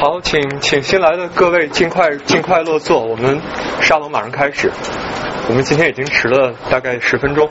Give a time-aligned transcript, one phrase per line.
[0.00, 3.38] 好，请请新来的各位尽快尽快落座，我们
[3.82, 4.72] 沙龙马上开始。
[5.46, 7.46] 我们今天已经迟了大概十分钟。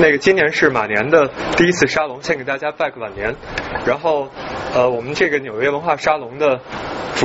[0.00, 3.34] 那个今年是马年的第一次沙龙，先给大家拜个晚年。
[3.84, 4.28] 然后
[4.72, 6.60] 呃，我们这个纽约文化沙龙的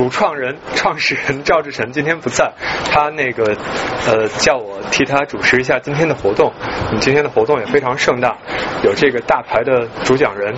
[0.00, 2.50] 主创人、创始人赵志成今天不在，
[2.90, 3.54] 他那个
[4.06, 6.50] 呃叫我替他主持一下今天的活动。
[6.86, 8.34] 我们今天的活动也非常盛大，
[8.82, 10.54] 有这个大牌的主讲人，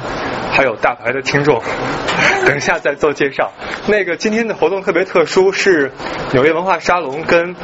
[0.52, 1.60] 还有大牌的听众。
[2.46, 3.52] 等一下再做介绍。
[3.86, 5.92] 那个今天的活动特别特殊，是
[6.32, 7.54] 纽约文化沙龙跟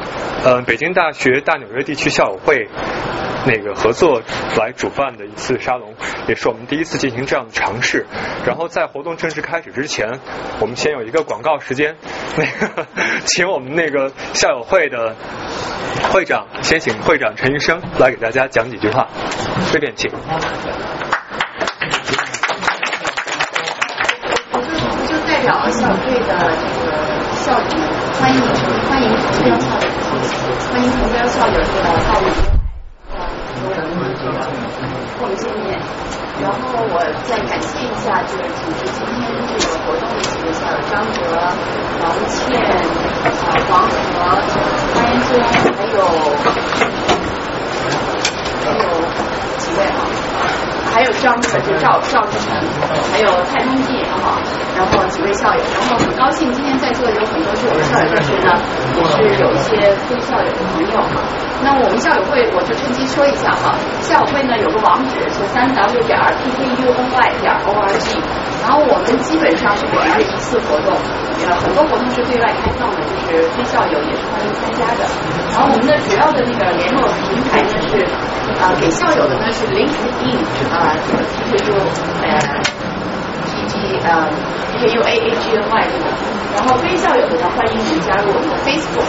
[0.44, 2.68] 呃北京大学大纽约地区校友会。
[3.46, 4.20] 那个合作
[4.58, 5.94] 来主办的一次沙龙，
[6.26, 8.04] 也是我们第一次进行这样的尝试。
[8.44, 10.20] 然后在活动正式开始之前，
[10.60, 11.96] 我们先有一个广告时间，
[12.36, 12.86] 那个
[13.24, 15.14] 请我们那个校友会的
[16.12, 19.08] 会长，先请会长陈医生来给大家讲几句话，
[19.72, 20.10] 这边请。
[25.50, 26.92] 我就代表校队的这个
[27.40, 27.88] 校友们，
[28.20, 28.36] 欢迎
[28.86, 29.88] 欢迎投标校友，
[30.68, 31.56] 欢迎投标校友。
[31.64, 32.20] 这个到我
[33.88, 34.04] 们。
[35.20, 35.66] 我们见面，
[36.40, 36.56] 然后
[36.92, 41.16] 我再感谢一下，就是组织今天这个活动的几位校友：张哲、
[42.04, 42.36] 王倩、
[43.24, 43.26] 啊
[43.68, 43.96] 黄河、
[44.94, 45.28] 潘彦宗，
[45.74, 45.96] 还有
[48.62, 48.84] 还有
[49.56, 49.96] 几位啊？
[50.92, 52.58] 还有张可，就赵赵志成，
[53.12, 54.38] 还有蔡东进啊，
[54.76, 58.48] 然后几位校友，然后很高兴今天在座的有很多是我们校友，但是呢，
[58.96, 61.22] 也是有一些非校友的朋友哈。
[61.60, 63.74] 那我们校友会，我就趁机说一下哈。
[64.00, 68.14] 校友会呢有个网址是三 w 点 p k u n y 点 o r g，
[68.62, 70.94] 然后我们基本上是每月一次活动，
[71.42, 75.02] 呃，很多活动是对外开放的，就是非校友也是欢迎参加的。
[75.50, 78.06] 然后我们的主要的那个联络平台呢是，
[78.62, 80.38] 呃，给校友的呢是 LinkedIn
[80.70, 81.74] 啊，这个 p k u
[82.22, 82.26] 呃
[83.46, 83.72] p g
[84.04, 84.28] 呃
[84.72, 86.04] p k u a a g n y 这个，
[86.54, 89.08] 然后非校友的呢欢迎您加入我们的 Facebook。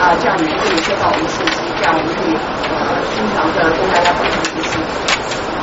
[0.00, 4.78] 啊，这样你可以收到我们的信息，这样我们可以呃经常的跟大家分享信息。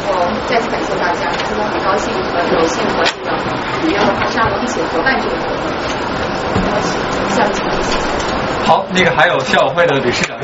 [0.07, 3.33] 然后再次感谢大家，今天很高兴和有幸和这个
[3.81, 5.65] 纽约文化沙龙一起合办这个活动，
[6.53, 6.93] 很高兴，
[7.35, 7.97] 下面请谢谢。
[8.63, 10.37] 好，那个还有校友会的理事长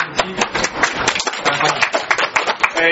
[2.84, 2.90] 哎，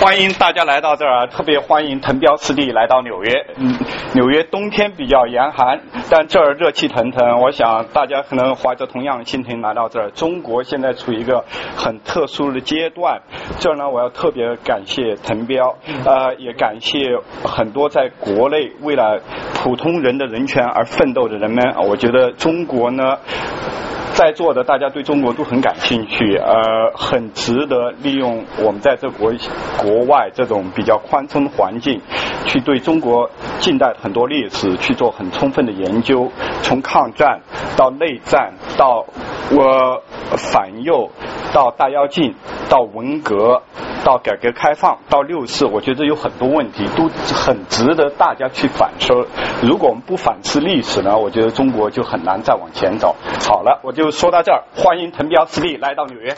[0.00, 3.46] 欢迎大家来到这儿，特别欢迎滕彪师弟来到纽约。
[3.56, 3.72] 嗯，
[4.12, 7.40] 纽约冬天比较严寒，但这儿热气腾腾。
[7.40, 10.10] 我想大家可能怀着同样的心情来到这儿。
[10.10, 11.44] 中国现在处于一个
[11.76, 13.22] 很特殊的阶段，
[13.60, 16.98] 这儿呢，我要特别感谢滕彪， 呃，也感谢
[17.44, 19.20] 很多在国内为了
[19.54, 21.76] 普通人的人权而奋斗的人们。
[21.88, 23.18] 我觉得中国呢。
[24.14, 29.27] 在座的大家对中国都很感兴趣，呃，很值得利用我们在这国
[29.78, 32.00] 国外这种比较宽松的环境，
[32.46, 33.30] 去对中国
[33.60, 36.30] 近代很多历史去做很充分的研究，
[36.62, 37.40] 从抗战
[37.76, 39.04] 到内战到
[39.50, 40.02] 我
[40.36, 41.10] 反右
[41.52, 42.34] 到大跃进
[42.68, 43.62] 到文革。
[44.04, 49.12] 到改革开放到六四，我觉得有很多问题都很值得大家去反思。
[49.60, 53.16] 如果我们不反思历史呢，我觉得中国就很难再往前走。
[53.46, 54.62] 好了，我就说到这儿。
[54.76, 56.36] 欢迎滕彪师弟来到纽约。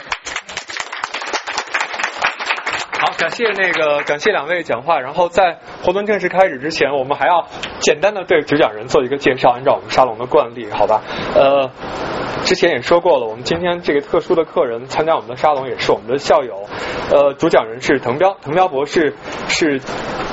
[3.01, 4.99] 好，感谢那个感谢两位讲话。
[4.99, 7.47] 然后在活动正式开始之前，我们还要
[7.79, 11.01] 简单的对主讲人做一个介绍，按照我们沙龙的惯例，好吧？
[11.33, 11.71] 呃。
[12.43, 16.65] 之前也说过了，我们今天这个特殊的客人参加我们的沙龙也是我们的校友，
[17.11, 19.13] 呃，主讲人是滕彪，滕彪博士
[19.47, 19.79] 是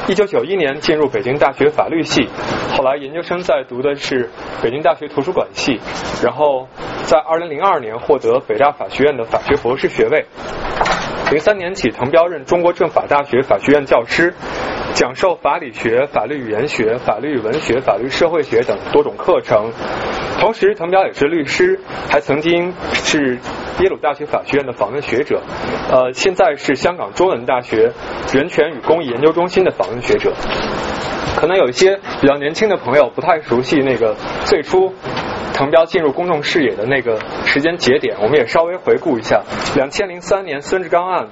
[0.06, 2.26] 一九九一年进入北京大学法律系，
[2.74, 4.30] 后来研究生在读的是
[4.62, 5.80] 北京大学图书馆系，
[6.24, 6.66] 然后
[7.04, 10.24] 在二零零二年获得北大法学院的法学博士学位，
[11.30, 14.32] 零三年起，滕彪任中国政法大学法学院教师。
[14.94, 19.70] 讲授法理学、法律语言学、法律文学、法律社会学等多种课程。
[20.40, 21.78] 同时，滕彪也是律师，
[22.10, 23.38] 还曾经是
[23.80, 25.42] 耶鲁大学法学院的访问学者。
[25.92, 27.92] 呃，现在是香港中文大学
[28.32, 30.32] 人权与公益研究中心的访问学者。
[31.36, 34.16] 可能有一些比较年轻的朋友不太熟悉那个
[34.46, 34.94] 最初。
[35.52, 39.42] 滕彪进入公众视野的那个时间节点，我们也稍微回顾一下。
[39.74, 41.28] 两千零三年孙志刚案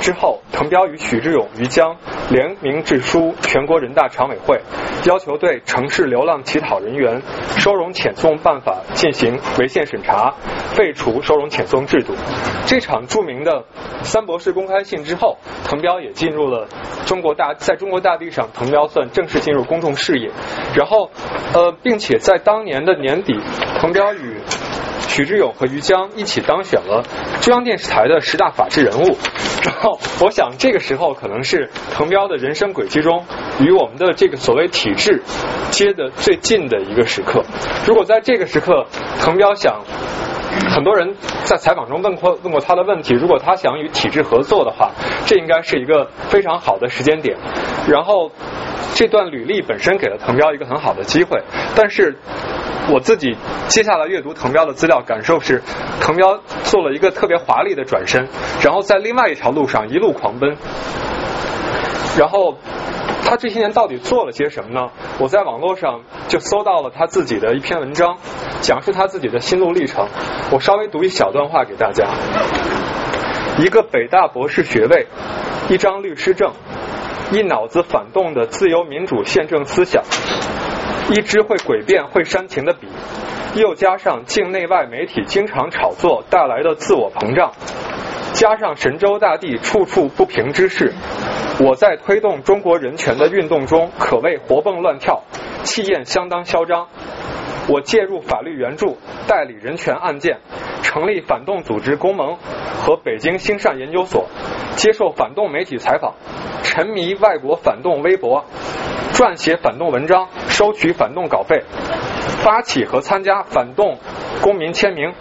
[0.00, 1.96] 之后，滕彪与许志永、于江
[2.28, 4.60] 联名致书全国人大常委会，
[5.06, 7.22] 要求对城市流浪乞讨人员
[7.56, 10.34] 收容遣送办法进行违宪审查，
[10.74, 12.14] 废除收容遣送制度。
[12.66, 13.64] 这场著名的
[14.02, 16.68] 三博士公开信之后，滕彪也进入了
[17.06, 20.30] 中国大，在中国大地上，滕彪算正式进入公众视野。
[20.74, 21.10] 然后，
[21.54, 23.40] 呃，并且在当年的年底。
[23.80, 24.40] 滕彪与
[25.08, 27.04] 许志勇和于江一起当选了
[27.40, 29.16] 中央电视台的十大法制人物。
[29.64, 33.24] 然后，我想这个时候可能是滕彪的人生轨迹中
[33.60, 35.22] 与我们的这个所谓体制
[35.70, 37.44] 接的最近的一个时刻。
[37.86, 38.86] 如果在这个时刻，
[39.20, 39.82] 滕彪想。
[40.70, 41.14] 很多人
[41.44, 44.90] 在采访中问过问过他的问题，如果他想与体制合作的话，
[45.26, 47.36] 这应该是一个非常好的时间点。
[47.88, 48.30] 然后
[48.94, 51.42] 这段履历本身给了滕彪一个很好的机会，
[51.74, 52.16] 但是
[52.90, 53.36] 我自己
[53.68, 55.62] 接下来阅读滕彪的资料，感受是
[56.00, 58.28] 滕彪做了一个特别华丽的转身，
[58.62, 60.56] 然后在另外一条路上一路狂奔，
[62.18, 62.56] 然后。
[63.32, 64.90] 他这些年到底做了些什么呢？
[65.18, 68.18] 我在网络上就搜到了他自己的一篇文章，
[68.60, 70.06] 讲述他自己的心路历程。
[70.50, 72.10] 我稍微读一小段话给大家：
[73.58, 75.06] 一个北大博士学位，
[75.70, 76.52] 一张律师证，
[77.30, 80.04] 一脑子反动的自由民主宪政思想，
[81.08, 82.86] 一支会诡辩会煽情的笔，
[83.54, 87.52] 又加上境内外媒体经常炒作带来的自我膨胀，
[88.32, 90.92] 加上神州大地处处不平之事。
[91.60, 95.22] 我在推动中国人权的运动中可谓活蹦乱跳，
[95.62, 96.88] 气焰相当嚣张。
[97.68, 98.98] 我介入法律援助，
[99.28, 100.40] 代理人权案件，
[100.82, 102.36] 成立反动组织公盟
[102.80, 104.26] 和北京兴善研究所，
[104.74, 106.14] 接受反动媒体采访，
[106.64, 108.44] 沉迷外国反动微博，
[109.12, 111.62] 撰写反动文章，收取反动稿费，
[112.42, 113.98] 发起和参加反动
[114.42, 115.14] 公民签名，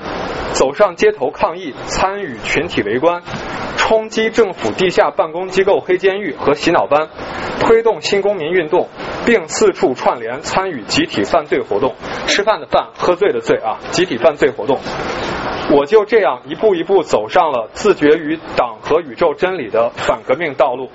[0.54, 3.22] 走上街头抗议，参与群体围观。
[3.78, 7.10] 冲击政府地下办公机构黑监狱和洗脑班，
[7.60, 8.90] 推动新公民运动，
[9.26, 11.94] 并四处串联参与集体犯罪活动。
[12.26, 13.78] 吃饭的饭，喝醉的醉啊！
[13.92, 14.80] 集体犯罪活动，
[15.72, 20.90] 我就这样一步一步走上了自觉于党和宇宙真理的反革命道路。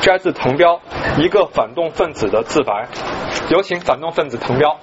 [0.00, 0.80] 摘自滕彪
[1.22, 2.88] 《一个反动分子的自白》，
[3.52, 4.78] 有请反动分子滕彪。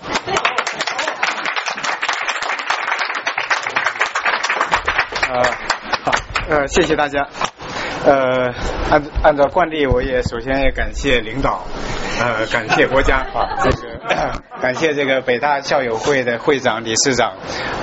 [5.36, 5.44] 呃，
[6.04, 6.12] 好，
[6.50, 7.28] 呃，谢谢大家。
[8.06, 8.54] 呃，
[8.90, 11.62] 按按照惯例，我也首先也感谢领导，
[12.20, 13.86] 呃，感谢国家啊，这个
[14.62, 17.34] 感谢这个北大校友会的会长、理事长，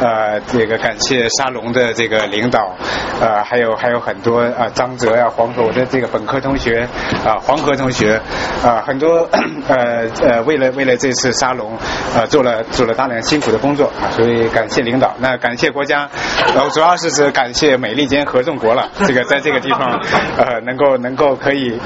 [0.00, 2.74] 呃，这个感谢沙龙的这个领导，
[3.20, 6.88] 呃，还有还有很多啊，张哲呀、黄河，我的这个本科同学
[7.24, 8.20] 啊，黄河同学
[8.64, 9.28] 啊，很多
[9.68, 11.76] 呃呃，为了为了这次沙龙
[12.16, 16.08] 啊，做了做了大量辛苦的工作啊，所以感谢领导，那感谢国家，
[16.54, 20.00] 然后主要是是感谢美利坚合众国了，这个在这个地方。
[20.36, 21.78] 呃，能够能够可以，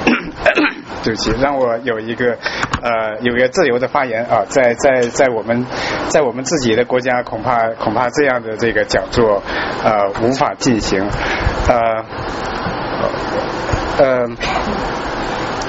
[1.02, 2.35] 对不起，让我有一个
[2.82, 5.64] 呃有一个自由的发言啊，在在在我们
[6.08, 9.42] 在我们自己的国家，恐怕恐怕这样的这个讲座
[9.84, 11.06] 呃无法进行，
[11.68, 12.04] 呃
[13.98, 14.28] 呃。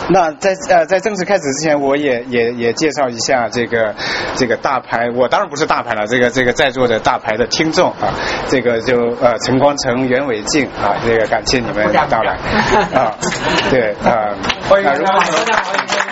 [0.10, 3.94] 那在呃在正式开始之前，我也也也介绍一下这个
[4.36, 8.16] 这个大牌，我当然不是大牌了，这个这个在座的大牌的听众啊，
[8.48, 12.38] 这个就呃陈光诚、袁伟静啊，这个感谢你们到来
[12.98, 13.12] 啊，
[13.70, 14.32] 对啊，
[14.70, 16.07] 欢迎对。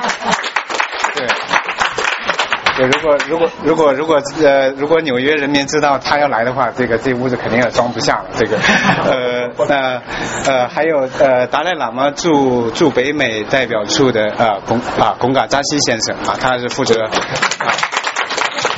[2.77, 8.25] 如果如果如果如果呃，如果纽约人民知道他要来的话，这个这屋子肯定要装不下了。
[8.35, 10.01] 这个呃那
[10.45, 17.09] 呃还有呃达赖喇嘛驻驻北美代表处的啊龚啊龚嘎扎西先生啊，他是负责啊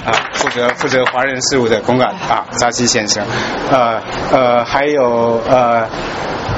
[0.06, 3.26] 啊负责负责华人事务的龚嘎啊扎西先生，
[3.72, 4.00] 呃
[4.32, 5.88] 呃还有呃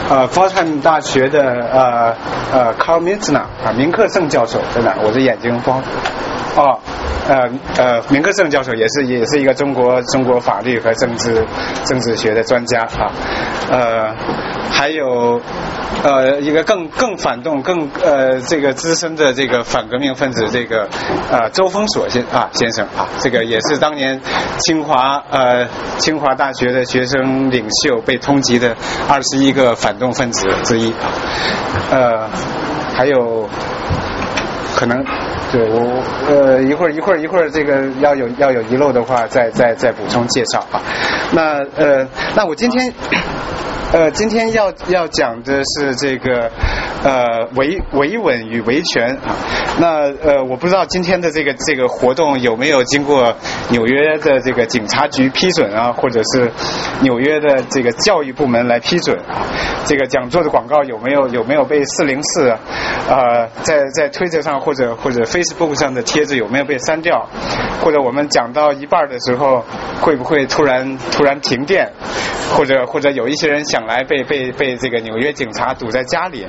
[0.09, 2.13] 呃佛山大学的呃
[2.51, 4.97] 呃 Carl Mitzna 啊明克胜教授在哪？
[5.01, 5.81] 我的眼睛光
[6.59, 6.79] 哦。
[7.27, 7.47] 呃
[7.77, 11.45] 呃，明克胜教授也是也是一个中国中国法律和政治
[11.85, 13.11] 政治学的专家啊，
[13.69, 14.15] 呃，
[14.71, 15.39] 还有
[16.03, 20.89] 呃一个更更反动更呃这个资深的这个反革命分子这个
[21.29, 24.19] 呃周峰锁先啊先生啊，这个也是当年
[24.57, 25.67] 清华呃
[25.99, 28.75] 清华大学的学生领袖被通缉的
[29.07, 31.13] 二十一个反动分子之一啊，
[31.91, 32.27] 呃，
[32.95, 33.47] 还有
[34.75, 35.05] 可能。
[35.51, 40.81] 对我呃一会儿一会儿一会儿这个要有要有遗漏的话再再再补充介绍啊。
[41.31, 42.93] 那呃那我今天
[43.91, 46.51] 呃今天要要讲的是这个
[47.03, 47.23] 呃
[47.55, 49.35] 维维稳与维权啊。
[49.79, 53.33] 那呃我不知道今天的这个这个活动有没有经过
[53.69, 56.51] 纽约的这个警察局批准啊，或者是
[57.01, 59.47] 纽约的这个教育部门来批准啊？
[59.85, 62.49] 这个讲座的广告有没有有没有被四零四
[63.09, 67.27] 呃在在推特上或者或者 Facebook 上的帖子有没有被删掉？
[67.81, 69.63] 或者我们讲到一半的时候
[70.01, 71.91] 会不会突然突然停电？
[72.51, 76.47] 或者或者有一些人想来被被被这个纽约警察堵在家里，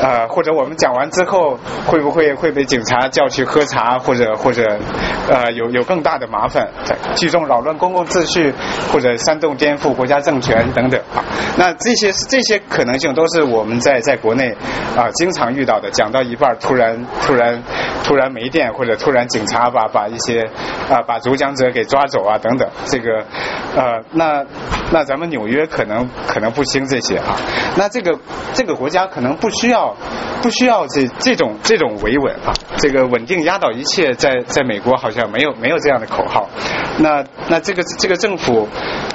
[0.00, 4.64] 呃，或者我们讲完之后会不会会被警察叫去喝茶，或者或者
[5.30, 6.66] 呃有有更大的麻烦，
[7.16, 8.50] 聚众扰乱公共秩序，
[8.90, 10.98] 或者煽动颠覆国家政权等等。
[11.58, 14.54] 那这些这些可能性都是我们在在国内
[14.96, 15.90] 啊经常遇到的。
[15.90, 17.62] 讲到一半突然突然
[18.04, 20.42] 突然没电，或者突然警察把把一些
[20.90, 23.24] 啊把主讲者给抓走啊等等，这个
[23.74, 24.44] 呃那
[24.92, 27.36] 那咱们纽约可能可能不兴这些啊。
[27.76, 28.18] 那这个
[28.54, 29.94] 这个国家可能不需要
[30.42, 36.48] 不需要这这种这种维稳啊，这个稳定压倒一切，在在美国好像没有没有这样的口号。
[36.98, 38.68] 那那这个这个政府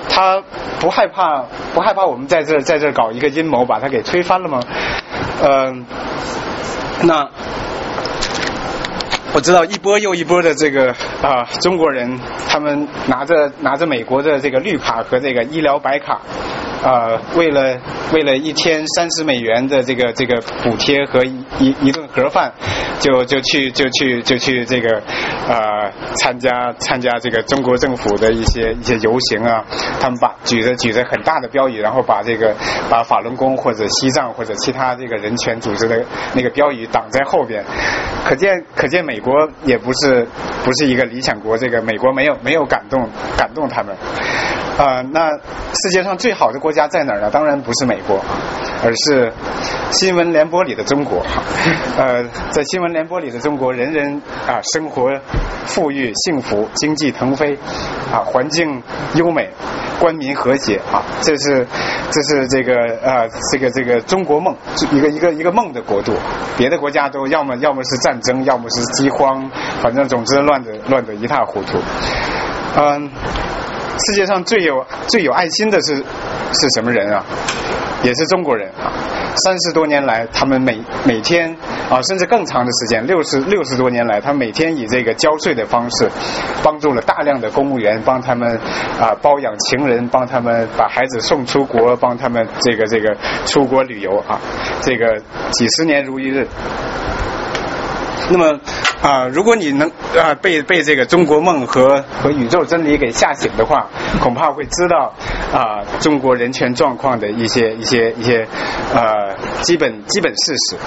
[0.09, 0.41] 他
[0.79, 4.59] 不害怕不害怕我们在这在这搞一个阴谋把它给推翻了吗？
[5.41, 5.85] 嗯，
[7.03, 7.29] 那。
[9.33, 12.19] 我知道一波又一波的这个啊中国人，
[12.49, 16.19] 他们拿着拿着美国的这个绿卡和这个医疗白卡。
[16.83, 17.77] 啊，为了
[18.11, 22.51] 为了一天三十美元的这个这个补贴和一一顿盒饭，
[22.99, 24.97] 就就去就去就去这个
[25.47, 29.63] 啊参加参加这个中国政府的一些一些游行啊，
[29.99, 32.55] 他们把举着举着很大的标语，然后把这个
[32.89, 37.63] 把法轮功或者西藏或者其他这个人权组织的那个标语挡在后边，
[38.25, 39.31] 可见可见美国
[39.65, 40.27] 也不是
[40.63, 43.07] 不是一个理想国，这个美国没有没有感动
[43.37, 43.95] 感动他们。
[44.81, 45.29] 啊，那
[45.73, 47.29] 世界上最好的国家在哪儿呢？
[47.29, 48.19] 当然不是美国，
[48.83, 49.31] 而是
[49.91, 51.23] 新闻联播里的中国。
[51.99, 55.07] 呃，在新闻联播里的中国，人人啊生活
[55.67, 57.53] 富裕幸福，经济腾飞，
[58.11, 58.81] 啊环境
[59.13, 59.51] 优美，
[59.99, 61.67] 官民和谐啊，这是
[62.09, 62.73] 这是这个
[63.03, 64.55] 呃这个这个中国梦，
[64.91, 66.13] 一个一个一个梦的国度。
[66.57, 69.47] 别的国家都要么要么是战争，要么是饥荒，
[69.83, 71.77] 反正总之乱的乱的一塌糊涂。
[72.77, 73.11] 嗯。
[74.07, 77.23] 世界上最有最有爱心的是是什么人啊？
[78.03, 78.89] 也是中国人啊！
[79.45, 81.55] 三十多年来，他们每每天
[81.87, 86.09] 啊，甚至更长的时间，六十六十多年来，他每天以这个交税的方式，
[86.63, 88.59] 帮助了大量的公务员，帮他们
[88.99, 93.15] 啊包养情人，帮他们把孩子送出国，帮他们这个这个
[93.45, 94.39] 出国旅游啊，
[94.81, 96.47] 这个几十年如一日。
[98.31, 98.59] 那么。
[99.01, 103.87] 啊，如果你能啊被被这个中国梦和和宇宙真理给吓醒的话，
[104.21, 105.13] 恐怕会知道
[105.51, 108.47] 啊中国人权状况的一些一些一些
[108.93, 110.77] 呃基本基本事实。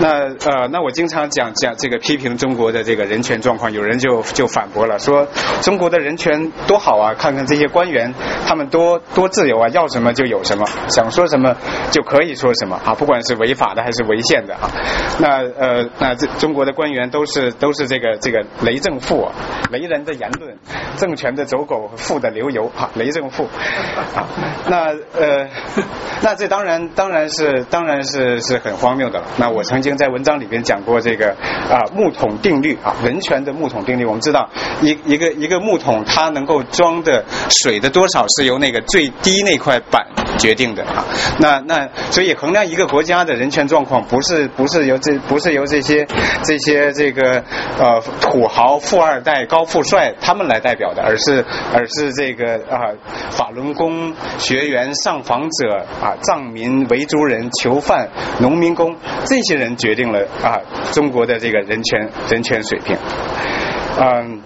[0.00, 0.08] 那
[0.48, 5.26] 呃，那我经常讲讲这个批评中国的这个人权状况，有人就就反驳了，说
[5.60, 8.14] 中国的人权多好啊，看看这些官员，
[8.46, 11.56] 他们多多自由啊，要什么就有什么，想说什么
[11.90, 14.70] 就可以说什么啊，不管是违法的还是违宪的啊。
[15.18, 19.28] 那呃，那这中国的官员都是都是这个这个雷政富，
[19.70, 20.56] 雷人的言论，
[20.96, 24.26] 政权的走狗，富的流油啊，雷政富啊。
[24.68, 24.86] 那
[25.18, 25.48] 呃，
[26.22, 29.26] 那这当然当然是当然是是很荒谬的了。
[29.36, 29.98] 那我曾经。
[29.98, 31.30] 在文章里边讲过这个
[31.68, 34.48] 啊木桶定律啊人权的木桶定律，我们知道
[34.80, 40.06] 一一个一个木桶它能够装的水的多少是由那个最低那块板
[40.38, 41.04] 决定的啊。
[41.40, 46.06] 那那所以衡量一个国家的人权状况，不是不是由这不是由这些
[46.44, 47.42] 这些这个个
[47.78, 52.92] 呃土豪富二代高富帅他们来代表的，而是而是这个啊
[53.30, 58.08] 法轮功学员上访者啊藏民维族人囚犯
[58.40, 58.94] 农民工
[59.24, 59.68] 这些人。
[59.78, 60.58] 决定了啊，
[60.92, 62.96] 中国的这个人权人权水平，
[64.00, 64.42] 嗯。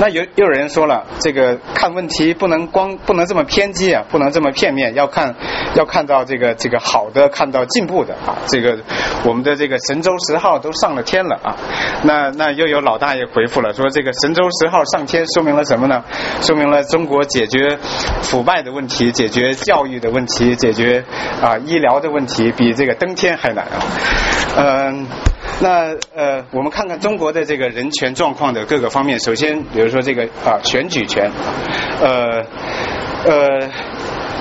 [0.00, 5.34] 那有又有人说了，这个看问题不能光不能这么偏激啊，不能这么片面，要看
[5.74, 8.38] 要看到这个这个好的，看到进步的啊。
[8.46, 8.78] 这个
[9.24, 11.56] 我们的这个神舟十号都上了天了啊。
[12.04, 16.04] 那那又有老大爷回复了，说这个神舟十号上天说明了什么呢？
[16.42, 17.76] 说明了中国解决
[18.22, 21.04] 腐败的问题、解决教育的问题、解决
[21.42, 23.82] 啊医疗的问题，比这个登天还难啊。
[24.56, 25.06] 嗯。
[25.60, 29.18] 那呃，我们看看中国的这个人权状况的各个方面。
[29.18, 31.30] 首先，比如说这个啊，选举权，
[32.00, 32.44] 呃
[33.24, 33.68] 呃。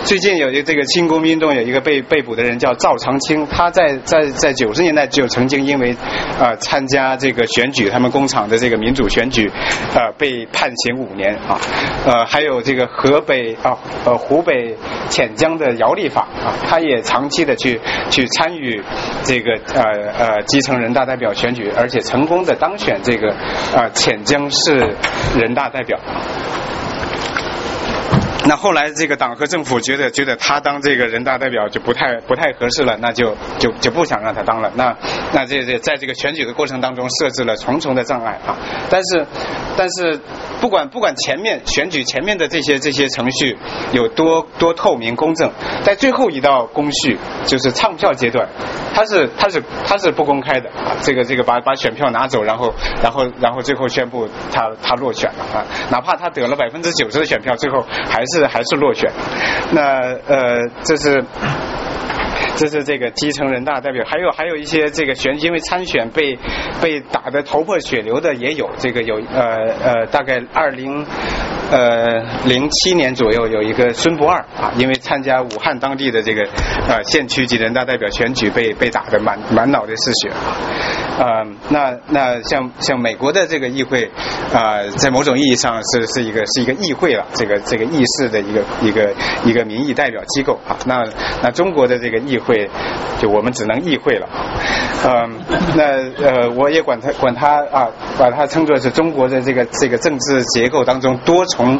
[0.06, 5.92] 最近有一个这个新公民运动有一个被被捕的人叫赵长青，他在在在九十年代就曾经因为
[6.39, 9.50] 啊参加这个选举，他们工厂的这个民主选举
[9.94, 11.60] 啊被判刑五年啊
[12.06, 14.75] 呃还有这个河北啊呃湖北
[15.10, 18.82] 潜江的姚立法啊，他也长期的去去参与
[19.24, 19.84] 这个呃
[20.18, 23.34] 呃基层人大代表选举，而且成功的当选这个
[23.75, 24.96] 啊潜江市
[25.36, 26.00] 人大代表。
[28.48, 34.72] 那后来这个党和政府觉得觉得他当这个人大代表就不太不太合适了，那就就就不想让他当了。
[34.75, 34.96] 那
[35.34, 38.56] 那这这在这个选举的过程当中设置了重重的障碍啊。
[38.89, 39.25] 但是
[39.75, 40.20] 但是
[40.62, 43.58] 不管不管前面选举前面的这些这些程序
[43.92, 45.51] 有多多透明公正，
[45.84, 48.48] 在最后一道工序就是唱票阶段，
[48.94, 50.96] 它是它是它是不公开的啊。
[51.01, 52.74] 这个这个把把选票拿走，然后
[53.04, 59.10] 然后然后最后宣布他他落选了啊，哪怕他得了百分之九十的选票，最后还是还是落选。
[59.72, 61.24] 那呃，这是。
[62.56, 66.36] 这是这个基层人大代表，还有还有一些这个选，因为参选被
[66.82, 71.06] 被打得头破血流的也有，这个有呃呃，大概二零
[71.72, 76.44] 呃零七年左右有一个孙不二啊，因为参加武汉当地的这个
[76.88, 80.30] 呃县区级人大代表选举被被打得满满脑袋是血
[81.20, 84.12] 啊，那那像像美国的这个议会
[84.54, 91.04] 啊，在某种意义上是是一个是一个议会了，这个这个议事的一个一个一个民意代表机构啊，那
[91.42, 92.70] 那中国的这个议会。
[93.20, 94.30] 就我们只能议会了，
[95.04, 95.40] 嗯，
[95.76, 95.84] 那
[96.24, 101.76] 呃，我也管他管他啊，把它称作是中国的这个这个政治结构当中多重从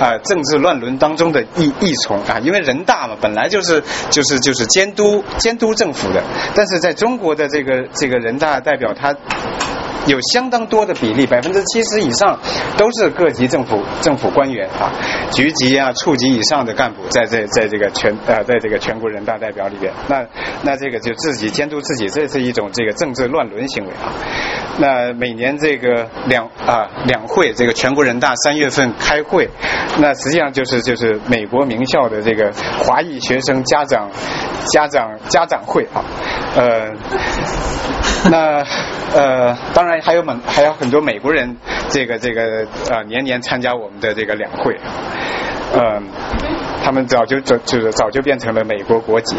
[0.00, 6.22] 啊政治乱伦当中的一一重啊，因为人大嘛，本来就是就是就是监督监督政府的，
[6.54, 9.14] 但是在中国的这个这个人大代表他。
[10.06, 12.38] 有相当多的比例，百分之七十以上
[12.76, 14.90] 都是各级政府政府官员啊，
[15.30, 20.24] 局级啊、处级以上的干部在这在这个全呃在这个全国人大代表里边，那
[20.62, 24.12] 那这个就自己监督自己，这是一种这个政治乱伦行为啊。
[24.78, 29.48] 那每年这个两啊两会，这个全国人大三月份开会，
[29.98, 34.08] 那实际上就是就是美国名校的这个华裔学生家长
[34.72, 36.02] 家长家长会啊，
[36.56, 36.90] 呃。
[38.30, 38.62] 那
[39.14, 41.56] 呃，当然还有美还有很多美国人，
[41.88, 44.76] 这个这个呃年年参加我们的这个两会，
[45.74, 46.02] 嗯。
[46.90, 49.36] 他们早就早就是早就变成了美国国籍，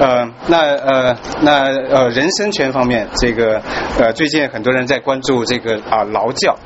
[0.00, 3.60] 呃，那呃那呃人身权方面，这个
[3.98, 6.56] 呃最近很多人在关注这个啊劳教，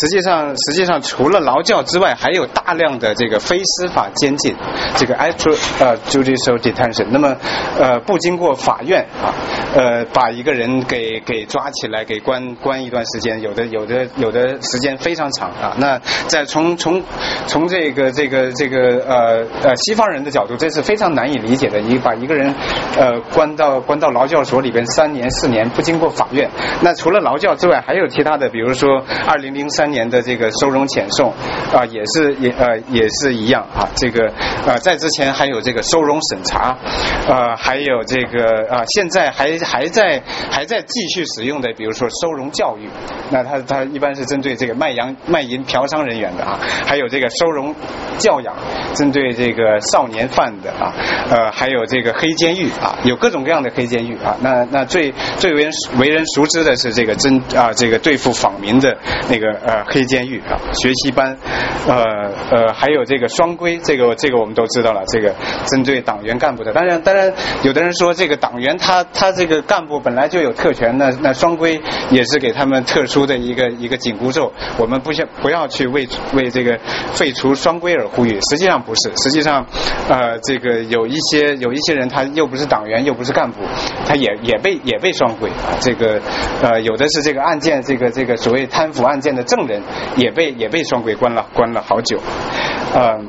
[0.00, 4.54] 实际上实际上除了劳教之外，还有大量的这个非司法监禁，
[4.94, 7.36] 这个 extra 呃 judicial detention，那么
[7.80, 9.34] 呃不经过法院啊
[9.74, 17.02] 呃把一个人给给抓起来给关关一段时间，有的有的有的时间非常长啊，那在从从
[17.48, 19.55] 从这个这个这个呃。
[19.62, 21.78] 呃，西方人的角度，这是非常难以理解的。
[21.80, 22.54] 你把一个人
[22.98, 26.50] 呃关到关到劳教所里边三年四年，不经过法院。
[26.82, 31.30] 那除了劳教之外，还有其他的，比如说二零零三年的这个收容遣送
[31.72, 33.88] 啊，也是也呃也是一样啊。
[33.96, 34.30] 这个
[34.66, 36.76] 呃在之前还有这个收容审查，
[37.28, 42.88] 呃还有这个啊现在还还在还在继续使用的，比如说收容教育。
[43.30, 47.74] 那他他一般是针对这个卖洋卖淫嫖娼人员的啊，还有这个收容
[48.18, 48.54] 教养，
[48.94, 49.26] 针对。
[49.36, 50.92] 这这个少年犯的啊，
[51.30, 54.36] 呃，还有这个黑监狱啊，有各种各样的黑监狱啊。
[54.40, 58.96] 那那最最为人为人熟知的是这个针啊，这个对付访民的
[59.30, 61.38] 那个呃黑监狱啊，学习班，
[61.86, 62.02] 呃
[62.50, 65.32] 呃，还有这个双规，这个这个我们都知道了，这个
[65.66, 66.72] 针对党员干部的。
[66.72, 67.32] 当然当然，
[67.62, 71.80] 有的人说这个党员他他这个干部本来就有特权，那那双规
[72.10, 74.52] 也是给他们特殊的一个一个紧箍咒。
[74.76, 76.76] 我们不想不要去为为这个
[77.12, 79.12] 废除双规而呼吁，实际上不是。
[79.26, 79.66] 实际上，
[80.08, 83.62] 呃，这个有一些有一些人，他又不是党员，又不是干部，
[84.06, 85.74] 他也也被也被双规啊。
[85.80, 86.20] 这个
[86.62, 89.82] 呃，有的是这个案件，这个这个所谓贪腐案件的证人，
[90.16, 92.20] 也被也被双规关了，关了好久，
[92.94, 93.28] 嗯。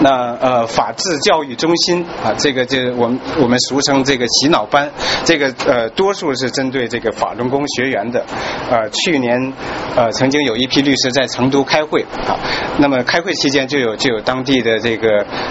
[0.00, 4.88] 那呃，法治教育中心啊，这个就我们我们俗称这个洗脑班，
[5.24, 8.24] 这个呃，多数是针对这个法轮功学员的。
[8.70, 9.52] 呃，去年
[9.96, 12.38] 呃，曾经有一批律师在成都开会啊，
[12.78, 15.08] 那么开会期间就有就有当地的这个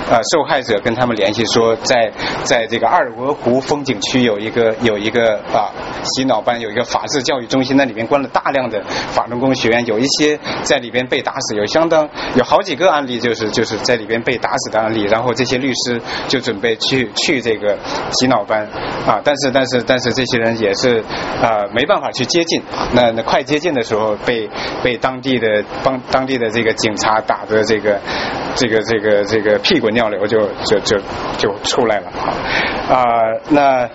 [0.10, 2.10] 呃受害者跟他们联系说，在
[2.44, 8.82] 在这个二鹅湖风景区有一个有一个啊洗脑班，有一个法治教育中心，那里面关了大量的
[9.12, 14.37] 法轮功学员，有一些在里边被打死，有相当有好几个案例就是就是在里边被。
[14.38, 17.78] 打死的案例，然后这些律师就准备去去这个
[18.12, 18.68] 洗脑班
[19.06, 21.00] 啊，但是但是但是这些人也是
[21.42, 22.62] 啊没办法去接近，
[22.94, 24.50] 那那快接近的时候被
[24.84, 28.00] 被当地的帮当地的这个警察打的这个
[28.56, 30.98] 这个这个这个屁滚尿流就就就
[31.38, 33.04] 就出来了啊啊
[33.50, 33.90] 那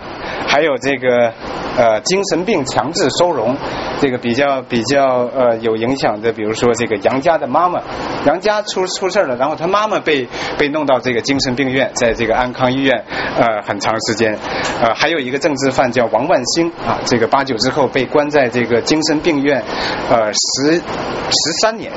[0.47, 1.33] 还有这个。
[1.75, 3.57] 呃，精神病强制收容，
[3.99, 7.81] 这个比较比较呃有影响的，比如说这个杨家的妈妈，
[8.27, 10.27] 杨家出出事了，然后他妈妈被
[10.57, 13.03] 被弄到这个精神病院，在这个安康医院
[13.37, 14.37] 呃很长时间，
[14.81, 19.63] 呃还有一个政治犯叫王万兴啊，这个八九之后被关在这个精神病院
[20.09, 21.91] 呃十十三年。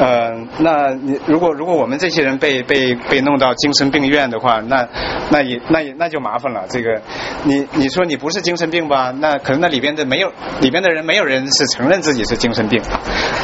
[0.00, 4.88] 呃，那你如果如果我们这些人被被被弄到精神病院的话，那
[5.30, 6.64] 那也那也那就麻烦了。
[6.68, 7.00] 这个
[7.44, 9.12] 你你说你不是精神病吧？
[9.20, 12.80] 那可能那里边的没有里边的人没有人是承认自己是精神病。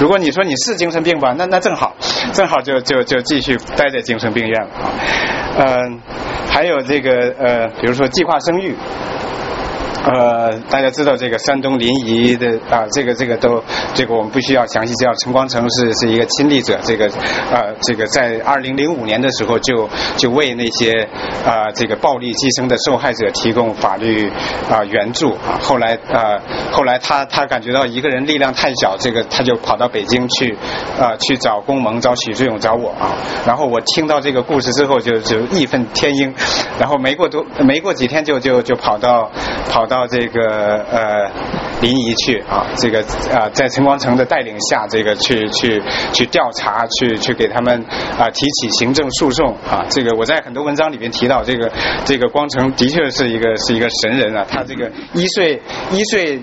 [0.00, 1.94] 如果你说你是精神病吧，那那正好
[2.32, 4.90] 正好就就就继续待在精神病院了啊。
[5.58, 6.00] 嗯，
[6.48, 8.74] 还有这个呃，比如说计划生育。
[10.04, 13.62] 呃，大家知道这个山东临沂的啊，这个这个都
[13.94, 15.12] 这个我们不需要详细介绍。
[15.24, 17.06] 陈光诚是是一个亲历者，这个
[17.50, 20.92] 呃这个在二零零五年的时候就就为那些
[21.44, 24.30] 啊这个暴力寄生的受害者提供法律
[24.70, 25.58] 啊援助啊。
[25.61, 30.56] 后来啊后来他他感觉到一个人力量太小，这个他就跑到北京去
[30.98, 33.12] 啊去找龚蒙、找许志勇、找我啊。
[33.46, 36.32] 然后我听到这个故事之后就就义愤填膺，
[36.78, 39.30] 然后没过多没过几天就就就跑到
[39.68, 40.09] 跑到。
[40.09, 40.40] 这个
[40.90, 41.31] 呃
[41.83, 45.83] 临沂去啊，这个啊在陈光诚的带领下，这个去去
[46.14, 47.85] 去调查，去去给他们
[48.16, 49.85] 啊提起行政诉讼啊。
[49.90, 51.70] 这个我在很多文章里面提到，这个
[52.07, 56.40] 这个光诚的确是一个是一个神人啊，他这个一岁一岁。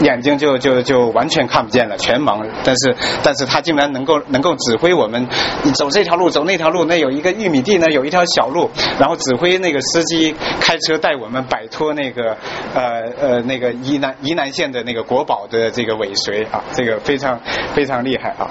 [0.00, 2.46] 眼睛就就就完全看不见了，全盲。
[2.64, 5.26] 但是但是他竟然能够能够指挥我们，
[5.74, 12.36] 走这条路，走那条路，那有一个玉米地，那有一条小路，然后指挥那个司机开车带我们摆脱那个
[12.74, 17.40] 呃呃那个宜南宜南县的那个国宝的这个尾随啊，这个非常
[17.74, 18.50] 非常厉害啊。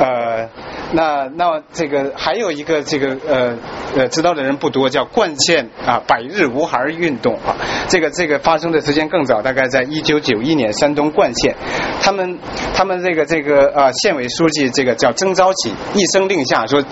[0.00, 0.48] 呃，
[0.92, 3.56] 那那这个还有一个这个呃
[3.96, 7.54] 呃知道的人不多，叫冠县啊百日无孩运动啊，
[7.88, 10.87] 这个这个发生的时间更早，大概在一九九一年三。
[10.88, 11.54] 山东冠县，
[12.00, 12.38] 他们
[12.74, 16.82] 他们这个这个呃，县委书记这个叫曾昭启，一声令下说，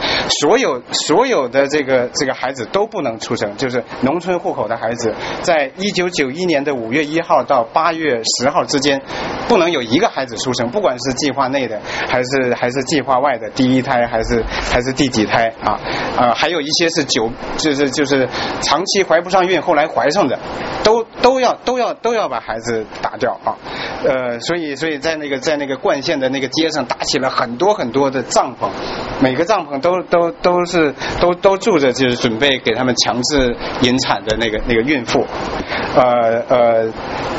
[0.40, 9.00] 所有所有的这个这个孩子都不能出生，就是农村户口的孩子，在一九九一年的五月一号到八月十号之间，
[9.48, 15.80] 不能有一个孩子出生，不管是计划内的还是还是计划外的第一胎还是还是第几胎啊
[16.18, 18.28] 啊，还有一些是九就是就是
[18.60, 20.38] 长期怀不上孕后来怀上的，
[20.84, 23.58] 都都要都要都要把孩子打掉啊。
[24.04, 28.68] 呃，所以，所以在那个在那个冠县的那个街上搭起了很多很多的帐篷，
[29.20, 35.26] 每个帐篷都都都是都都住着，就是准备给他们强制引产的那个那个孕妇，
[35.96, 36.92] 呃呃，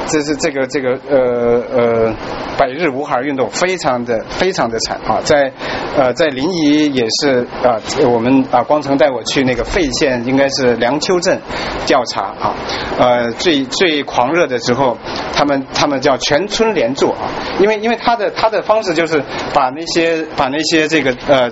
[0.07, 2.15] 这是这个这个呃呃
[2.57, 5.51] 百日无孩运动，非常的非常的惨啊，在
[5.95, 7.77] 呃在临沂也是啊，
[8.11, 11.39] 我们啊光城带我去那个费县，应该是梁丘镇
[11.85, 12.55] 调查啊，
[12.97, 14.97] 呃最最狂热的时候，
[15.33, 16.47] 他们他们叫全。
[16.47, 17.27] 村连坐啊，
[17.59, 19.21] 因为因为他的他的方式就是
[19.53, 21.51] 把那些把那些这个呃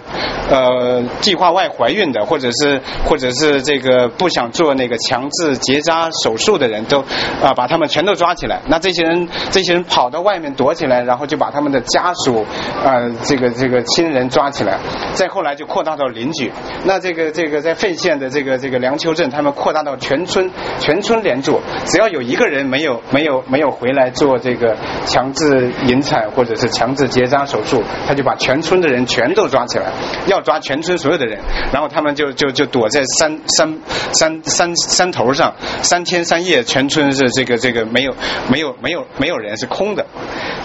[0.49, 7.01] 呃计划外怀孕的，或者是或者是这个不想做那个强制结扎手术的人都
[7.43, 8.44] 啊把他们全都抓起来。
[8.45, 12.45] 来那这些人这些人跑到外面躲起来，然后就把他们的家属
[12.83, 14.79] 呃这个这个亲人抓起来。
[15.13, 16.51] 再后来就扩大到邻居。
[16.83, 24.75] 那这个这个在费县的这个这个梁丘镇，他们扩大到全村全村连坐，只要有一个人没有没有没有回来做这个。
[25.05, 29.91] 强制引产或者是强制结扎手术，他就把全村的人全都抓起来，
[30.27, 31.39] 要抓全村所有的人，
[31.71, 33.79] 然后他们就就就躲在山山
[34.13, 38.13] 山山山头上，三天三夜，全村是这个这个没有
[38.51, 40.05] 没有没有没有人是空的，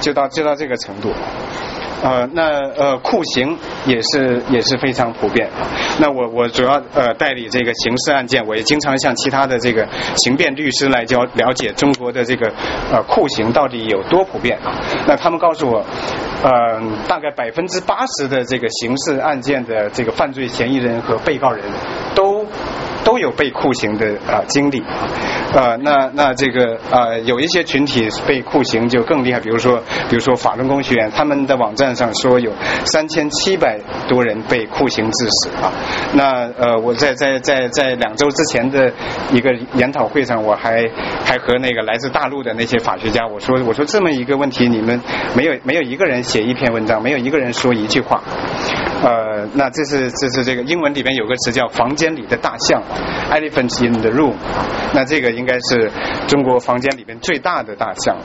[0.01, 1.13] 就到就到这个程度。
[2.03, 3.55] 呃，那呃酷刑
[3.85, 5.47] 也是也是非常普遍。
[5.99, 12.51] 那我我主要呃代理这个刑事案件，我也经常向其他的这个刑辩律师来教了解中国的这个
[12.91, 14.81] 呃酷刑到底有多普遍啊。
[15.07, 15.85] 那他们告诉我，
[16.43, 21.63] 呃大概百分之八十的这个刑事案件的这个犯罪嫌疑人和被告人
[22.15, 22.40] 都。
[23.05, 24.83] 都有被酷刑的啊经历，
[25.55, 32.53] 呃，那那这个呃有一些群体被酷刑就更厉害，比如说比如说法轮功学员，他们的网站上说有
[32.85, 35.73] 三千七百多人被酷刑致死啊。
[36.15, 38.93] 那呃我在在在在两周之前的
[39.33, 40.83] 一个研讨会上，我还
[41.25, 45.01] 还和那个来自大陆的那些法学家我说我说这么一个问题，你们
[45.35, 48.23] 没有没有一个人写一篇文章，没有一个人说一句话。
[49.03, 52.83] 呃，那这是这是这个英文里边有个词叫房间里的大象
[53.31, 54.35] ，Elephants in the room，
[54.95, 55.91] 那这个应该是
[56.27, 58.17] 中国房间里面最大的大象。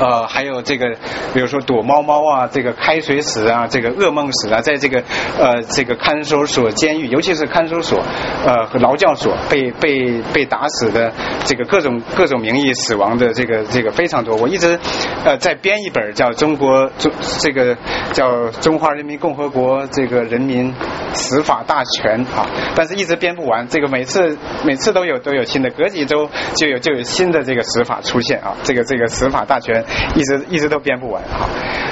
[0.00, 0.86] 呃，还有这个，
[1.32, 5.02] 比如说躲猫猫啊，这个开水史啊，这个噩梦史啊，在这个
[5.38, 8.02] 呃这个看守所、监狱，尤其是看守所
[8.44, 11.12] 呃和劳教所被被被打死的
[11.44, 14.36] 这个各种各种名义死亡的这个这个非常多。
[14.36, 14.78] 我一直
[15.24, 17.76] 呃在编一本叫《中国中这个
[18.12, 20.74] 叫中华人民共和国这个人民
[21.14, 23.68] 死法大全》啊，但是一直编不完。
[23.68, 29.71] 这个每次每次都有都有新的，隔几周就有就有新的这个死法出现啊，这个这个死法大全。
[30.14, 31.48] 一直一直都编不完哈。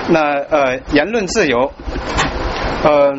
[0.08, 1.72] 那呃，言论自由，
[2.84, 3.12] 呃。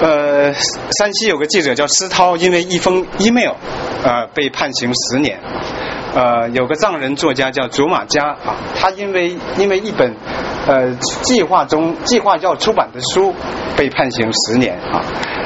[0.00, 3.52] 呃，山西有个记者叫施涛，因为一封 email，
[4.02, 5.38] 呃，被判刑十年。
[6.14, 10.16] 呃，有个藏人作家叫卓玛嘉啊，他因为因为一本
[10.66, 13.32] 呃计划中计划要出版的书
[13.76, 15.04] 被判刑十年啊。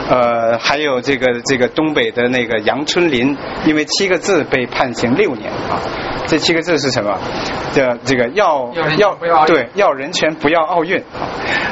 [0.08, 3.36] 呃，还有这个这个东北的那个杨春林，
[3.66, 5.80] 因为七个字被判刑六年啊。
[6.26, 7.18] 这七个字是什么？
[7.72, 9.14] 叫这个要要
[9.46, 11.28] 对要人权不要奥运啊。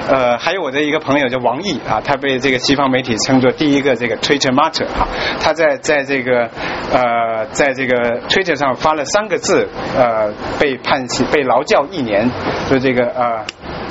[0.08, 5.08] 呃，还有我的一个朋友叫王毅啊，他被这个西方媒体称作第一个这个 Twitter martyr 啊。
[5.40, 6.48] 他在在这个
[6.92, 12.30] 呃在这个 Twitter 上发了三个字，呃，被判刑被劳教一年，
[12.68, 13.44] 就这个呃。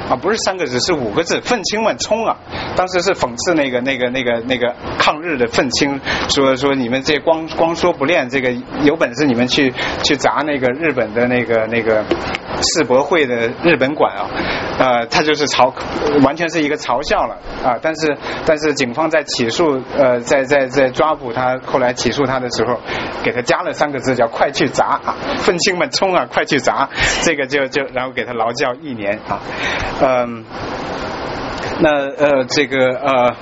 [0.10, 2.36] 啊，不是三个字，是五个字，愤青们冲啊！
[2.76, 8.52] 当时是讽刺那个、那个、那个、那个抗日的愤青，说说你们这光光说不练，这个
[8.84, 12.04] 有本事你们去去砸那个日本的那个那个
[12.62, 14.30] 世博会的日本馆啊！
[14.78, 15.72] 呃，他就是嘲，
[16.24, 17.78] 完全是一个嘲笑了啊！
[17.82, 22.80] 但是但是警方在起诉呃在在在抓捕他，后来起诉他的时候，
[23.24, 25.00] 给他加了三个字叫快去砸！
[25.38, 26.90] 愤青们冲啊，快去砸！
[27.24, 29.40] 这个就就然后给他劳教一年啊。
[30.02, 30.46] 嗯，
[31.80, 33.36] 那呃，这个呃。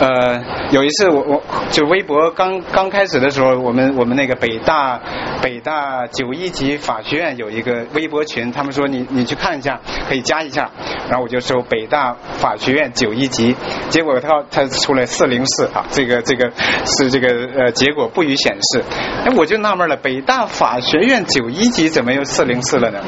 [0.00, 5.00] 呃，有一次我我就微博刚刚开始的时候，我们我们那个北大
[5.42, 10.70] 北大九一级法学院有一个微博群，他们说你你去看一下，可以加一下，
[11.08, 13.56] 然后我就搜北大法学院九一级，
[13.88, 16.48] 结果他他出来四零四啊，这个这个
[16.84, 18.84] 是这个呃结果不予显示，
[19.24, 23.00] 哎我就纳闷了，北大法学院九一级怎么又四零四了呢？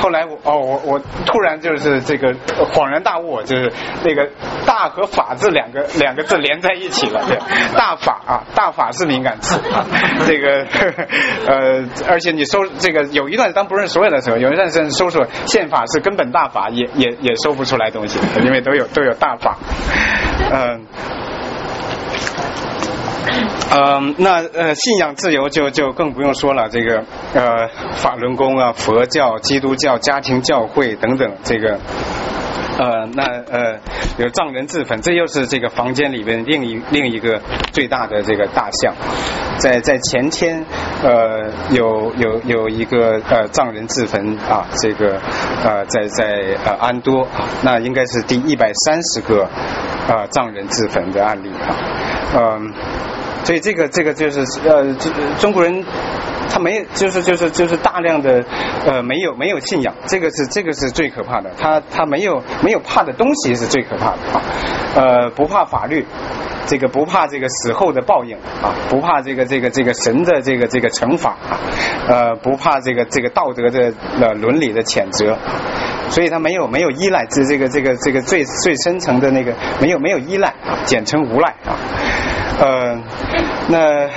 [0.00, 2.34] 后来我哦我我突然就是这个
[2.72, 4.28] 恍然大悟，就是那个
[4.66, 6.24] 大和法字两个两个。
[6.24, 7.36] 字连在一起了，对，
[7.76, 9.84] 大法啊，大法是敏感词啊，
[10.26, 10.66] 这个
[11.46, 19.58] 呃，而且你搜这个有一段当不认所有的时候，有一段时间搜索宪法是根本大法，也也也搜不出来东西，因为都有都有大法，
[20.50, 20.86] 嗯。
[23.76, 31.78] 嗯，那呃，信仰自由就就更不用说了，这个呃，法轮功啊，佛教、基督教、家庭教会等等，这个。
[32.76, 33.78] 呃，那呃，
[34.18, 37.40] 有藏人自焚，这又是这个房间里边另一另一个
[37.72, 38.94] 最大的这个大象。
[39.58, 40.64] 在在前天，
[41.02, 45.20] 呃，有有有一个呃藏人自焚啊，这个
[45.64, 47.28] 呃在在呃安多，
[47.62, 49.44] 那应该是第一百三十个
[50.08, 51.76] 啊藏人自焚的案例啊，
[52.36, 52.72] 嗯，
[53.44, 54.94] 所以这个这个就是呃
[55.38, 55.84] 中国人。
[56.48, 58.44] 他没，就是就是就是大量的
[58.86, 61.50] 呃没有没有信仰，这个是这个是最可怕的。
[61.58, 64.42] 他他没有没有怕的东西是最可怕的啊，
[64.94, 66.06] 呃不怕法律，
[66.66, 71.58] 这个不怕这个死后的报应啊，不怕这个这个这个神的这个这个惩罚啊，
[72.08, 75.36] 呃不怕这个这个道德的呃伦理的谴责，
[76.10, 81.76] 所以他没有没有依赖，这这个这个这个最最深层的那个没有没有依赖啊，简称无赖啊，
[82.60, 83.00] 呃
[83.68, 84.08] 那。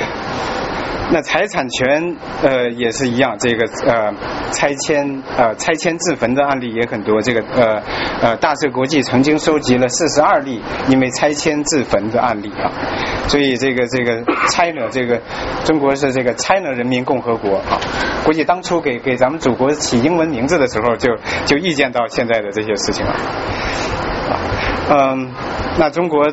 [1.09, 4.13] 那财产权呃也是一样，这个呃
[4.51, 7.21] 拆迁呃拆迁自焚的案例也很多。
[7.21, 7.81] 这个呃
[8.21, 12.71] 呃大社国际曾经收集了四十二例因为拆迁自焚的案例啊，
[13.27, 15.21] 所以这个这个 China 这个
[15.63, 17.79] 中国是这个 China 人民共和国啊，
[18.25, 21.15] 估计当初给给咱们祖国起英文名字的时候就
[21.45, 23.15] 就预见到现在的这些事情了。
[24.89, 25.31] 嗯，
[25.79, 26.27] 那中国，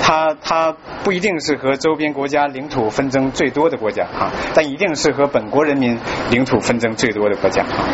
[0.00, 5.98] 它它不一定是和周边国家领土纷争最多的国家啊，但一定是和本国人民
[6.30, 7.86] 领土纷争最多的国家啊。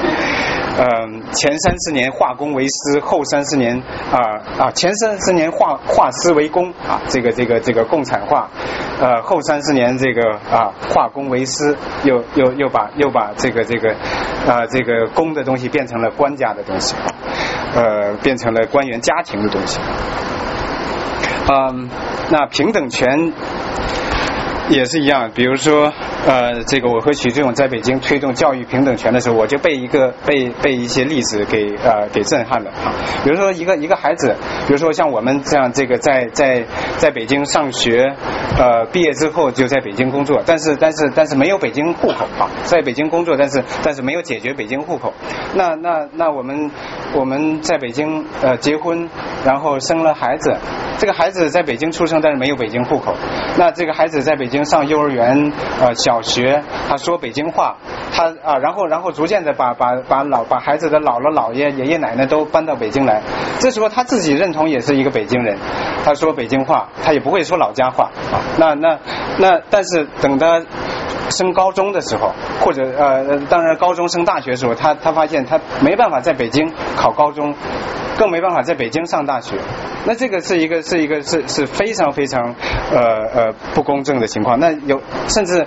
[0.77, 4.19] 嗯，前三十年化公为私，后三十年啊
[4.59, 8.49] 啊，前三十年化化私为公啊，这个这个这个共产化，
[8.99, 13.95] 呃，后三十年这个啊化公为私，又又又把又把这个这个
[14.49, 16.97] 啊这个公的东西变成了官家的东西。
[17.75, 19.81] 呃，变成了官员家庭的东西。
[21.47, 21.89] 嗯，
[22.31, 23.33] 那平等权
[24.69, 25.93] 也是一样，比如说。
[26.27, 32.95] 呃，这个我和许志勇在北京推动教育平等权的时候，我就被一个被被一些例子给呃给震撼了啊。
[33.23, 34.35] 比如说一个一个孩子，
[34.67, 36.65] 比如说像我们这样这个在在
[36.97, 38.11] 在北京上学，
[38.59, 45.13] 呃，毕业之后就在北京工作，但是但是但是没有北京户口啊，在北京工作，但是但是没有解决北京户口。
[45.55, 46.71] 那那那我们
[47.15, 49.11] 我们在北京呃结婚，
[49.45, 50.57] 然后生了孩子，
[50.97, 53.15] 这个孩子在北京出生，但是没有北京户口。
[53.59, 56.23] 那这个孩子在北京已经上幼儿园呃小。
[56.23, 57.77] 学，他说北京话，
[58.13, 63.21] 他啊，然后然后逐渐的把把把老把孩子的姥姥姥爷爷爷奶奶都搬到北京来，
[63.59, 65.59] 这时候他自己认同也是一个北京人，
[66.05, 68.99] 他说北京话，他也不会说老家话啊，那那
[69.39, 70.61] 那但是等到
[71.31, 77.55] 升高中的时候，或者呃，当然高中升大学的时候，他他发现他没办法在北京考高中，
[78.19, 79.57] 更没办法在北京上大学。
[80.07, 82.55] 那这个是一个是一个是是非常非常
[82.93, 83.01] 呃
[83.35, 84.59] 呃不公正的情况。
[84.59, 85.67] 那有甚至。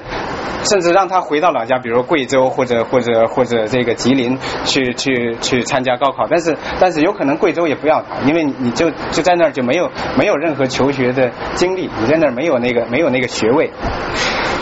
[0.63, 13.72] 甚至让他回到老家，比如贵州或者或者或者这个吉林去去去参加高考，但是但是有可能贵州也不要他，因为你就就在那儿就没有没有任何求学的经历，你在那儿没有那个没有那个学位，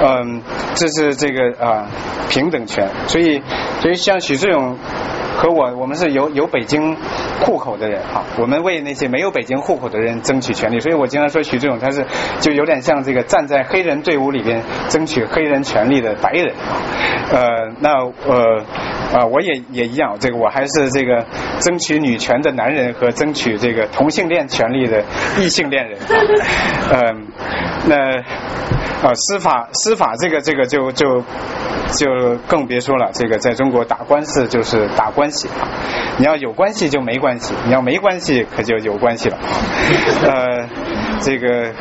[0.02, 0.42] 嗯，
[0.76, 1.88] 这是这个啊
[2.30, 3.42] 平等权，所以
[3.80, 4.78] 所以像许志勇。
[5.38, 6.96] 和我，我们是有有北京
[7.42, 12.06] 户口的人哈，我们为那些没有北京户口的人争取权利，所以我经常说许志勇他是
[12.40, 16.80] 就有点像这个站在黑人队伍里边争取黑人权利的白人啊，
[17.34, 17.42] 呃，
[17.82, 18.64] 那呃
[19.14, 21.26] 啊我也也一样，这个我还是这个
[21.60, 25.04] 争取女权的男人和争取这个同性恋权利的
[25.38, 26.00] 异性恋人，
[26.94, 27.28] 嗯，
[27.90, 28.24] 那。
[29.06, 31.22] 啊，司法司法这个这个就就
[31.96, 35.70] 就更别说了，这个在中国打官司就是打关系啊，
[36.18, 39.38] 你要有关系就没关系，你要没关系可就有关系了，
[40.24, 40.68] 呃，
[41.22, 41.74] 这个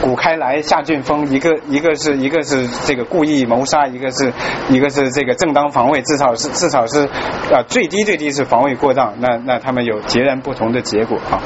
[0.00, 4.32] 古开来夏俊峰，一个一个是一个是这个故意谋杀，一个是
[4.68, 7.06] 一个是这个正当防卫，至少是至少是
[7.52, 11.40] 啊最低最低是防卫过当，那那他们有截然不同的结果啊。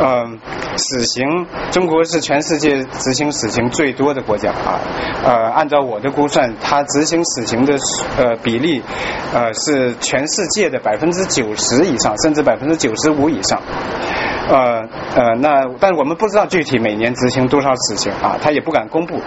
[0.00, 0.38] 嗯，
[0.76, 4.80] 死刑，中国是全世界执行死刑最多的国家啊。
[5.22, 7.74] 呃，按照我的估算，它执行死刑的
[8.16, 8.82] 呃比例
[9.34, 13.60] 呃是全世界的百分之九十以上，甚至百分之九十五以上。
[14.48, 14.82] 呃
[15.14, 19.20] 呃，那但是我们不知道具体每年执行多少死刑啊，他也不敢公布。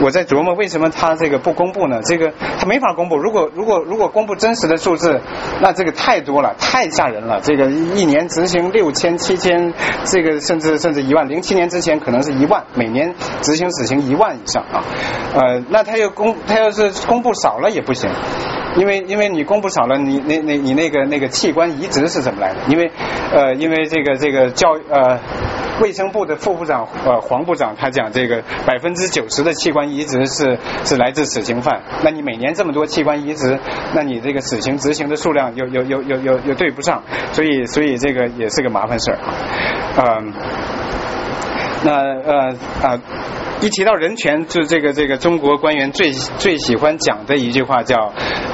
[0.00, 2.00] 我在琢磨为什么他这个不公布呢？
[2.02, 3.16] 这个他没法公布。
[3.16, 5.20] 如果如果如果公布真实的数字，
[5.60, 7.40] 那这个太多了，太吓人了。
[7.42, 9.72] 这个一年执行六千七千，
[10.04, 11.28] 这个甚至甚至一万。
[11.28, 14.82] 零七年之前可能是一万，每年执行死刑一万以上啊。
[15.34, 18.10] 呃，那他要公他要是公布少了也不行。
[18.76, 22.58] 因为因为你公布少了，你那那你那个那个器官移植是怎么来的？
[22.66, 22.90] 因为
[23.32, 25.18] 呃因为这个这个教呃
[25.80, 33.58] 卫生部的副部长呃黄部长他讲这个百分之九十的器官移植是是来自死刑犯，那你每年这么多器官移植，
[33.94, 39.18] 那你这个死刑执行的数量又又又又又又对不上，所以所以这个也是个麻烦事儿
[39.96, 40.32] 啊，嗯，
[41.84, 42.48] 那呃
[42.82, 43.00] 啊。
[43.64, 47.96] 一提到人权，就这个这个中国官员最最喜欢讲的一句话叫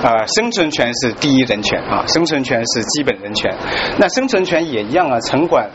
[0.04, 3.52] 啊，生存权是第一人权啊，生存权是基本人权。
[3.98, 5.68] 那生存权也一样啊，城管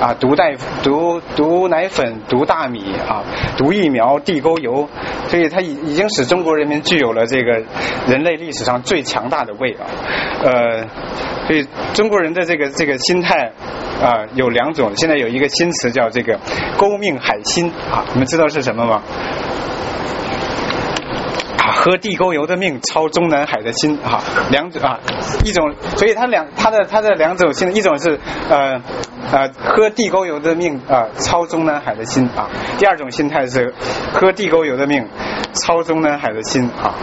[0.00, 3.22] 啊，毒袋毒毒奶粉、毒大米啊，
[3.58, 4.88] 毒疫苗、地沟油，
[5.28, 7.62] 所以它已已经使中国人民具有了这个
[8.06, 9.84] 人类历史上最强大的胃啊，
[10.44, 10.86] 呃，
[11.48, 13.50] 所以中国人的这个这个心态。
[13.98, 16.38] 啊，有两种，现在有一个新词叫这个
[16.78, 19.02] “勾命海心”啊，你们知道是什么吗？
[21.88, 24.20] 喝地沟油的命，操中南海的心啊，
[24.50, 25.00] 两种啊，
[25.42, 28.20] 一种，所以他两他的他的两种心，一种是
[28.50, 28.78] 呃
[29.32, 33.72] 呃喝地沟油的命啊，操中南海的心啊，第二种心态是
[34.12, 35.08] 喝地沟油的命，
[35.54, 36.94] 操中南海的心啊。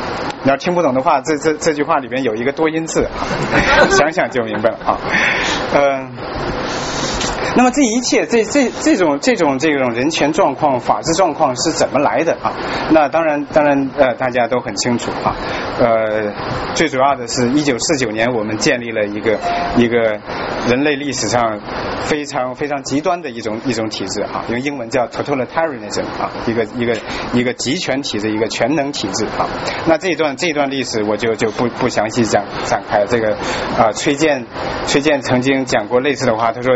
[0.44, 5.00] 你要听不懂的话，这这这句话里边有一个多音字，啊想想就明白了啊，
[5.74, 6.12] 嗯。
[7.58, 12.52] 那么这一切，这这这种这种这种人权状况、法治状况是怎么来的啊？
[12.92, 15.34] 那当然，当然呃，大家都很清楚啊。
[15.80, 16.34] 呃，
[16.74, 19.40] 最主要的是一九四九年，我们建立了一个
[19.78, 20.20] 一个
[20.68, 21.62] 人类历史上
[22.02, 26.98] 非常非常极端的一种一种体制啊，用英文叫 totalitarianism 啊，一个一个
[27.34, 29.48] 一个集权体制，一个全能体制啊。
[29.86, 33.06] 那这一段这一段历史我就就不不详细讲展开。
[33.06, 33.38] 这个
[33.78, 34.46] 啊，崔健
[34.88, 36.76] 崔健曾经讲过类似的话，他说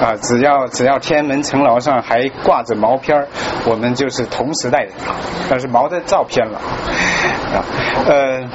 [0.00, 0.14] 啊。
[0.20, 3.28] 只要只要天安门城楼上还挂着毛片儿，
[3.66, 5.16] 我们就是同时代人啊。
[5.48, 7.64] 但是毛的照片了啊，
[8.06, 8.48] 呃，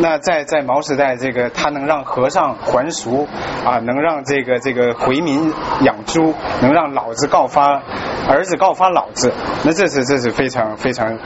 [0.00, 3.28] 那在在毛时代，这个他能让和尚还俗
[3.64, 7.80] 啊，能让这个这个回民养猪，能让老子告发
[8.28, 9.32] 儿子告发老子，
[9.64, 11.18] 那这是这是非常非常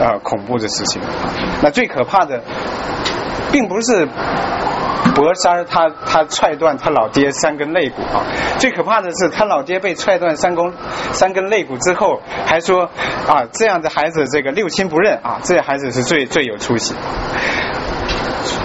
[0.00, 1.00] 呃恐怖的事情。
[1.62, 2.42] 那最可怕的，
[3.54, 4.08] 并不是。
[5.14, 8.26] 博三他他踹断他老爹三根肋骨啊！
[8.58, 10.72] 最可怕的是他老爹被踹断三公
[11.12, 12.90] 三根肋骨之后，还说
[13.28, 16.96] 啊这样的孩子这个六亲不认啊，这孩子是最最有出息。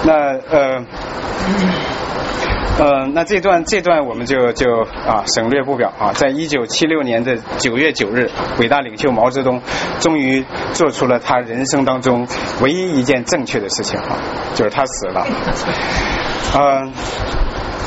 [0.05, 0.13] 那
[0.49, 0.83] 呃
[2.79, 6.13] 呃那这段这段我们就就啊省略不表啊。
[6.13, 9.61] 在一九七六年的九月九日，伟大领袖毛泽东
[9.99, 12.25] 终于做出了他人生当中
[12.61, 14.17] 唯一一件正确的事情啊，
[14.55, 15.27] 就是他死了。
[16.55, 16.91] 嗯，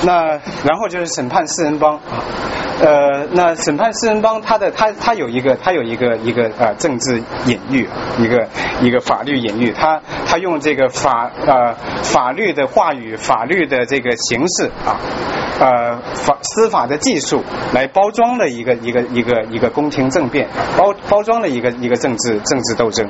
[0.04, 2.24] 那然后就是审判四人帮啊，
[2.80, 8.48] 呃，那审判四人帮，他的他他有一个他有一个一个呃政治隐喻，一个
[8.80, 10.00] 一个法律隐喻，他。
[10.24, 14.96] 他用这个法呃法律的话语、法律的这个形式啊，
[15.60, 20.48] 呃法司法的技术来包装了一个一个一个一个宫廷政变，
[20.78, 23.06] 包包装了一个一个政治政治斗争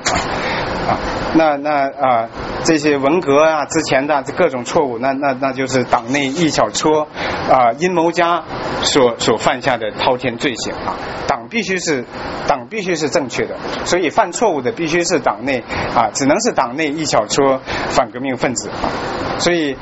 [0.88, 0.98] 啊，
[1.36, 2.28] 那那啊
[2.64, 7.06] 这些文革啊之前的各种错误，那那那就是党内一小撮说
[7.48, 8.42] 啊阴谋家
[8.82, 12.04] 所所犯下的滔天罪行啊，党必须是
[12.48, 15.62] 党必须是正确的，所以犯错误的必须是党内
[15.94, 17.60] 啊，只能是党内一小撮
[17.90, 18.90] 反革命分子啊，
[19.38, 19.76] 所以。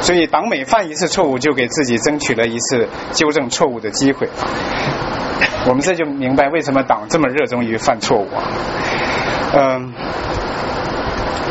[0.00, 4.28] 所以党每犯一次错误，就给自己争取了一次纠正错误的机会。
[5.66, 8.42] 我们这就明白为什么党这么热衷于犯错误啊。
[9.54, 9.94] 嗯，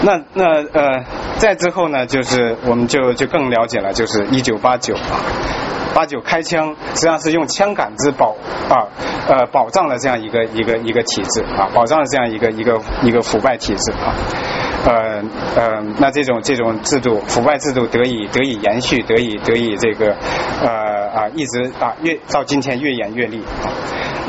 [0.04, 1.04] 那那呃，
[1.44, 5.20] 再之后呢，就是我们就就更了解了，就是一九八九啊，
[5.94, 8.34] 八九开枪，实际上是用枪杆子保
[8.70, 8.88] 啊
[9.28, 14.16] 呃保障了这样一个一个一个体制啊，保障了这样一个一个一个腐败体制啊。
[14.86, 15.22] 呃
[15.56, 20.16] 呃，那这种这种制度腐败制度得以得以延续，得以得以这个
[20.62, 23.40] 呃啊一直啊越到今天越演越烈。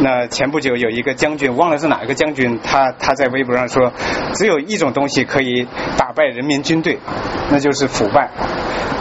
[0.01, 3.93] 那前不久有一个将军，忘了是哪一个将军，他他在微博上说，
[4.35, 6.99] 只有一种东西可以打败人民军队，
[7.51, 8.28] 那就是腐败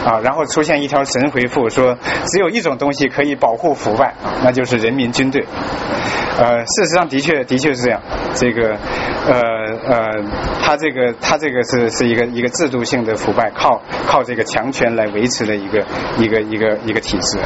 [0.05, 0.19] 啊。
[0.23, 4.13] 然后出现一条神回复说，只有一种东西可以保护腐败，
[4.43, 5.43] 那就是人民军队。
[6.37, 8.01] 呃，事实上的确的确是这样，
[8.35, 8.75] 这个
[9.27, 10.23] 呃呃，
[10.61, 15.85] 他这个他这个是是一个一个制度性的腐败，靠靠这个强权来维持的一个
[16.17, 17.37] 一个一个一个体制，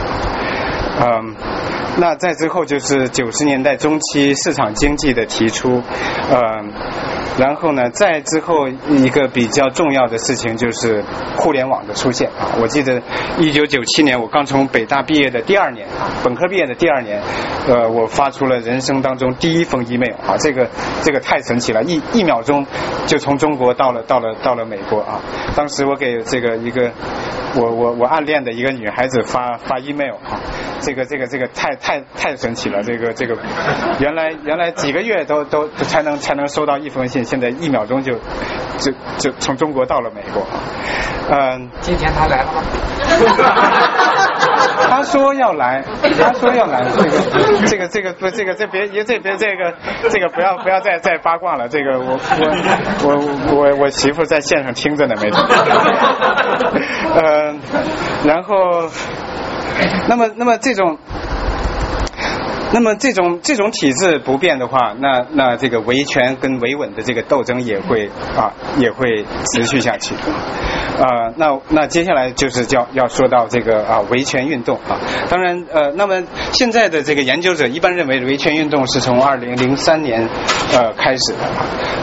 [1.02, 1.36] 嗯。
[2.00, 5.82] 那在之后就是九十年代中期市场经济的提出，
[6.30, 6.72] 嗯，
[7.38, 11.04] 然后呢，再之后一个比较重要的事情就是
[11.38, 12.60] 互联网的出现啊。
[12.62, 13.02] 我记得
[13.40, 17.22] 一九九七年我刚从北大毕业的第二年啊，本科毕业的第二年，
[17.68, 20.68] 呃，我发出了人生当中第一封 email 啊，这个
[21.02, 22.66] 这个太神奇了，一一秒钟
[23.06, 25.22] 就从中国到了到了到了美国啊。
[25.56, 26.92] 当时我给这个一个
[27.56, 30.42] 我我我暗恋的一个女孩子发发 email 啊，
[30.82, 31.78] 这个这个这个太。
[31.80, 33.38] 太太神奇了，这个这个，
[34.00, 38.13] 原来原来几个月都都才能才能收到一封信，现在一秒钟就
[38.78, 40.41] 就就从中国到了美国。
[41.30, 42.63] 嗯，今天他来了吗？
[44.89, 45.84] 他说要来，
[46.17, 49.73] 他说要来，这个这个这个不这个这别这别这个
[50.09, 52.17] 这个不要不要再再八卦了，这个我
[53.03, 53.13] 我
[53.51, 55.43] 我我我媳妇在线上听着呢，没准。
[57.21, 57.59] 嗯，
[58.23, 58.55] 然后，
[60.07, 60.97] 那么那么这种。
[62.74, 70.15] 那么这种这种体制不变的话，那那这个维权跟维稳的这个斗争也会啊也会持续下去。
[70.97, 74.97] 啊，那那接下来就是叫要说到这个啊维权运动啊，
[75.30, 80.28] 当然呃，那么现在的这个研究者一般认为维权运动是从二零零三年
[80.74, 81.39] 呃开始的，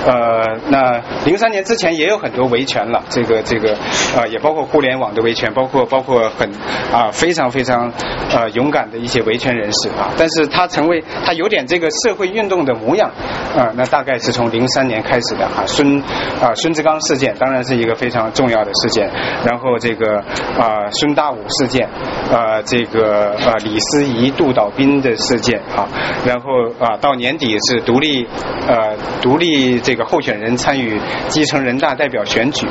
[0.07, 3.75] 呃，那零三年之前也有很多维权了，这个这个
[4.17, 6.49] 啊也包括互联网的维权，包括包括很
[6.93, 7.93] 啊非常非常
[8.31, 13.11] 呃勇敢的一些维权人士啊，但是他成为他有点这个社会运动的模样
[13.57, 16.01] 啊，那大概是从零三年开始的啊，孙
[16.41, 18.71] 啊孙志刚事件当然是一个非常重要的。
[18.75, 19.09] 事件，
[19.47, 20.19] 然后这个
[20.59, 21.89] 啊孙大武事件，
[22.31, 25.89] 啊这个啊李思仪、杜导斌的事件啊，
[26.27, 28.27] 然后啊到年底是独立
[28.69, 32.67] 呃独立这个候选人参与基层人大代表选举，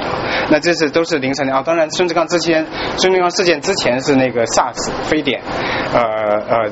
[0.51, 2.63] 那这是都是零三年啊，当然孙志刚之前
[2.97, 5.41] 孙志刚事件之前是那个 SARS 非典，
[5.93, 6.01] 呃
[6.47, 6.69] 呃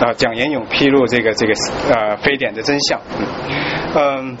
[0.00, 1.52] 啊蒋延勇披露这个这个
[1.92, 3.00] 呃非典的真相，
[3.94, 4.36] 嗯，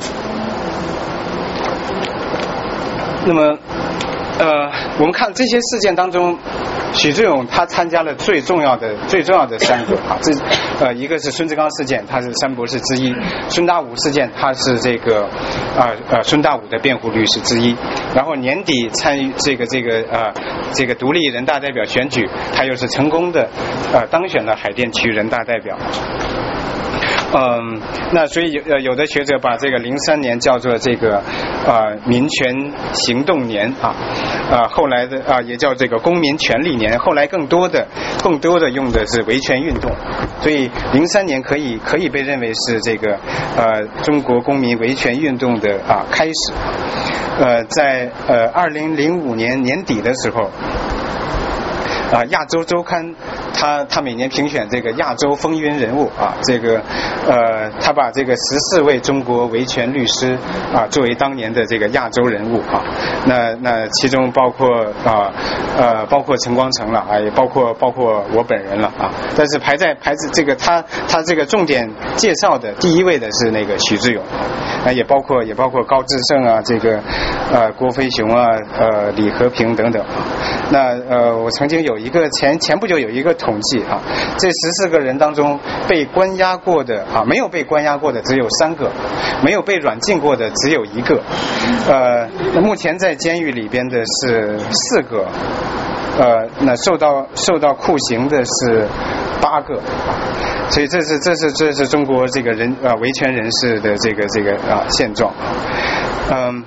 [3.26, 3.58] 那么。
[4.38, 6.38] 呃，我们看这些事件当中，
[6.92, 10.32] 许志勇他参加了最重要的、最重要的三个啊，这
[10.84, 13.14] 呃一个是孙志刚事件，他是三博士之一；
[13.48, 15.24] 孙大武事件，他是这个
[15.78, 17.74] 啊呃孙大武的辩护律师之一；
[18.14, 20.30] 然后年底参与这个这个呃
[20.74, 23.48] 这个独立人大代表选举，他又是成功的
[23.94, 25.78] 呃当选了海淀区人大代表。
[27.34, 27.80] 嗯，
[28.12, 31.18] 那所以有呃有的学者把这个零三年叫做这个
[31.66, 33.94] 啊民权行动年啊
[34.50, 37.86] 啊后来的啊也叫这个公民权利年，后来更多的
[38.22, 39.90] 更多的用的是维权运动，
[40.40, 43.18] 所以零三年可以可以被认为是这个
[43.56, 46.52] 呃中国公民维权运动的啊开始，
[47.40, 50.48] 呃在呃二零零五年年底的时候。
[52.12, 53.14] 啊，亚洲周刊
[53.52, 56.80] 他他每年评选这个亚洲风云人物啊，这个
[57.26, 60.38] 呃，他把这个十四位中国维权律师
[60.72, 62.84] 啊作为当年的这个亚洲人物啊，
[63.26, 64.68] 那那其中包括
[65.04, 65.32] 啊
[65.76, 74.22] 呃包括陈光诚了啊，也包括包括我本人了啊，但是排在排在这个他他这个重点介绍的第一位的是那个许志勇，
[74.84, 77.02] 啊也包括也包括高志胜啊，这个
[77.52, 78.46] 呃郭飞雄啊，
[78.78, 80.04] 呃李和平等等。
[80.70, 83.98] 那呃我曾经有有一个前前不久有一个统计啊，
[84.36, 88.92] 这十四个人当中被关押过的啊没有被关押过的只有三个，
[89.42, 91.22] 没有被软禁过的只有一个，
[91.88, 92.28] 呃
[92.60, 95.26] 目前在监狱里边的是四个。
[96.18, 98.88] 呃，那受到受到酷刑的是
[99.38, 99.78] 八个，
[100.70, 105.52] 所以这是这是这是中国这个人啊维权人士的这个这个啊现状啊，
[106.30, 106.64] 嗯。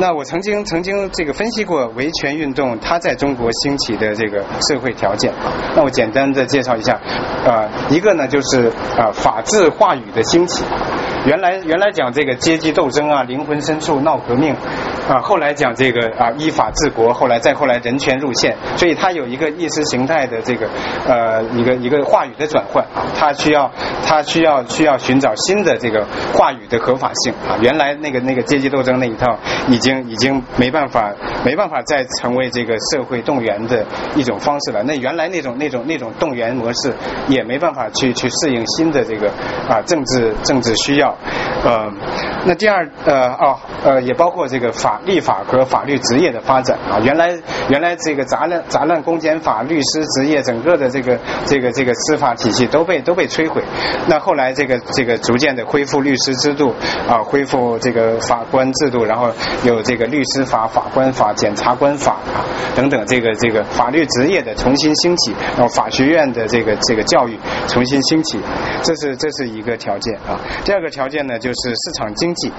[0.00, 5.32] 那我曾经曾经这个分析过维权运动它在中国兴起的这个社会条件，
[5.74, 7.00] 那我简单的介绍一下，
[7.44, 10.62] 呃，一个呢就是呃法治话语的兴起，
[11.26, 14.54] 原来原来讲这个阶级斗争啊灵魂深处闹革命，
[15.08, 20.68] 啊后来讲这个啊依法治国，后来再后来人权入宪，所以它有一个意识形态的这个
[21.06, 23.70] 呃一个一个话语的转换啊，它需要
[24.06, 29.38] 它需要需要寻找新的这个话语的合法性啊，原来那个那个阶级斗争那一套。
[29.68, 31.12] 已经已经没办法
[31.44, 33.84] 没办法再成为这个社会动员的
[34.16, 34.82] 一种方式了。
[34.82, 36.90] 那原来那种那种那种动员模式
[37.28, 39.28] 也没办法去去适应新的这个
[39.68, 41.07] 啊政治政治需要。
[41.64, 41.94] 嗯，
[42.46, 47.00] 那第二呃哦呃也包括这个法立法和法律职业的发展啊。
[47.02, 47.36] 原来
[47.68, 53.62] 原来这个杂乱杂乱公检法律师职业整个的这个这个这个司法体系都被都被摧毁。
[54.06, 56.72] 那后来这个这个逐渐的恢复律师制度
[57.08, 59.32] 啊，恢复这个法官制度，然后
[59.64, 59.82] 有。
[59.88, 62.44] 这个律师法、法官法、检察官法啊
[62.76, 68.38] 等等，这个这个法律职业的重新兴起，然后法学院的这个这个教育重新兴起，
[68.82, 70.38] 这是这是一个条件啊。
[70.62, 72.52] 第二个条件呢，就是市场经经济。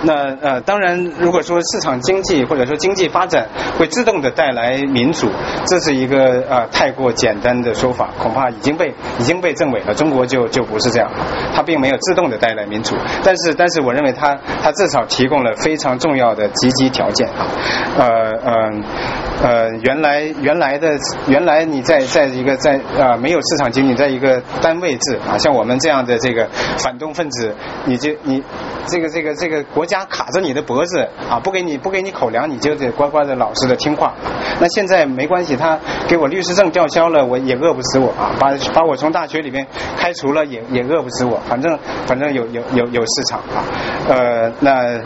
[0.00, 5.28] 那呃，当然，如果说市场经济或者说经济发展会自动的带来民主，
[5.66, 9.92] 这是一个呃太过简单的说法，恐怕已经被已经被证伪了。
[9.92, 11.10] 中国就就不是这样，
[11.52, 12.94] 它并没有自动的带来民主，
[13.24, 17.50] 但是但是我认为它它至少提供了非常重要的积极条件啊，
[17.98, 18.06] 呃
[18.44, 18.70] 呃
[19.42, 27.52] 呃，原来原来的原来你在在一个在啊没有市场经济，在一个单位制啊，像我们这样的这个反动分子，
[27.84, 28.42] 你就你
[28.86, 29.88] 这个这个这个国。
[29.88, 34.12] 家卡着你的脖子啊，不给你不给你口粮，你就得乖乖的老实的听话。
[34.60, 38.36] 那现在没关系，他给我律师证吊销了，我也饿不死我啊。
[38.38, 39.66] 把把我从大学里面
[39.96, 41.40] 开除了，也也饿不死我。
[41.48, 43.64] 反正反正有有有有市场啊。
[44.10, 45.00] 呃，那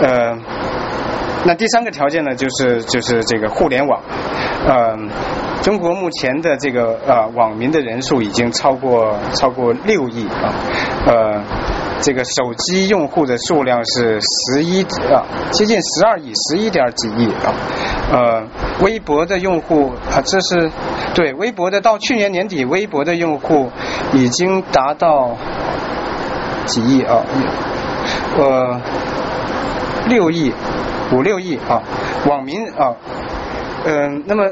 [0.00, 0.38] 呃，
[1.44, 4.00] 那第三个条件呢，就是就是这个互联网。
[4.66, 4.96] 呃，
[5.62, 10.54] 中国目前的这个呃网民的人数已经超过超过六亿啊。
[11.06, 11.42] 呃。
[12.02, 14.82] 这个手机用户的数量是十一
[15.12, 15.20] 啊，
[15.50, 17.52] 接近十二亿，十一点几亿啊。
[18.10, 18.42] 呃，
[18.82, 20.70] 微博的用户啊，这是
[21.14, 23.70] 对微博的，到去年年底，微博的用户
[24.14, 25.36] 已经达到
[26.64, 27.22] 几亿啊，
[28.38, 28.80] 呃，
[30.08, 30.54] 六亿，
[31.12, 31.82] 五六亿啊，
[32.26, 32.94] 网民啊。
[33.84, 34.44] 嗯，那么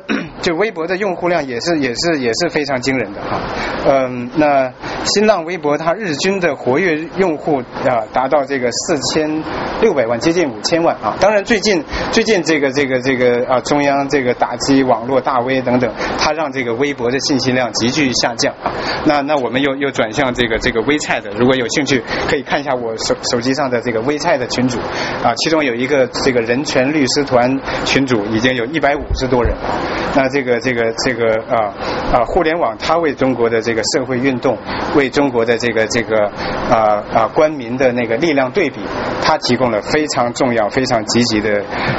[0.49, 3.39] 就微博的用户量也是也是也是非常惊人的哈。
[3.87, 4.73] 嗯，那
[5.05, 9.45] 新浪微博它日均的活跃用户啊达到这个四千
[9.83, 11.15] 六百万，接近五千万啊。
[11.21, 18.73] 当然最近最近这个这个这个啊中央这个打击网络大 V 等等，它让这个微博的信息量急剧下降啊。
[19.05, 24.79] 那那我们又又转向这个这个微菜的，如果有兴趣可以看一下我手手机上的这个微菜的群主
[25.23, 29.03] 啊，其中有一个这个人权律师团群主已经有一百五。
[29.19, 29.83] 十多人啊，
[30.15, 31.75] 那这这个这个这个啊
[32.13, 34.57] 啊，互联网它为中国的这个社会运动，
[34.95, 36.27] 为中国的这个这个
[36.71, 38.81] 啊啊官民的那个力量对比，
[39.21, 41.51] 它提供了非常重要、非常积极的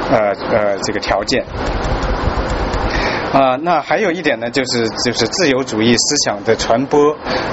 [0.10, 1.44] 呃呃这个条件。
[3.32, 7.00] 啊，那还有一点呢，就是就是自由主义思想的传播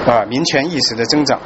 [0.06, 1.38] 啊，民权意识的增长。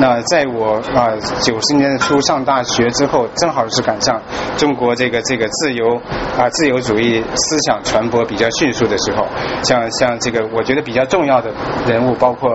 [0.00, 1.10] 那在我啊
[1.42, 4.20] 九十年代初上大学之后，正好是赶上
[4.56, 6.00] 中国这个这个自由
[6.38, 9.26] 啊自由主义思想传播比较迅速的时候。
[9.62, 11.50] 像像这个，我觉得比较重要的
[11.86, 12.50] 人物，包括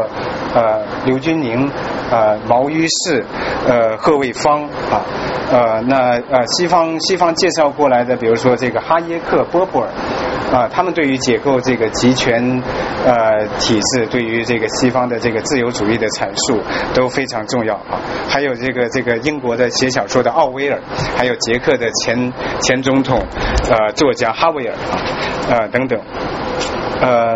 [0.55, 1.69] 呃刘军宁
[2.13, 3.23] 呃毛於軾
[3.67, 5.01] 呃贺卫方啊
[5.51, 9.89] 呃那呃西方西方介绍过来的，比如说这个哈耶克、波普尔。
[10.53, 12.61] 啊，他们对于解构这个集权
[13.03, 16.61] 呃体制，对于这个西方的这个自由主义的阐述
[16.93, 17.97] 都非常重要啊。
[18.29, 20.79] 还有这个这个英国的写小说的奥威尔，
[21.17, 23.17] 还有捷克的前前总统
[23.71, 24.75] 呃作家哈维尔
[25.49, 25.99] 啊等等。
[27.01, 27.33] 呃，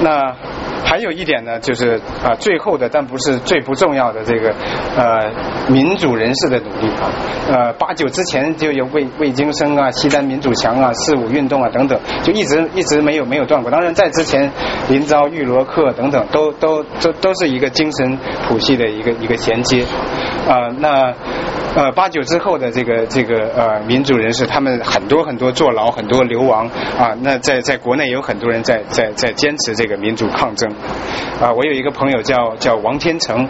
[0.00, 0.32] 那。
[0.84, 4.54] 还有一点呢，就是啊，最后的但不是最不重要的这个
[4.96, 5.32] 呃
[5.68, 7.10] 民主人士的努力啊，
[7.48, 13.70] 呃八九之前就有魏魏京生啊、西单民主墙啊、四五运动啊等等，就一直一直没有没有断过。
[13.70, 14.50] 当然在之前
[14.88, 19.84] 林昭、玉罗克等等都都都都是一个精神谱系的一个一个衔接
[20.46, 20.68] 啊。
[20.78, 21.14] 那
[21.74, 26.66] 呃八九之后的这个这个呃民主人士，他们很多很多坐牢，很多流亡
[26.98, 27.16] 啊。
[27.22, 30.73] 那在在国内有很多人在在在坚持这个民主抗争。
[31.40, 33.48] 啊，我有一个朋友叫叫王天成，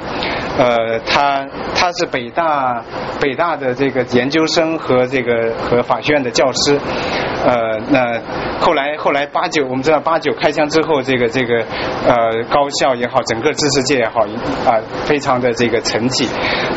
[0.59, 2.83] 呃，他他是北大
[3.20, 6.79] 北大的这个研究生和这个和法学院的教师，
[7.45, 8.20] 呃，那
[8.61, 11.59] 后来后来八九我们知道八九开枪之后，这个这个
[12.07, 14.20] 呃高校也好，整个知识界也好
[14.66, 16.27] 啊，非常的这个沉寂，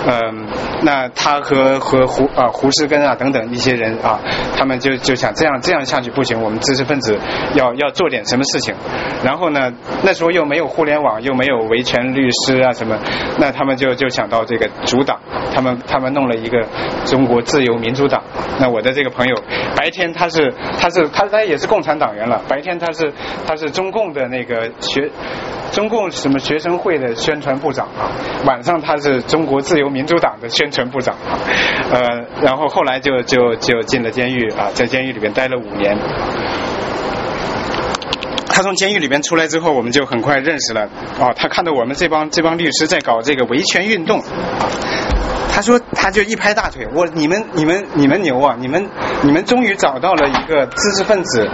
[0.06, 0.46] 嗯，
[0.84, 4.20] 那他和和胡啊胡适根啊等等一些人啊，
[4.58, 7.18] 他们就就想这样这样下去不行，我们知识分子
[7.54, 8.76] 要要做点什么事情，
[9.24, 9.72] 然后呢，
[10.04, 12.96] 那时候又没有互联网，又没有维权律师啊什么，
[13.40, 15.20] 那他们就就想到这个主党，
[15.52, 16.64] 他们他们弄了一个
[17.06, 18.22] 中国自由民主党。
[18.60, 19.36] 那我的这个朋友，
[19.76, 23.12] 白天他是他是他他也是共产党员了，白天他是
[23.48, 25.10] 他是中共的那个学
[25.72, 28.14] 中共什么学生会的宣传部长啊，
[28.46, 31.40] 晚上他是中国自由民主党的宣传部长啊，
[31.92, 32.00] 呃，
[32.42, 35.98] 然后后来就就就进了监狱啊，在监狱里边待了五年。
[38.58, 40.90] 他从监狱里面出来之后，我们就很快认识了。
[41.20, 44.66] 哦，他看到我们这帮这帮律师在搞这个维权运动，啊，
[45.54, 48.90] 他说他就一拍大腿，我你们你们你们牛啊，你们
[49.22, 51.48] 你们终于找到了一个知识分子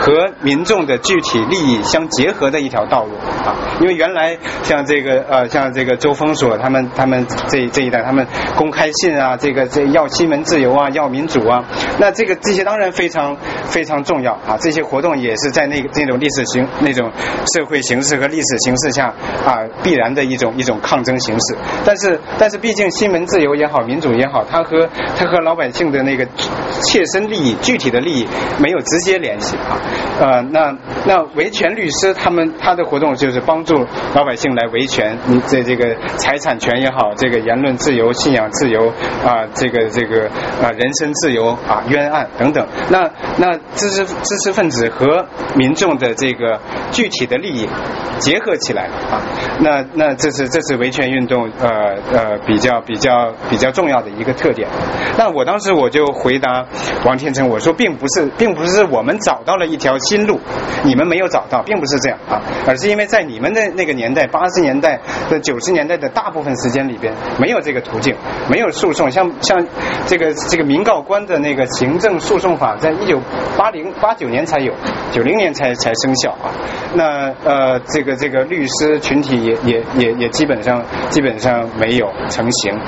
[0.00, 3.10] 和民众的具体利益相结合的一条道路
[3.44, 3.54] 啊。
[3.78, 8.26] 因为原来像这个呃像这个周峰所他们他们这这一代他们
[8.56, 11.62] 公开信啊，这个这要新闻自由啊，要民主啊，
[11.98, 14.56] 那这个这些当然非常非常重要啊。
[14.58, 17.10] 这些活动也是在那个那种历史形那种
[17.54, 19.06] 社会形势和历史形势下
[19.44, 21.56] 啊必然的一种一种抗争形式。
[21.84, 26.26] 但是但是毕竟新闻自由也好，民主也好，它和它和老百姓的那个
[26.82, 28.26] 切身利益、具体的利益
[28.60, 29.80] 没有直接联系啊。
[30.20, 33.74] 呃，那那维权律师他们他的活动就是帮助
[34.14, 38.88] 老百姓来维权，你这这个财产权也好，这个言论自由、信仰自由
[39.24, 40.26] 啊，这个这个
[40.62, 42.66] 啊人身自由啊冤案等等。
[42.90, 46.60] 那那知识知识分子和民众的这个
[46.92, 47.68] 具体的利益
[48.18, 49.20] 结合起来啊，
[49.60, 51.68] 那那这是这是维权运动呃
[52.12, 54.68] 呃比较比较比较重要的一个特点。
[55.18, 56.64] 那我当时我就回答
[57.04, 60.38] 王天成，我说并不是并不是我们找到了一条新路，
[60.84, 68.14] 你们没有找到，并不是这样啊，而是因为在你们的那个年代，八十年代的九十年代的大部分时间里边，没有这个途径，
[68.50, 69.66] 没有诉讼，像像
[70.06, 73.20] 这个这个民告官的那个行政诉讼法，在一九
[73.56, 74.72] 八零八九年才有，
[75.12, 76.50] 九零年才才生效啊。
[76.94, 82.78] 那呃，这个这个律师群体也也也也基本上基本上没有成型，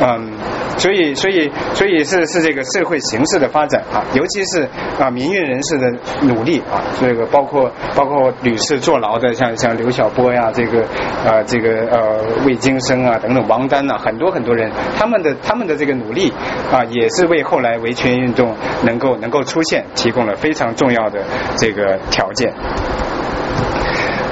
[0.00, 0.32] 嗯，
[0.76, 4.68] 所以所以所以是是这个社会形势的发展啊，尤其是
[4.98, 5.86] 啊民运人士的
[6.22, 10.80] 努力啊，这个包括包括屡次坐牢的，像像刘晓波呀，这个
[11.26, 16.32] 啊这个呃魏京生啊等等，王丹呐，很多很多人，他们的他们的这个努力
[16.72, 21.20] 啊，也是为后来维权运动能够能够出现提供了非常重要的
[21.56, 22.52] 这个条件。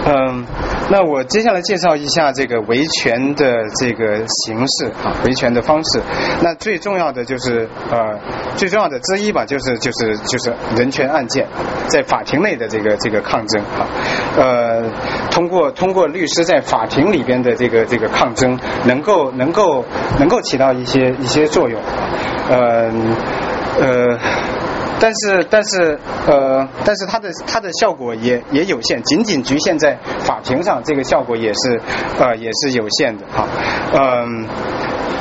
[0.08, 0.46] 嗯，
[0.88, 6.00] 那我接下来介绍一下这个维权的这个形式啊，维权的方式。
[6.40, 8.16] 那最重要的就是呃，
[8.54, 11.44] 最重要的之一吧，就是就是就是人权案件，
[11.88, 13.88] 在法庭内的这个这个抗争啊，
[14.36, 14.84] 呃，
[15.32, 19.84] 通过通过律师在法庭里边的这个这个抗争，能够能够
[20.20, 21.80] 能够起到一些一些作用，
[22.48, 22.92] 呃
[23.80, 24.18] 呃。
[24.98, 31.80] 但是，但是，呃，但是它的它的效果也也有限，仅仅局限在法庭上，这个效果也是
[32.18, 33.46] 呃也是有限的啊，
[33.92, 34.48] 嗯，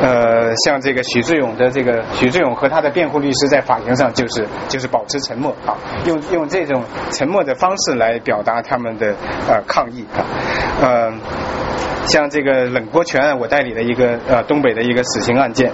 [0.02, 9.14] 呃，像这个许志勇的这个许志勇和他的辩护律师在法庭上就是就是保持沉默啊，用用这种沉默的方式来表达他们的
[9.50, 10.24] 呃抗议啊，
[10.82, 11.14] 呃，
[12.08, 15.70] 像这个冷锅泉案，我代理的一个呃东北的一个死刑案件。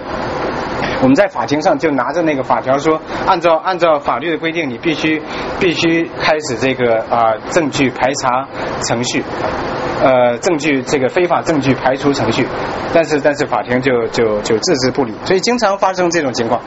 [1.01, 5.21] 我们在法庭上就拿着那个法条说，按照按照法律的规定，你必须
[5.59, 8.47] 必须开始这个啊证据排查
[8.83, 9.23] 程序，
[10.01, 12.45] 呃证据这个非法证据排除程序，
[12.93, 16.59] 但是但是法庭就就就置之不理，所以经常发生这种情况。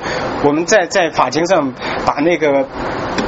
[0.44, 1.72] 我们在在法庭上
[2.06, 2.64] 把那个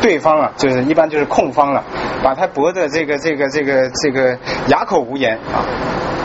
[0.00, 1.82] 对方啊，就是一般就是控方了，
[2.22, 4.38] 把他驳得这个这个这个这个
[4.68, 5.66] 哑口无言啊。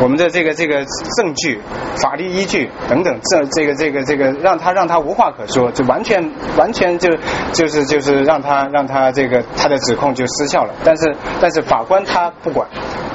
[0.02, 0.84] 我们的这个这个
[1.16, 1.62] 证据、
[2.02, 6.20] 法律依据等等，这这个这个这个让他让他无话可说，就完全
[6.58, 7.08] 完全就
[7.54, 10.74] 就是就是让他让他这个他的指控就失效了。
[10.84, 12.68] 但是但是法官他不管。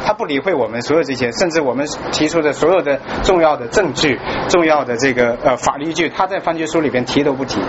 [0.06, 7.60] 他不理会我们所有这些，甚至我们提出的所有的重要的证据、重要的这个呃法律依据，他在判决书里边提都不提，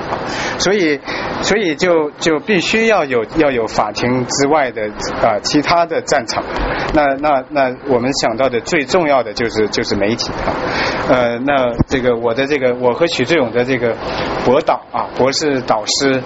[0.57, 0.99] 所以
[1.41, 4.83] 所以就就必须要有要有法庭之外的
[5.21, 6.43] 啊其他的战场。
[6.93, 10.55] 那那那我们想到的最重要的就是就是媒体啊，
[11.09, 13.93] 呃那这个我的这个我和许志勇的这个
[14.45, 16.21] 博导啊博士导师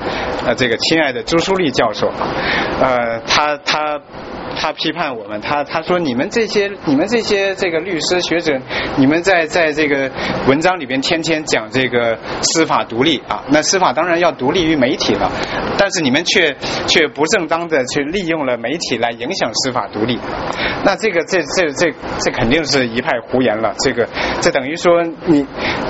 [0.46, 2.08] 呃这个亲爱的朱书立教授，
[2.80, 4.00] 呃他他。
[4.56, 8.60] 他批判我们，他他说你们这些你们这些这个律师学者，
[8.98, 10.12] 你们在在这个
[10.48, 15.32] 文章里边天天讲这个司法独立啊，那司法当然要独立于媒体了，
[15.78, 16.56] 但是你们却
[16.88, 20.20] 却不正当的去利用了媒体来影响司法独立，
[20.84, 24.08] 那这个这这这这肯定是一派胡言了，这个
[24.42, 25.46] 这等于说你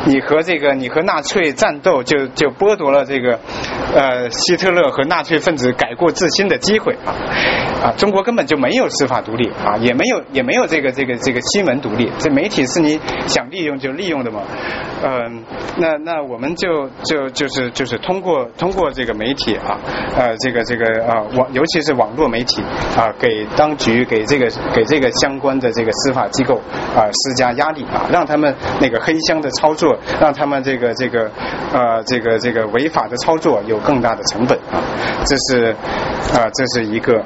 [0.05, 3.39] 你和这个你和纳粹战斗就就剥夺了这个
[3.95, 7.16] 呃希特勒和纳粹分子改过自新的机会啊
[7.84, 8.51] 啊中国根本。
[8.52, 14.41] 就没有司法独立啊，也没有也没有这个这个这个新闻独立，这媒体是你想利用就利用的嘛，
[15.02, 15.41] 嗯，
[15.78, 19.80] 那那我们就就就是就是通过通过这个媒体啊，
[20.18, 22.62] 呃，这个这个啊网尤其是网络媒体
[22.97, 26.56] 啊，给当局给这个给这个相关的这个司法机构
[26.93, 31.32] 啊施加压力啊，让他们那个黑箱的操作，让他们这个这个
[31.72, 34.84] 呃这个这个违法的操作有更大的成本啊，
[35.26, 35.72] 这是
[36.34, 37.24] 啊这是一个。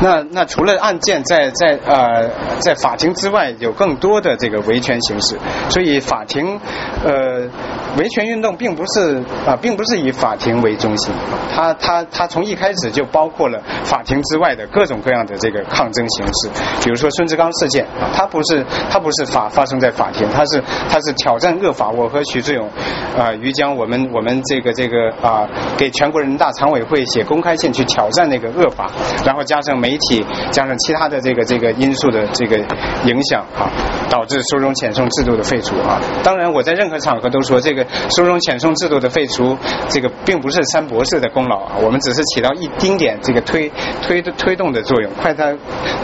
[0.00, 2.28] 那那除了案件在在呃
[2.60, 5.36] 在法庭之外，有更多的这个维权形式，
[5.70, 6.60] 所以法庭
[7.04, 7.48] 呃
[7.96, 11.14] 维权运动并不是啊并不是以法庭为中心，
[11.54, 16.50] 它它它从一开始就包括了法庭之外的各种各样的这个抗争形式，
[16.82, 21.90] 比如说孙志刚事件啊，它不是它不是法发生在法庭，它是它是挑战恶法。
[21.90, 22.68] 我和徐志勇
[23.16, 28.90] 啊于江我们我们这个这个啊给全国人大常委会写公开信去挑战那个恶法，
[29.24, 29.76] 然后加上。
[29.76, 32.56] 媒体加上其他的这个这个因素的这个
[33.04, 33.68] 影响啊，
[34.08, 36.00] 导致收容遣送制度的废除啊。
[36.24, 37.85] 当然，我在任何场合都说，这个
[38.16, 39.56] 收容遣送制度的废除，
[39.88, 43.70] 这个并不是三博士的功劳啊，我们只是起到一丁点这个推
[44.02, 45.54] 推推动的作用，快他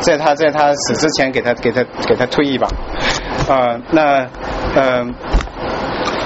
[0.00, 2.66] 在他在他死之前给他给他给他推一把
[3.48, 3.80] 啊。
[3.90, 4.26] 那
[4.76, 5.14] 嗯。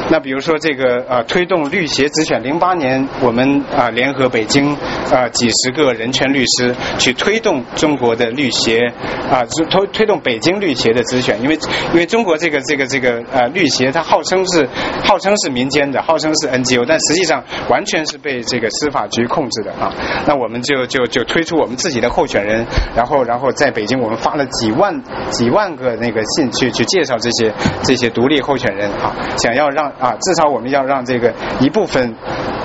[0.08, 4.72] 那比如说这个呃推动律协直选，零八年我们啊联合北京
[5.12, 8.86] 啊几十个人权律师去推动中国的律协
[9.30, 11.58] 啊推推动北京律协的直选，因为
[11.92, 14.68] 因为中国这个这个这个呃律协它号称是
[15.02, 19.92] 号称是民间的，号称是 NGO，但实际上完全是被这个司法局控制的啊。
[20.24, 27.52] 那我们就就就推出我们自己的候选人，然后然后在北京我们发了几万几万个那个信去去介绍这些
[27.82, 29.92] 这些独立候选人啊，想要让。
[29.98, 32.14] 啊，至少我们要让这个一部分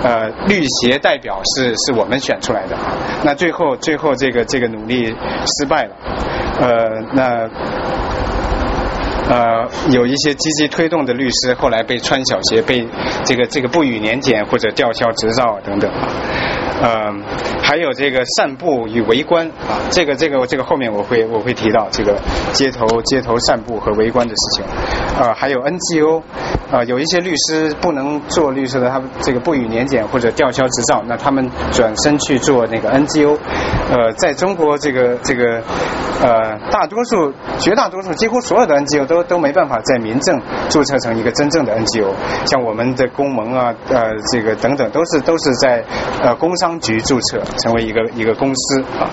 [0.04, 2.76] 呃律协代表是是我们选出来的。
[3.24, 5.06] 那最后最后这个这个努力
[5.46, 5.96] 失败了，
[6.60, 6.68] 呃
[7.14, 7.50] 那
[9.30, 12.86] 呃有一些积极推动的律师后来被穿小鞋，被
[13.24, 15.90] 这个这个不予年检或者吊销执照等等。
[16.84, 17.24] 嗯，
[17.62, 22.18] 还有这个散步与围观啊，这个这个这个后面我会我会提到这个
[22.54, 24.66] 街头街头散步和围观的事情
[25.20, 26.22] 啊，还有 NGO
[26.72, 33.38] 啊，有一些律师不能做律师的，他这个不予年检或者吊销执照，那他们转身去做那个 NGO。
[33.92, 35.62] 呃，在中国这个这个
[36.22, 42.14] 呃大多数绝大多数几乎所有的 NGO 都都没办法在民政注册成一个真正的 NGO，
[42.46, 45.84] 像我们的公盟啊呃这个等等都是都是在
[46.24, 46.72] 呃公商。
[46.82, 49.06] 局注册成为一个一个公司啊，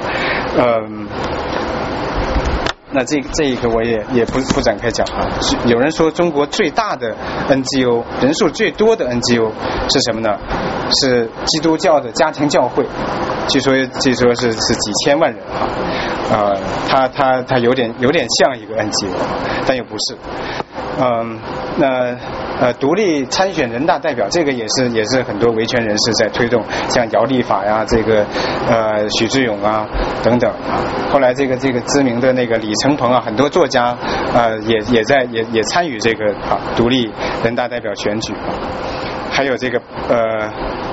[0.56, 1.06] 嗯，
[2.92, 5.28] 那这这一个我也也不不展开讲啊。
[5.66, 7.14] 有人说中国最大的
[7.50, 9.50] NGO 人数最多的 NGO
[9.92, 10.38] 是什么呢？
[11.02, 12.86] 是基督教的家庭教会，
[13.48, 15.68] 据说据说是是几千万人啊，
[16.30, 16.56] 呃，
[16.88, 19.10] 他他他有点有点像一个 NGO，
[19.66, 20.16] 但又不是。
[21.00, 21.38] 嗯，
[21.78, 22.16] 那
[22.60, 28.26] 呃，独立参选人大代表，这个也是也是很多维权人士在推动，像姚立法呀，这个
[28.68, 29.86] 呃许志勇啊
[30.24, 30.82] 等等啊。
[31.12, 33.96] 后来这个这个知名的那个李承鹏啊，很多作家
[34.34, 37.08] 呃也也在也也参与这个啊独立
[37.44, 38.34] 人大代表选举。
[39.30, 40.50] 还有这个呃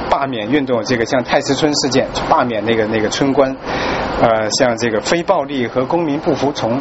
[0.08, 3.56] 罢免运动，这个像太师村事件，罢免那个那个村官，
[4.22, 6.80] 呃，像这个非暴力和公民不服从，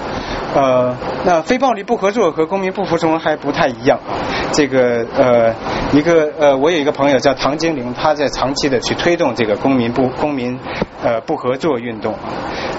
[0.55, 4.15] 呃，那非暴力不合作和公民不服从还不太一样啊。
[4.53, 5.53] 这个呃
[5.93, 10.57] 一个呃，我有一个朋友叫唐金玲，他在长期的去推动这个公民不公民
[11.03, 12.31] 呃不合作运动啊，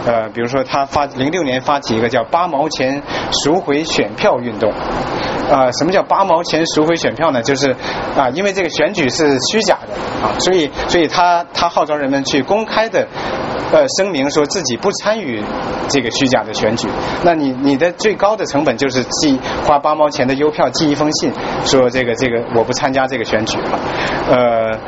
[0.06, 3.02] 呃，比如说他发零六年发起一个叫八毛钱
[3.44, 4.72] 赎回选票运动，
[5.52, 7.42] 啊，什么叫八毛钱赎回选票呢？
[7.42, 7.76] 就是
[8.18, 9.94] 啊，因为这个选举是虚假的
[10.26, 13.06] 啊，所以所以他他号召人们去公开的。
[13.72, 15.44] 呃，声明说自己不参与
[15.90, 16.88] 这个虚假的选举，
[17.24, 21.32] 那你你的最高的成本就是寄花八毛钱的邮票寄一封信，
[21.66, 23.80] 说这个这个我不参加这个选举了，
[24.30, 24.80] 呃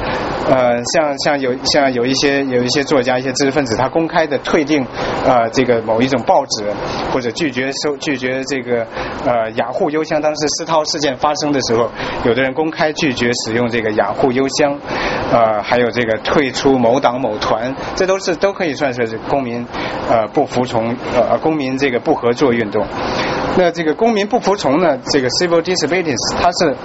[0.50, 4.86] 呃，像像有像有一些有一些作家一些知识分子，他公开的退订
[5.26, 6.64] 呃这个某一种报纸，
[7.12, 8.86] 或者拒绝收拒绝这个
[9.26, 10.22] 呃雅虎邮箱。
[10.22, 11.89] 当时思涛事件发生的时候，
[12.26, 14.78] 有的人公开拒绝使用这个雅虎邮箱，
[15.32, 18.68] 呃，还有这个退出某党某团，这都是都可以。
[18.68, 19.66] 可以算是公民
[20.10, 22.86] 呃不服从呃公民这个不合作运动。
[23.56, 25.00] 那这个公民不服从呢？
[25.06, 26.76] 这个 civil disobedience 它是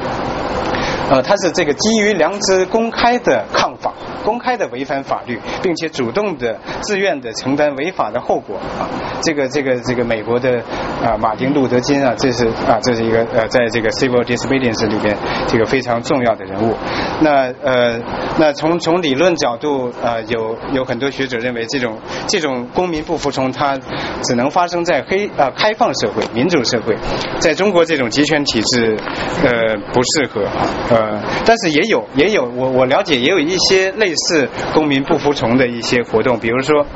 [1.13, 3.93] 呃它是这个基于良知公开的抗法。
[4.23, 8.89] 公开的违反法律，并且主动的、自愿的承担违法的后果啊！
[9.23, 10.63] 这个、这个、这个美国的
[11.05, 15.17] 啊，马丁路德金啊，这是啊，这是一个呃，在这个 civil disobedience 里边
[15.49, 16.75] 这个非常重要的人物。
[17.21, 18.01] 那呃，
[18.39, 21.99] 那从从理论角度呃，有有很多学者认为，这种
[22.29, 23.77] 这种公民不服从，它
[24.23, 26.97] 只能发生在黑呃开放社会、民主社会，
[27.41, 28.97] 在中国这种集权体制
[29.45, 30.43] 呃不适合
[30.91, 34.12] 呃，但是也有也有我我了解也有一些类。
[34.17, 36.87] 是公民不服从的一些活动，比如说。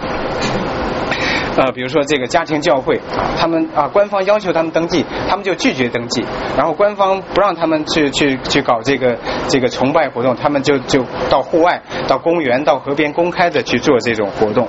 [1.57, 3.01] 呃，比如说这个家庭教会，
[3.39, 6.23] 他们啊，官方要求他们登记，他们就拒绝登记，
[6.57, 9.17] 然后官方不让他们去去去搞这个
[9.49, 14.69] 这个崇拜活动，他们就就到户外、到公园、到河边公开的去做这种活动。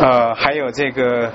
[0.00, 1.30] 呃，还有这个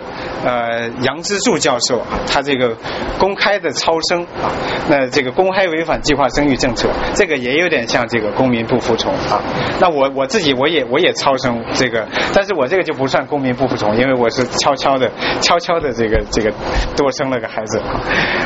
[0.45, 2.73] 呃杨之助教授，他这个
[3.19, 4.47] 公开的超生啊，
[4.89, 9.43] 那这个公开违反计划生育政策，这个也有点像这个公民不服从啊。
[9.81, 14.84] 那我我自己我也我也超生这个，但是我这个就不算公民不服从，因为我是悄悄。
[14.85, 15.09] 悄的，
[15.41, 16.53] 悄悄的，这个这个
[16.95, 17.81] 多生了个孩子，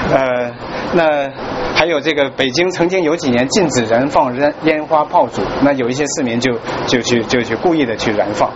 [0.09, 0.49] 呃，
[0.93, 1.29] 那
[1.75, 6.53] 还有这个北京曾经有几年禁止燃放烟烟花炮竹，那有一些市民就
[6.87, 8.49] 就去就去故意的去燃放，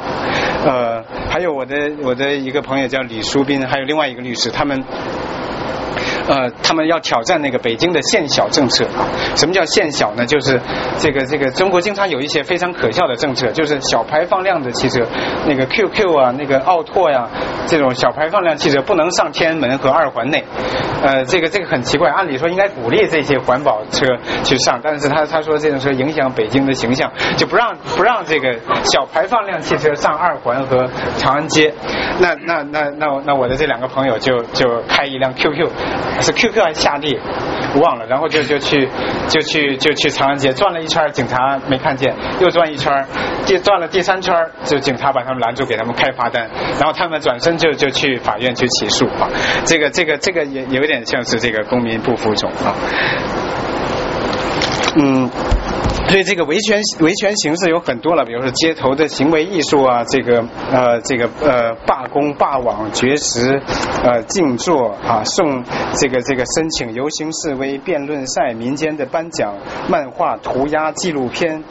[0.65, 4.81] 呃，还有我的我的一个朋友叫李淑斌，还有另外一个律师，他们。
[6.27, 9.07] 呃，他们要挑战那个北京的限小政策啊。
[9.35, 10.25] 什么叫限小呢？
[10.25, 10.59] 就是
[10.97, 15.05] 这个这个中国经常有一些非常可笑的政策，就是小排放量的汽车，
[15.45, 17.27] 那个 QQ 啊，那个奥拓呀，
[17.67, 20.43] 这种小排放量汽车不能上天安门和二环内。
[21.01, 24.05] 呃，这个这个很奇怪，按理说应该鼓励这些环保车
[24.43, 31.73] 去上，但是他他说这种车影响北京的形象，就不让不让这个小排放量汽车上二环和长安街。
[32.19, 35.69] 那那那那那我的这两个朋友就就开一辆 QQ。
[36.21, 37.19] 是 QQ 还是夏利，
[37.81, 38.87] 忘了，然后就就去
[39.27, 43.05] 就去就去长安街转了一圈，警察没看见，又转一圈，
[43.45, 44.33] 第转了第三圈，
[44.63, 46.49] 就警察把他们拦住，给他们开罚单，
[46.79, 49.29] 然后他们转身就就去法院去起诉啊，
[49.65, 52.75] 这个这个这个也有点像是这个公民不服从啊，
[54.97, 55.29] 嗯。
[56.09, 63.59] 所以这个维权维权形式有很多了，比如说街头的行为艺术啊，这个呃这个呃罢工罢网绝食
[64.03, 69.55] 呃静坐啊送这个这个申请游行示威辩论赛民间的颁奖
[69.89, 71.63] 漫画涂鸦纪录片。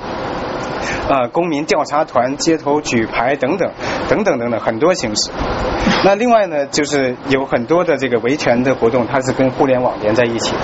[1.09, 3.71] 呃，公民调查团、街头举牌等等，
[4.09, 5.31] 等等等等，很多形式。
[6.05, 10.59] 那另外呢，就是有很多的这个维权的活动，它是跟互联网连在一起的。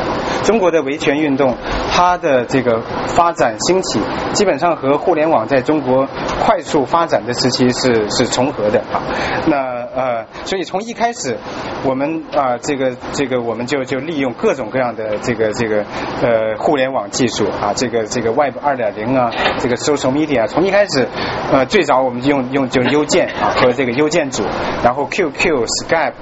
[0.45, 1.55] 中国的维权运动，
[1.93, 4.01] 它的这个发展兴起，
[4.33, 6.07] 基本上和互联网在中国
[6.41, 9.03] 快速发展的时期是是重合的啊。
[9.47, 11.37] 那呃，所以从一开始，
[11.85, 15.85] 我们啊，这个这个，我们就就利用各种各样的这个这个
[16.23, 21.07] 呃互联网技术啊，这个这个 Web 二点零啊，这个 social media，从一开始
[21.53, 24.45] 呃最早我们就用用就邮件啊和这个邮件组，
[24.83, 26.13] 然后 QQ、Skype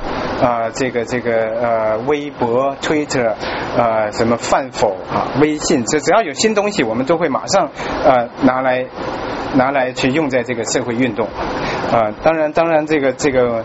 [0.42, 3.34] 啊，这个这个呃微博、Twitter
[3.76, 7.70] 呃什么饭否啊，微信，这只要有新东西，我们都会马上
[8.04, 8.86] 呃拿来。
[9.56, 11.26] 拿来去用在这个社会运动，
[11.92, 13.64] 啊，当然，当然，这个这个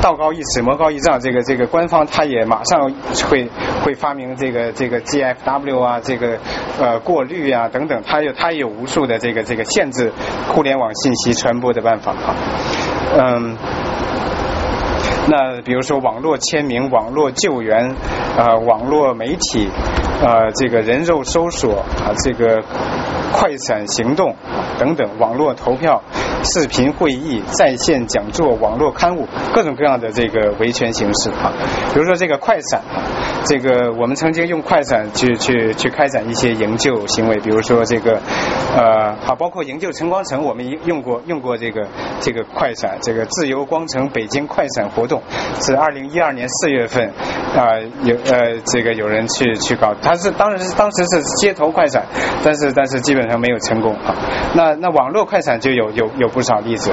[0.00, 2.90] 道高一尺，魔高一丈，这个这个官方他也马上
[3.28, 3.48] 会
[3.84, 6.38] 会发明这个这个 GFW 啊，这个
[6.80, 10.12] 呃过滤啊等等，他有他有无数的这个这个限制
[10.48, 12.34] 互联网信息传播的办法啊，
[13.18, 13.56] 嗯。
[15.24, 17.94] 那比如说网络签名、网络救援、
[18.36, 19.68] 啊网络媒体、
[20.20, 22.60] 啊这个人肉搜索、啊这个
[23.32, 24.36] 快闪行动
[24.78, 26.02] 等等，网络投票、
[26.44, 31.52] 视频会议、在线讲座、网络刊物，各种各样的这个维权形式啊。
[31.92, 32.82] 比如说这个快闪。
[33.44, 38.20] 这个我们曾经用快闪去去去开展一些营救行为，比如说这个
[38.76, 41.86] 呃，好，包括营救陈光诚，我们用过用过这个
[42.20, 45.22] 这个快闪，这个自由光城北京快闪活动
[45.60, 47.10] 是二零一二年四月份
[47.54, 52.04] 啊、有呃这个有人去去搞，他是当时是当时是街头快闪，
[52.42, 54.14] 但是但是基本上没有成功啊。
[54.54, 56.90] 那那网络快闪就有有有不少例子，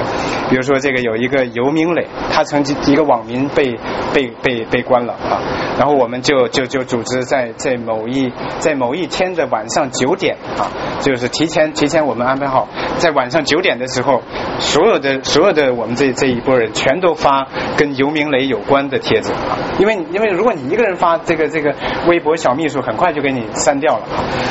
[0.50, 3.78] 比如说这个有一个游明磊，他曾经一个网民被
[4.12, 5.40] 被被被关了啊，
[5.78, 10.70] 然后我们就就就组织在在某一在某一天的晚上九点啊，
[11.00, 12.68] 就是提前提前我们安排好，
[12.98, 14.22] 在晚上九点的时候，
[14.58, 21.74] 所有的所有的我们这这一波人全都发跟游明磊有关的帖子啊，因为因为如果你一个人发这个这个
[22.06, 24.04] 微博小秘书很快就给你删掉了，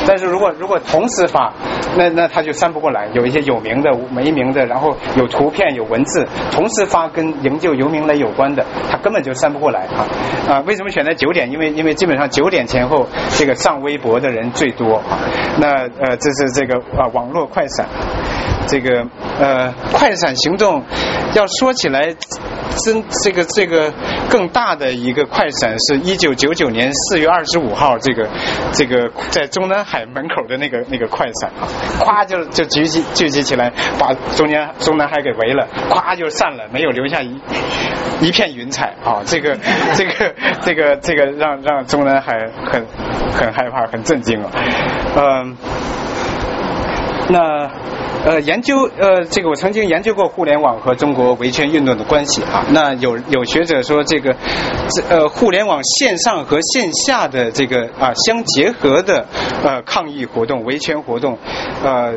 [0.06, 1.52] 但是如果如果同时发，
[1.96, 10.06] 那那他就删不过来，有一些有名的没名的，然后有图片有文字，同时发跟营救游明磊有关的，他根本就删不过来啊
[10.48, 10.64] 啊！
[10.66, 11.50] 为什么选择九点？
[11.50, 15.18] 因为因为基本上九点前后这个上微博的人最多啊。
[15.58, 17.86] 那呃，这是这个啊网络快闪，
[18.66, 19.06] 这个
[19.40, 20.82] 呃快闪行动
[21.34, 22.14] 要说起来。
[22.76, 23.92] 真这个这个
[24.28, 28.28] 更大的一个快闪是一九九九年四月二十五号，这个
[28.72, 31.68] 这个在中南海门口的那个那个快闪啊，
[32.00, 37.40] 咵就就聚集聚集起来，把中间中南海给围了，咵就散了，没有留下一
[38.20, 39.20] 一片云彩啊！
[39.26, 39.56] 这个
[39.94, 42.32] 这个这个这个让让中南海
[42.70, 42.86] 很
[43.34, 44.50] 很害怕，很震惊啊！
[45.16, 45.56] 嗯，
[47.28, 47.70] 那。
[48.24, 52.64] 呃，研究呃，这个我曾经研究过互联网和中国维权运动的关系啊。
[52.70, 54.34] 那有有学者说，这个
[54.90, 59.26] 这呃，互联网线上和线下的这个啊相结合的
[59.64, 61.38] 呃抗议活动、维权活动，
[61.82, 62.14] 呃。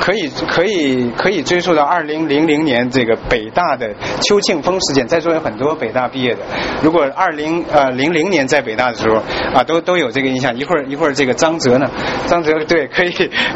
[0.00, 3.88] 可以可以可以追溯到二零零零年这个北大的
[4.20, 6.40] 邱庆峰事件，在座有很多北大毕业的。
[6.82, 9.16] 如果二零呃零零年在北大的时候
[9.54, 10.54] 啊，都都有这个印象。
[10.58, 11.90] 一会儿一会儿这个张哲呢，
[12.26, 13.10] 张哲对可以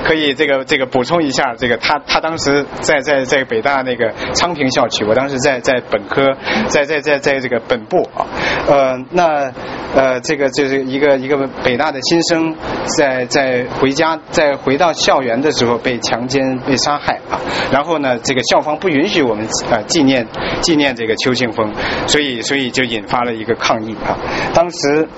[0.04, 6.32] 可以这个这个补充一下，这个他他当时在在在北大那个昌平校区，我当时在在本科
[6.68, 8.24] 在在在在这个本部啊，
[8.68, 9.52] 呃那
[9.94, 12.54] 呃这个就是一个一个北大的新生
[12.96, 16.38] 在在回家在回到校园的时候被强奸。
[16.68, 17.40] 被杀害啊，
[17.72, 20.24] 然后呢，这个校方不允许我们啊纪念
[20.61, 21.72] 纪念这个邱庆峰，
[22.06, 24.16] 所以所以就引发了一个抗议啊，
[24.54, 25.09] 当时。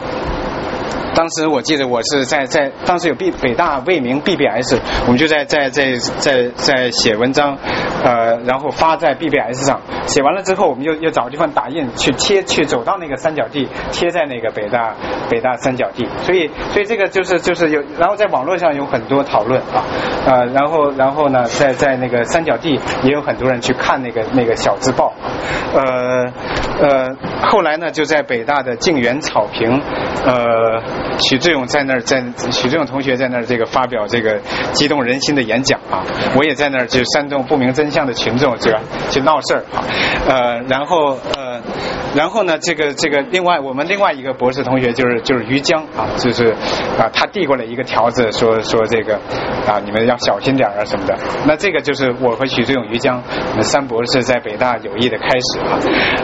[1.14, 7.56] 当时我记得我是在在当时有 B 北大未名 BBS，我们就在在在在在写文章，
[8.04, 9.80] 呃，然后发在 BBS 上。
[10.06, 14.94] 写完了之后，我们又又找个地方打印去贴，去走到那个三角地，贴在那个北大
[15.28, 16.08] 北大三角地。
[16.24, 19.84] 所以所以这个就是就是有，然后在网络上有很多讨论啊，
[20.26, 25.12] 呃，然后然后呢，在在那个三角地也有很多人去看那个那个小字报，
[25.74, 26.32] 呃
[26.80, 29.80] 呃，后来呢就在北大的静园草坪，
[30.24, 30.82] 呃。
[31.18, 34.38] 许志勇在那儿，在许志勇同学在那儿这个发表这个
[34.72, 36.02] 激动人心的演讲啊，
[36.36, 38.80] 我也在那儿就煽动不明真相的群众这个
[39.10, 39.84] 去闹事儿啊，
[40.28, 41.60] 呃，然后呃，
[42.14, 46.48] 然后呢，这个这个另外我们另外一个博士同学就是就是于江啊，就是
[46.98, 49.14] 啊他递过来一个条子说说这个
[49.66, 55.78] 啊你们要小心点儿啊什么的，那这个就是我和许志勇、于江我们三博士在北大友谊的开始啊，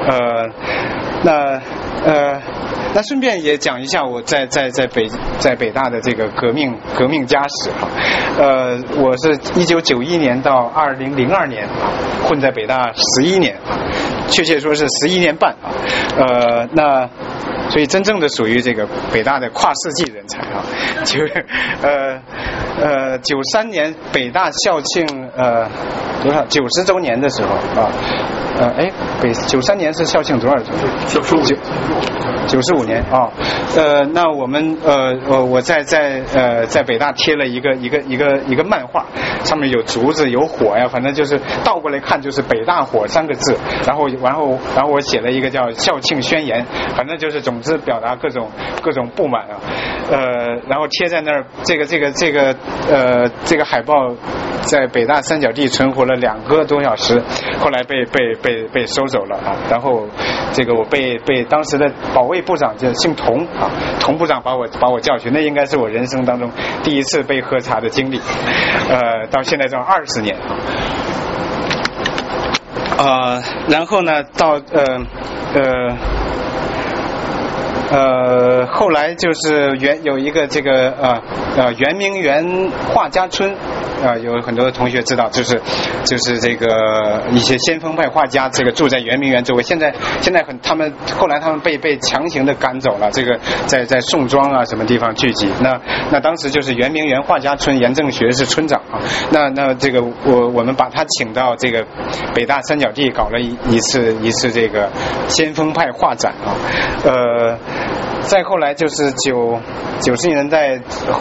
[0.08, 0.48] 呃，
[1.22, 1.60] 那
[2.04, 2.40] 呃。
[2.96, 5.06] 那顺便也讲一下我在在在北
[5.38, 7.86] 在北大的这个革命革命家史哈，
[8.38, 11.68] 呃，我是一九九一年到二零零二年
[12.24, 13.54] 混在北大十一年，
[14.30, 15.68] 确切说是十一年半啊，
[16.16, 17.06] 呃，那
[17.68, 20.64] 所以真正的属于这个北大的跨世纪人才啊，
[21.04, 21.20] 就
[21.82, 22.18] 呃
[22.80, 25.68] 呃九三年北大校庆呃
[26.22, 26.42] 多少？
[26.46, 27.92] 九十周年的时候啊，
[28.58, 28.90] 呃哎
[29.20, 30.72] 北九三年是校庆多少周？
[31.06, 31.42] 九十五。
[32.46, 33.28] 九十五年啊，
[33.76, 39.04] 呃，那我们呃呃，我在在呃在北大贴了一个一个一个一个漫画，
[39.44, 46.64] 上面有竹子有火呀，反正就是倒过来看就是北大火三个字，然后然后然后我写了一个叫校庆宣言，
[46.96, 48.48] 反正就是总之表达各种
[48.80, 49.58] 各种不满啊，
[50.10, 50.18] 呃，
[50.68, 52.54] 然后贴在那儿，这个这个这个
[52.88, 54.14] 呃这个海报
[54.60, 57.20] 在北大三角地存活了两个多小时，
[57.58, 60.06] 后来被被被被收走了啊，然后
[60.52, 62.35] 这个我被被当时的保卫。
[62.42, 63.70] 部长就姓童啊，
[64.00, 66.50] 童部长把我把我叫去，那应该是我人生当中
[66.82, 68.20] 第一次被喝茶的经历，
[68.88, 70.36] 呃，到现在这二十年，
[72.98, 75.06] 呃，然后呢，到呃
[75.54, 75.96] 呃
[77.90, 81.22] 呃，后来就是圆有一个这个呃
[81.56, 83.54] 呃圆明园画家村
[84.02, 85.60] 呃有很多的同学知道，就是
[86.04, 89.62] 就是这个一些先锋派画家，这个住在圆明园周围。
[89.62, 95.48] 现在现在很他们后来他们被被强行的赶走了，这个在在宋庄啊什么地方聚集。
[95.60, 95.80] 那
[96.10, 98.98] 那当时就是圆明园画家村，严正学是村长啊。
[99.30, 101.86] 那那这个我我们把他请到这个
[102.34, 104.90] 北大三角地搞了一一次一次这个
[105.28, 106.50] 先锋派画展啊，
[107.04, 107.56] 呃。
[108.26, 109.58] 再后来就是九
[110.00, 110.76] 九十年代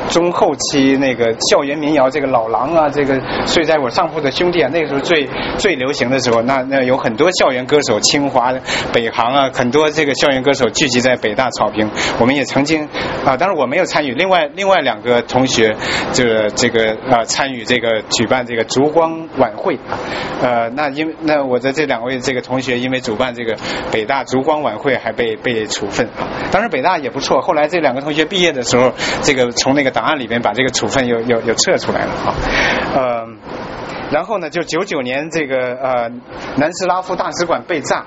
[0.09, 8.51] 中后期那个校园民谣，这个老狼啊，这个睡在我上铺的兄弟啊，那个时候最最流行的时候，那那有很多校园歌手，清华、
[8.91, 11.89] 北航啊，很多这个校园歌手聚集在北大草坪。
[12.19, 12.89] 我们也曾经
[13.23, 15.75] 啊，当然我没有参与，另外另外两个同学
[16.11, 19.93] 就是这个啊参与这个举办这个烛光晚会啊，
[20.41, 23.55] 呃，那因那我的这两位这个同学因为主办这个
[23.91, 26.94] 北大烛光晚会还被被处分啊，当然北大。
[26.97, 27.41] 也不错。
[27.41, 28.91] 后来这两个同学毕业的时候，
[29.21, 32.35] 这个从那个档案里边把这个处分又又又撤出来了啊，
[32.95, 33.37] 嗯，
[34.11, 36.09] 然后呢，就九九年这个呃
[36.57, 38.05] 南斯拉夫大使馆被炸，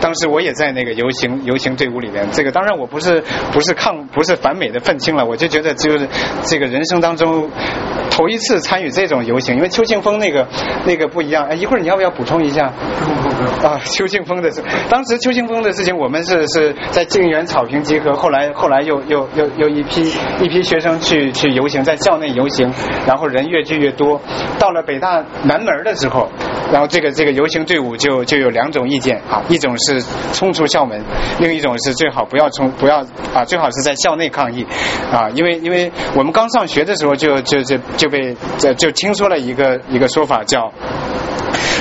[0.00, 2.26] 当时我也在那个游行游行队伍里面。
[2.32, 3.22] 这个当然我不是
[3.52, 6.08] 不是抗不是反美的愤青了，我就觉得就是
[6.42, 7.48] 这个人生当中。
[8.10, 10.46] 头一次参与这种游行，因为邱庆峰那个
[10.84, 11.46] 那个不一样。
[11.46, 12.64] 哎，一会儿你要不要补充一下？
[13.62, 22.70] 啊，邱庆峰的事，当时邱庆峰的事情，我们是是在静园草坪集合，后来后来又又又又一批一批学生去去游行，在校内游行，
[23.06, 24.20] 然后人越聚越多。
[24.58, 26.28] 到了北大南门的时候，
[26.70, 30.02] 然后这个这个游行队伍就就有两种意见啊，一种是
[30.32, 31.02] 冲出校门，
[31.38, 32.98] 另一种是最好不要冲，不要
[33.34, 34.66] 啊，最好是在校内抗议
[35.10, 38.10] 啊，因为因为我们刚上学的时候就就就就。
[38.10, 40.72] 被就就听说了一个一个说法叫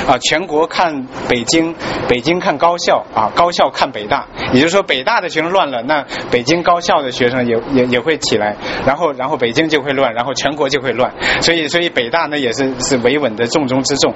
[0.09, 1.75] 啊全国看北京，
[2.07, 8.55] 北京看高校啊高校看北大，也就是说北大的学生乱了，那北京高校的学生也也也会起来，
[8.87, 14.11] 然后然后北京就会乱，然后全国就会乱，所以所以北大呢也是是维稳的重中之重。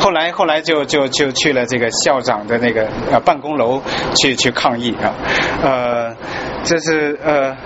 [0.00, 3.80] 后来后来就就就去了这个校长的那个呃办公楼
[4.20, 5.14] 去去抗议啊，
[5.62, 6.16] 呃
[6.64, 7.56] 这是呃。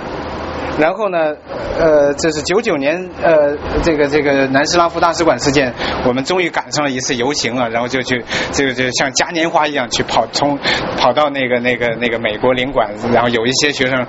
[0.81, 1.35] 然后呢，
[1.79, 5.73] 呃，这是九九年，呃，这个这个南斯拉夫大使馆事件，
[6.07, 10.59] 我们终于赶上了一次游行啊，然后就去，这个就像嘉年华一样去跑，从
[10.97, 14.07] 跑到那个那个那个美国领馆，然后有一些学生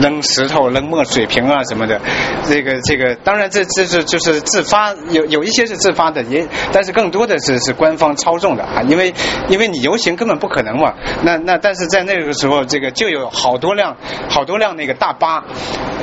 [0.00, 2.00] 扔石头、扔墨水瓶啊什么的，
[2.44, 9.12] 这个这个，当然这这是就是自发，有有一些是自发的，也但是更多的是是官方操纵的啊，因为
[9.48, 13.94] 因为你游行根本不可能嘛，那那但是在那个时候，这个就有好多辆
[14.30, 15.44] 好多辆那个大巴。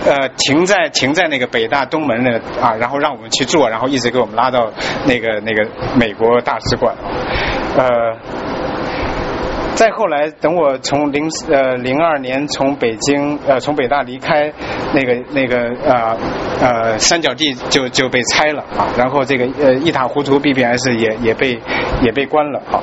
[0.03, 4.71] 呃，停在停在那个北大东门的啊，然后让我们去坐，然后一直给我们拉到
[5.07, 6.95] 那个那个美国大使馆，
[7.77, 8.44] 呃。
[9.75, 14.49] 再后来，等我从零呃零二年从北京呃从北大离开，
[14.93, 16.17] 那个那个呃
[16.61, 21.59] 呃三角地就就被拆了啊，然后这个呃一塌糊涂 BBS 也也被
[22.01, 22.81] 也被关了啊。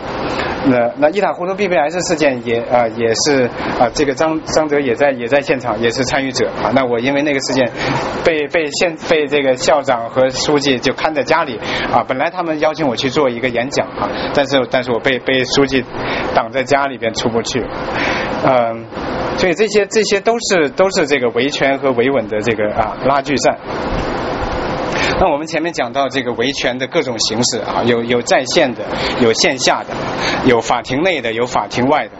[0.64, 3.46] 那那一塌糊涂 BBS 事件也啊也是
[3.80, 6.70] 啊这个张张哲也在也在现场也是参与者啊。
[6.74, 7.68] 那我因为那个事件
[8.24, 11.58] 被被现被这个校长和书记就看在家里
[11.90, 15.82] 啊，本来他们邀请我去做一个演讲啊，但是但是我被被书记
[16.34, 16.81] 挡在家。
[16.82, 17.64] 家里边出不去，
[18.44, 18.84] 嗯，
[19.36, 23.56] 所以这些这些都是都是这个维权和维稳的这个啊拉锯战。
[25.22, 28.82] 那我们前面讲到这个维权的各种形式啊，有有在线的，
[29.20, 29.94] 有线下的，
[30.46, 32.10] 有法庭内的，有法庭外的。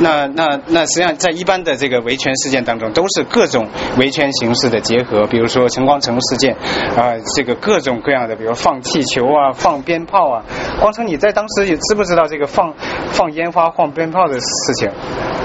[0.00, 5.26] 那那那实际上在一般的这个维权事件当中，都是各种维权形式的结合。
[5.28, 6.54] 比如说陈光诚事件
[6.94, 10.44] 啊，这个各种各样的，比如放气球啊，放鞭炮啊。
[10.78, 12.74] 光诚，你在当时也知不知道这个放
[13.06, 14.90] 放烟花、放鞭炮的事情？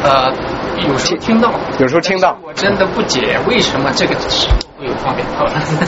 [0.04, 0.34] 呃，
[0.86, 2.38] 有时候听到，有时候听到。
[2.44, 4.14] 我真的不解为什么这个
[4.78, 5.46] 会有放鞭炮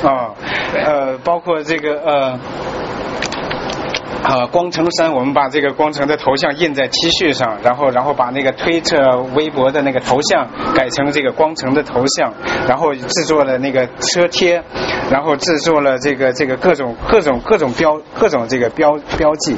[0.09, 0.31] 啊，
[0.73, 2.39] 呃，包括这个呃。
[4.29, 12.31] 啊，光城山，我们把这个光城的头像印在 T 恤上，然后然后把那个推特、微博的那个头像改成这个光城的头像，
[12.67, 14.61] 然后制作了那个车贴，
[15.09, 19.57] 然后制作了这个这个各种各种各种标各种这个标标记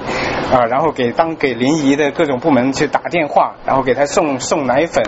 [0.53, 5.03] 啊，然后给当给临沂的各种部门去打电话，然后给他送送奶粉，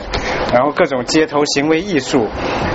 [0.51, 2.28] 然后各种街头行为艺术，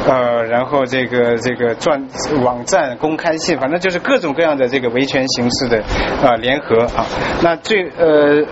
[0.06, 2.02] 呃，然后这个这个转
[2.42, 5.82] 网站公开信，反正就是各种各样的这个维权形式的
[6.24, 6.77] 啊联合。
[6.86, 7.04] 啊，
[7.42, 8.06] 那最呃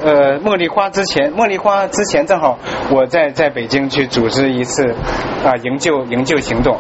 [0.05, 2.59] 呃茉莉花之前，茉莉花之前正好
[2.91, 4.95] 我在在北京去组织一次
[5.45, 6.77] 啊营救营救行动，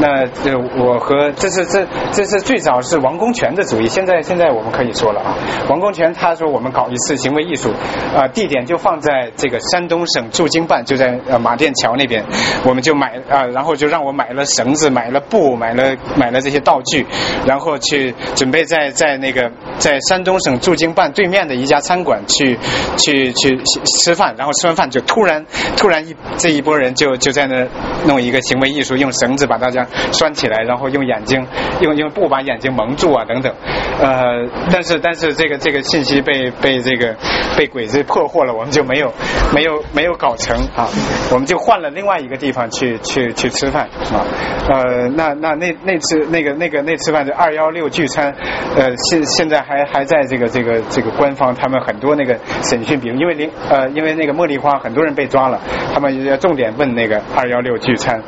[0.00, 5.36] 那呃我和这是这这是最早是王功权的主意，现在现在我们可以说了啊，
[5.68, 7.70] 王功权他说我们搞一次行为艺术
[8.14, 11.66] 啊，地点就放在这个山东省驻京办，就在呃马甸。
[11.76, 12.24] 桥那边，
[12.64, 17.04] 我们就买啊，然后就让我买了绳子，买了布，买了买了这些道具，
[17.44, 22.58] 然后去准备在在那个在山东省驻京办对面的一家餐馆去
[22.98, 25.44] 去去吃饭，然后吃完饭就突然
[25.76, 27.66] 突然一这一波人就就在那
[28.06, 31.44] 弄一个行为艺术，用绳子把大家拴起来，然后用眼睛
[31.80, 33.52] 用用布把眼睛蒙住啊等等，
[34.00, 37.14] 呃，但是但是这个这个信息被被这个
[37.56, 39.12] 被鬼子破获了，我们就没有
[39.54, 40.88] 没有没有搞成啊，
[41.32, 44.24] 我们就换了另外一个地方去去去吃饭啊，
[44.68, 48.34] 呃，那那那那次那个那个那吃饭是二幺六聚餐，
[48.76, 55.60] 呃，现现在还还在这个这个这个官方他们很多那个审讯，比如因为林呃因为那个茉莉花很多人被抓了，
[55.92, 58.22] 他们要重点问那个二幺六聚餐，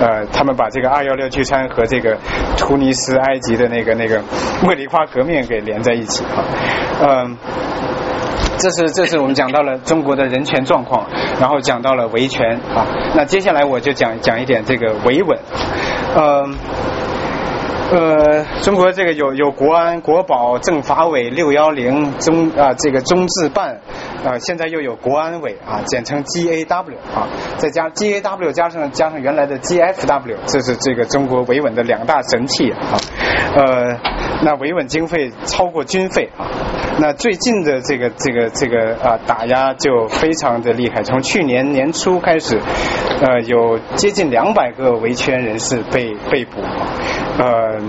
[0.00, 2.16] 呃，他们把这个二幺六聚餐和这个
[2.56, 4.20] 突尼斯、埃及的那个那个
[4.62, 6.44] 茉莉花革命给连在一起啊，
[7.02, 7.36] 嗯。
[8.56, 11.06] 这是这是我们讲到了中国的人权状况，
[11.40, 12.86] 然后讲到了维权啊。
[13.14, 15.36] 那接下来我就讲讲一点这个维稳，
[16.14, 16.48] 呃
[17.92, 23.78] 呃，中国这个有有国安、国保、政法委、六幺零中啊这个中治办
[24.24, 27.28] 啊，现在又有国安委啊，简称 GAW 啊，
[27.58, 32.98] 再加 GAW 加上加上原来的 GFW，这是这个中国维稳的两大神器啊。
[33.54, 33.96] 呃，
[34.44, 36.46] 那维稳经费超过军费啊。
[37.00, 42.60] 那最近的这个这个这个啊打压就非常的厉害，从去年年初开始，
[43.20, 46.60] 呃有接近两百个维权人士被被捕，
[47.38, 47.80] 呃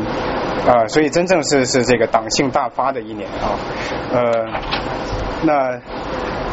[0.66, 3.54] 啊所以真正是是这个党性大发的一年啊，
[4.12, 4.22] 呃
[5.44, 5.80] 那。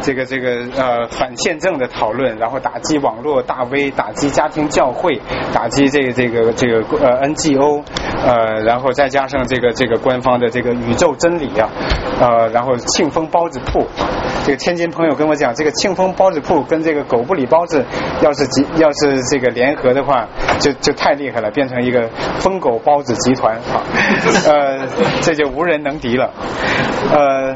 [0.03, 5.19] 这个这个呃反宪政的讨论，然后打击网络大 V，打击家庭教会，
[5.53, 7.81] 打击这个这个这个呃 NGO，
[8.23, 11.69] 呃然后再加上这个这个官方的这个宇宙真理啊，
[12.19, 13.87] 呃然后庆丰包子铺，
[14.45, 17.83] 这个天津朋友跟我讲，这个庆丰包子铺跟这个狗不理包子
[18.21, 20.27] 要是集要是这个联合的话，
[20.59, 22.09] 就就太厉害了，变成一个
[22.39, 23.81] 疯狗包子集团啊，
[24.47, 24.85] 呃
[25.21, 26.29] 这就无人能敌了，
[27.13, 27.55] 呃。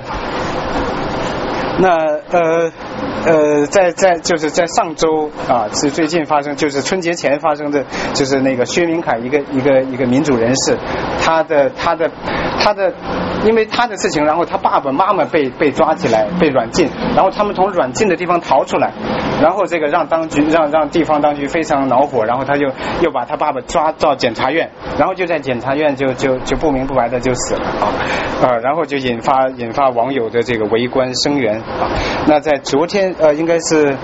[1.80, 2.72] 那呃
[3.26, 7.84] 呃，在在就是在上周啊，是最近发生，就是春节前发生的，
[8.14, 10.78] 就是那个薛明凯一个一个一个民主人士，
[11.22, 12.10] 他的他的
[12.60, 12.94] 他的，
[13.46, 18.94] 因为他的事情，然后他爸爸妈妈被被抓起来，被软禁，然后他们从软禁的地方逃出来，
[19.42, 22.68] 然后这个让当局让让地方当局非常恼火，然后他就
[23.02, 27.94] 又把他爸爸抓到检察院，然后就在检察院就就就不明不白的就死了啊
[28.44, 31.60] 啊，然后就引发引发网友的这个围观声援。
[31.60, 31.90] 啊，
[32.28, 33.96] 那在昨天呃，应该是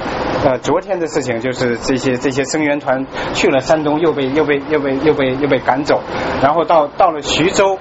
[0.45, 6.01] 呃昨天的事情，就是这些这些声援团去了山东，又被又被又被又被又被赶走，
[6.41, 7.77] 然后到到了徐州。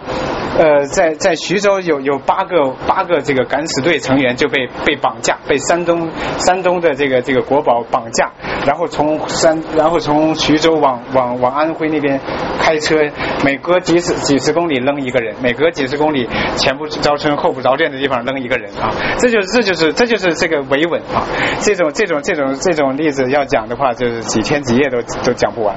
[0.55, 8.31] 呃，在在徐州有有八个八个这个敢死队成员就被被绑架，被山东山东的这个这个国宝绑架，
[8.66, 12.20] 然后从山然后从徐州往往往安徽那边
[12.59, 12.97] 开车，
[13.44, 21.27] 每隔几十几十公里扔一个人，每隔几十公里前不着村后不着店的地方扔一个人啊，这就这就是这就是这个维稳啊，
[21.60, 25.77] 这种这种这种这种例子要讲的话，就是几天几夜都都讲不完。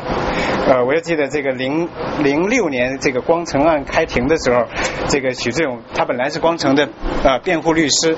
[0.67, 1.87] 呃，我就记得这个零
[2.19, 4.63] 零六年这个光城案开庭的时候。
[5.07, 6.89] 这个许志勇，他本来是光城的
[7.23, 8.17] 呃辩护律师，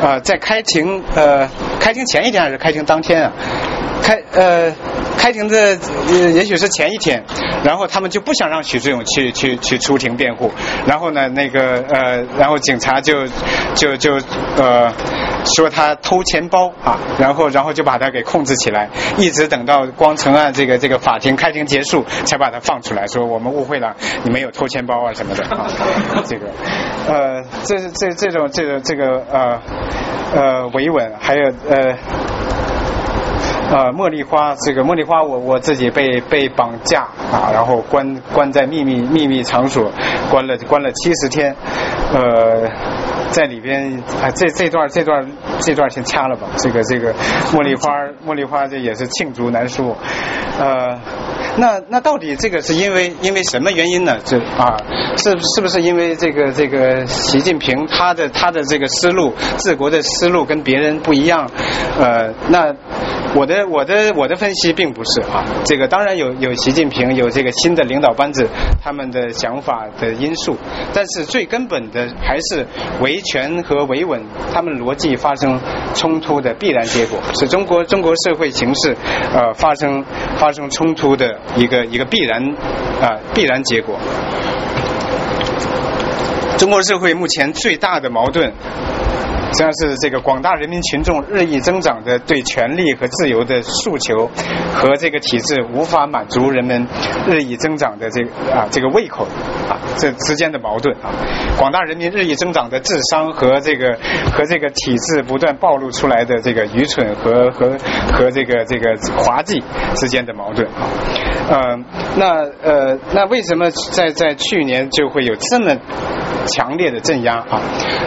[0.00, 1.46] 呃，在开庭呃
[1.78, 3.32] 开庭前一天还是开庭当天啊，
[4.02, 4.74] 开呃。
[5.16, 5.78] 开庭的
[6.34, 7.24] 也许是前一天，
[7.64, 10.50] 然后他们就不想让许志勇去去去出庭辩护，
[10.86, 13.26] 然后呢，那个呃，然后警察就
[13.74, 14.18] 就就
[14.58, 14.92] 呃
[15.56, 25.66] 说他偷钱包啊，然后然后就把他给控制起来，一直等到光城案这个这个法庭开庭结束，才把他放出来，说我们误会了，你没有偷钱包啊什么的啊，
[26.26, 26.48] 这个
[27.08, 29.62] 呃，这这这种这个这个呃
[30.34, 31.96] 呃维稳，还有呃。
[33.70, 39.90] 呃，茉莉花，这个茉莉花，我我自己被被绑架啊，然后关关在秘密秘密场所，
[40.30, 41.54] 关了关了七十天，
[42.12, 42.68] 呃，
[43.30, 45.26] 在里边啊，这这段这段
[45.60, 47.12] 这段先掐了吧，这个这个
[47.52, 47.90] 茉莉花
[48.26, 49.96] 茉莉花这也是罄竹难书，
[50.60, 50.98] 呃。
[51.56, 54.18] 那那到底这个是因为因为什么原因呢？
[54.24, 54.76] 这啊
[55.16, 61.48] 是是不是因为这个这个习近平他的他的这个思路治国的思路跟别人不一样？
[62.00, 62.74] 呃，那
[63.36, 68.48] 我的我的我的分析并不是啊，这个当然有有习近平有这个新的领导班子
[68.82, 70.56] 他们的想法的因素，
[70.92, 72.66] 但是最根本的还是
[73.00, 74.20] 维权和维稳
[74.52, 75.60] 他们逻辑发生
[75.94, 78.96] 冲突的必然结果，是中国中国社会形势
[79.32, 80.04] 呃发生
[80.36, 81.38] 发生冲突的。
[81.56, 82.42] 一个一个必然
[83.00, 83.98] 啊必然结果。
[86.58, 88.52] 中国社会目前最大的矛盾
[89.54, 94.28] 实际上是这个广大人民群众日益增长的对权利和自由的诉求，
[94.74, 96.84] 和这个体制无法满足人们
[97.28, 99.24] 日益增长的这啊这个胃口
[99.68, 101.14] 啊这之间的矛盾啊，
[101.56, 103.96] 广大人民日益增长的智商和这个
[104.32, 107.70] 和这个体制不断暴露出来的这个愚蠢和和
[108.12, 109.62] 和这个这个滑稽
[109.94, 110.90] 之间的矛盾啊，
[111.50, 111.78] 呃，
[112.16, 112.26] 那
[112.60, 115.76] 呃那为什么在在去年就会有这么
[116.46, 117.62] 强烈的镇压啊？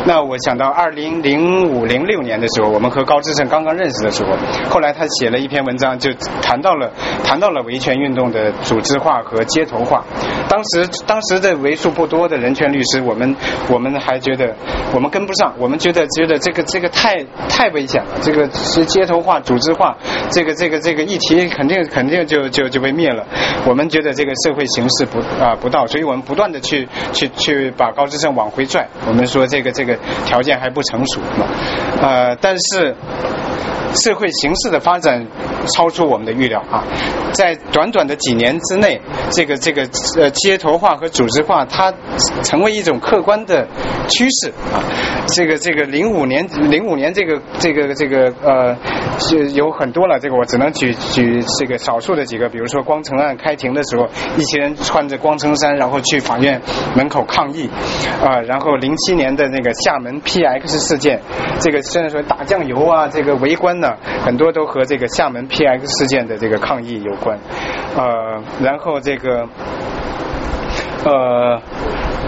[0.06, 4.36] 那我想到二零零零五零六年的时候，我们和高志胜刚刚认识的时候，
[4.70, 6.12] 后来他写了一篇文章，就
[6.42, 6.92] 谈到了
[7.24, 10.04] 谈到了维权运动的组织化和街头化。
[10.50, 13.36] 当时当时的为数不多的人权律师，我们
[13.70, 14.56] 我们还觉得
[14.96, 19.96] 我们跟不上，我们觉得觉得这个这个太太危险了，这个是街头化、组织化，
[20.32, 23.24] 这个这个这个议题肯定肯定就就就被灭了。
[23.66, 28.88] 我们觉得这个社会形势不啊不到，所以我们不断的去去去把高志胜往回拽。
[29.08, 31.17] 我们说这个这个条件还不成熟，
[32.02, 32.96] 呃，但是
[33.96, 35.26] 社会形势的发展
[35.74, 36.84] 超出我们的预料啊，
[37.32, 39.00] 在短短的几年之内，
[39.32, 39.88] 这个这个
[40.18, 41.94] 呃街头化和组织化，它
[42.44, 43.68] 成为一种客观的
[44.08, 44.84] 趋势啊。
[45.36, 48.76] 这个这个零五年零五年这个这个这个呃
[49.54, 54.06] 有很多了，这个我只能举举这个少数的几个，比如说光城案开庭的时候，
[54.38, 56.62] 一群人穿着光城衫，然后去法院
[56.96, 57.70] 门口抗议。
[58.24, 61.07] 啊，然后零七年的那个厦门 PX 事件，
[61.60, 63.90] 这个虽然说打酱油啊，这个围观呢，
[64.24, 67.40] 很多都和这个厦门 PX 事件的这个抗议有关，
[67.96, 69.48] 呃，然后这个
[71.06, 71.62] 呃。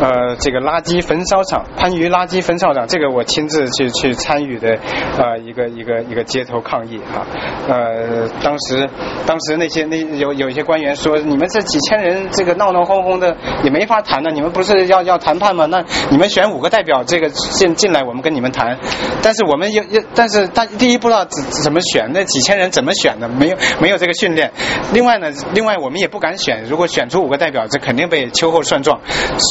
[0.01, 4.77] 呃，这个垃圾焚烧厂，番禺垃圾焚烧厂，这个我亲自去去参与的，
[5.17, 7.27] 呃，一个一个一个街头抗议啊，
[7.67, 8.89] 呃，当时
[9.25, 15.65] 当时那些那有有一些官员说，你们这几千人这个闹闹哄哄的也没法谈呢，你们不是要要谈判吗？
[15.65, 18.77] 那你们选五个代表这个进进来，我们跟你们谈。
[19.21, 23.27] 但是我们又又，但是但第一不知道怎怎么选，那几千人怎么选的？
[23.27, 24.49] 没有没有这个训练。
[24.93, 29.01] 另外呢，另外我们也不敢选，如果选出五个代表，这肯定被秋后算账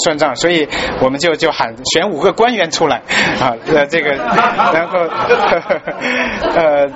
[0.04, 0.34] 算账。
[0.38, 0.66] 所以
[1.02, 2.98] 我们就就喊选五个官员出来
[3.40, 4.98] 啊， 呃，这个，然后
[6.54, 6.86] 呃，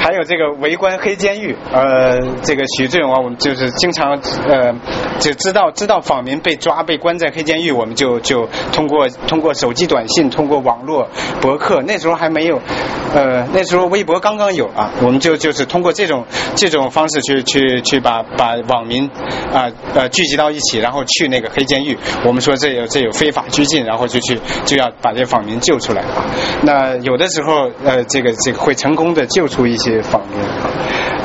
[0.00, 4.18] 还有这个围观黑监狱，呃，这个许志勇啊，我们就是经常
[4.48, 4.74] 呃，
[5.20, 11.08] 就知道知道访民被抓被关在黑监狱，我们就就通过通过手机短信，通过网络
[11.40, 12.60] 博客，那时候还没有，
[13.14, 16.24] 呃，那时候微博刚刚有啊，我们就就是通过这种
[16.56, 19.08] 这种方式去去去把把网民
[19.52, 22.53] 啊呃聚集到一起，然后去那个黑监狱，我们说。
[22.56, 26.24] 这有这有非法拘禁，然后就去就要把这访民救出来啊。
[26.62, 30.70] 那有的时候呃，这个这个会成功的救出一些访民啊。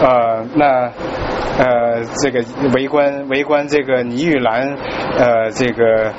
[0.01, 0.91] 呃，那
[1.57, 2.43] 呃，这个
[2.73, 4.77] 围观围观这个倪玉兰
[5.18, 6.14] 呃，这个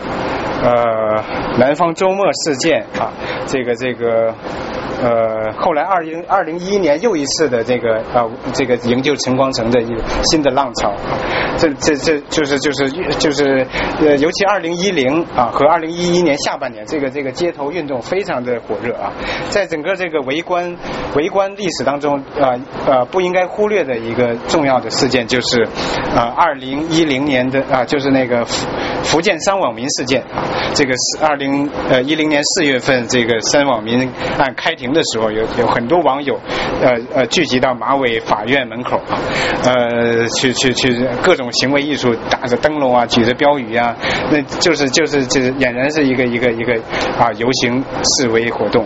[0.63, 1.25] 呃
[1.59, 3.13] 南方周末事件啊，
[3.47, 4.35] 这个这个。
[5.03, 10.93] 呃，后来二零二零一一年又一次的这个呃，这个营救陈光诚的一个新的浪潮，
[11.57, 13.67] 这这这就是就是就是
[14.01, 19.11] 呃，尤其二零一零啊和二零一一年下半年，这个这个街头运动非常的火热啊，
[19.49, 20.77] 在整个这个围观
[21.17, 25.63] 围观历史当中啊呃不应该忽略的一个重要的事件就是
[26.15, 28.67] 啊二零一零年的啊就是那个福
[29.03, 30.45] 福建三网民事件啊，
[30.75, 33.99] 这个是二零呃一零年四月份这个三网民
[34.37, 34.90] 案开庭。
[34.93, 36.39] 的时候有有很多网友，
[36.83, 39.01] 呃呃聚集到马尾法院门口，
[39.65, 43.95] 呃去去去各种行为艺术，打着灯笼啊，举着标语啊，
[44.33, 46.75] 那就是就是就是俨然是一个一个一个
[47.19, 48.85] 啊游行示威活动，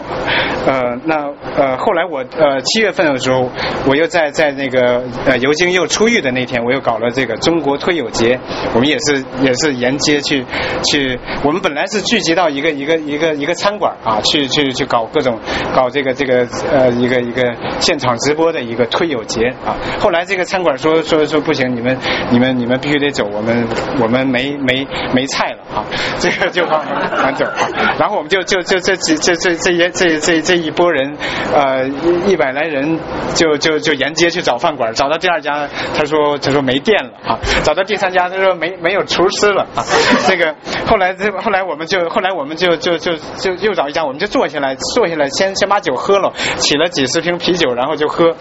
[0.67, 3.49] 呃那呃后来我呃七月份的时候，
[3.89, 8.39] 我又在在那个呃尤金又出狱的那天，我又搞了这个中国推友节，
[8.75, 10.45] 我们也是也是沿街去
[10.91, 15.39] 去，我们本来是聚集到一个一个一个一个餐馆啊，去去去搞各种
[15.75, 15.89] 搞。
[15.95, 21.97] 这个这个呃一个一个现场直播的一个推友节啊，后来这个餐馆说说说不行，你们
[22.33, 23.65] 你们你们必须得走，我们
[24.03, 24.85] 我们没没
[25.15, 25.85] 没菜了啊，
[26.19, 26.85] 这个就把
[27.23, 27.95] 赶走，啊。
[27.97, 31.17] 然后我们就就就这几这这这些这这这一波人
[31.55, 31.87] 呃
[32.27, 32.99] 一百来人
[33.35, 39.87] 就就就沿街去找饭馆，找到第二家他说他说没电了啊，找到第三家他说没没有厨师了啊，
[40.27, 40.53] 这个
[40.89, 45.84] 后来这后来我们就后来我们就就就就又找一家，我们就坐下来坐下来先先把。
[45.85, 48.35] 酒喝了，起了几十瓶啤酒，然后就喝，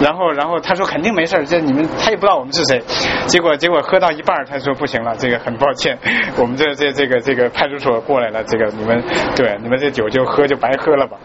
[0.00, 2.82] 然后然后他说肯定没事，这你们他也不知道我们是谁，
[3.26, 5.98] 结果结果喝到一半，他说不行了，这个很抱歉，
[6.36, 9.02] 我们这这这个这个派出所过来了，这个你们
[9.34, 11.16] 对你们这酒就喝就白喝了吧，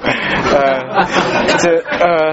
[0.54, 1.06] 呃，
[1.60, 2.32] 这呃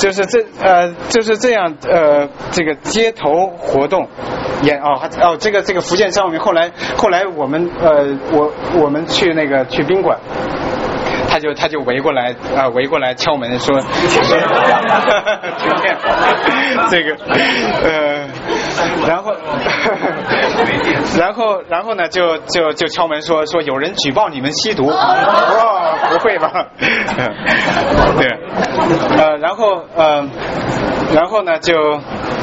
[0.00, 4.08] 就是这呃就是这样呃这个街头活动
[4.62, 10.18] 演哦哦这个这个福建上面后来后来我们呃我我们去那个去宾馆。
[11.38, 13.88] 就他就围过来啊、围过来敲门说停
[15.82, 15.96] 电，
[16.90, 17.16] 这个
[17.84, 18.26] 呃，
[19.06, 19.34] 然后
[21.18, 26.66] 然后然后呢就就就敲门说说有人举报你们吸毒，哇，不会吧？
[28.18, 28.28] 对，
[29.16, 30.28] 呃，然后呃。
[31.10, 31.74] 然后呢，就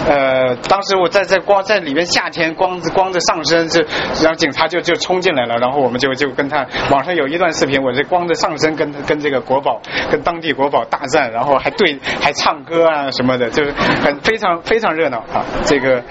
[0.07, 3.79] 呃，当时我在在光在里面夏天光着光着上身，就
[4.23, 9.81] 然后警察就就冲进来了，然后我们就就跟他网上有一段视频，我是光着上身跟跟这个国宝
[10.11, 16.03] 跟当地国宝大战，然后还对还唱歌啊什么的，就是很非常非常热闹啊，这个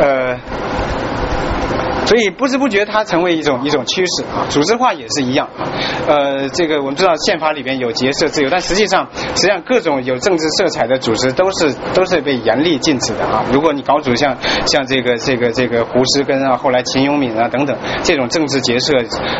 [0.00, 0.38] 呃。
[2.06, 5.68] 所以不知不觉它成为一种一种趋势啊，组织化也是一样啊。
[6.06, 13.44] 呃，这个我们知道宪法里边有结社自由，但实际上实际上各种有政治色彩的组织都是都是被严厉禁止的啊。
[13.52, 18.92] 如果你搞组像像这个这个这个胡适根啊，后来秦永敏啊等等这种政治结社，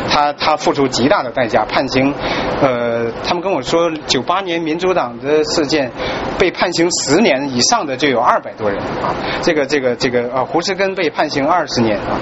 [0.09, 2.13] 他他付出极大的代价，判刑。
[2.59, 5.91] 呃，他们跟我说，九八年民主党的事件
[6.39, 9.15] 被判刑十年以上的就有二百多人啊。
[9.41, 12.19] 这个这个这个呃，胡适根被判刑二十年啊。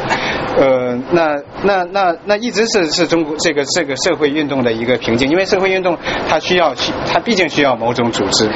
[0.58, 5.98] 呃，那那那那一直是是中国这个这个社会运动的一个瓶颈，因为社会运动
[6.30, 6.74] 它需要
[7.12, 8.50] 它毕竟需要某种组织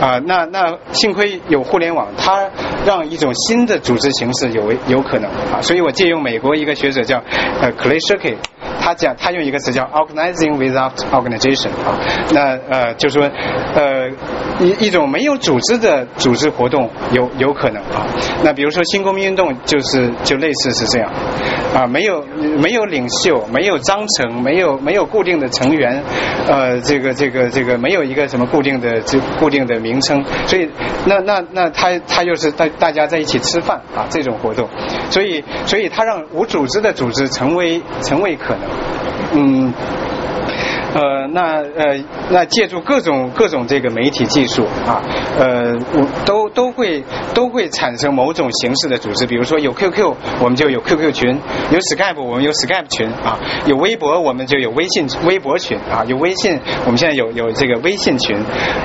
[0.00, 2.48] 啊、那那幸亏有互联网，它
[2.86, 7.22] 让一种新的组织形式有有可能啊，所以我借用美国一个学者叫
[7.60, 8.36] 呃 Clay Shirky，
[8.80, 11.98] 他讲他用一个词叫 organizing without organization 啊，
[12.32, 13.30] 那呃就是说
[13.74, 14.08] 呃
[14.60, 18.06] 一一种没有组织的组织活动有有可能啊，
[18.44, 21.10] 那比如说新公民运动就是就类似是这样。
[21.74, 22.24] 啊，没有
[22.58, 26.02] 没有领袖，没有章程，没有没有固定的成员，
[26.48, 30.68] 呃这个这个这个没有一个什么固定的这固定的名称，所以
[31.06, 34.68] 那那那他他又是大大家在一起吃饭啊这种活动，
[35.10, 38.62] 所以所以他让无组织的组织成为成为可能，
[39.34, 39.72] 嗯。
[40.92, 45.00] 呃，那呃，那借助各种各种这个媒体技术啊，
[45.38, 51.36] 呃，我都都会都会产生某种形式的组织，比如说有 QQ，我们就有 QQ 群；
[51.70, 58.36] 有 Skype，我们有 Skype 群啊；有微博，我们就有微信微博群啊；有微信，我们现在有有这个微信群，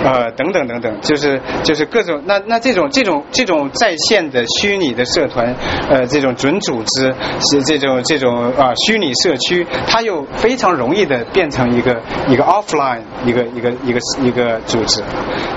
[0.03, 5.56] 呃，等等等等，就是就是各种那那这种这种这种在线的虚拟的社团，
[5.90, 11.95] 呃，这种准组织是这种这种啊虚拟社区，它又非常容易的变成一个。
[12.28, 15.02] 一个 offline 一个一个一个一个组织，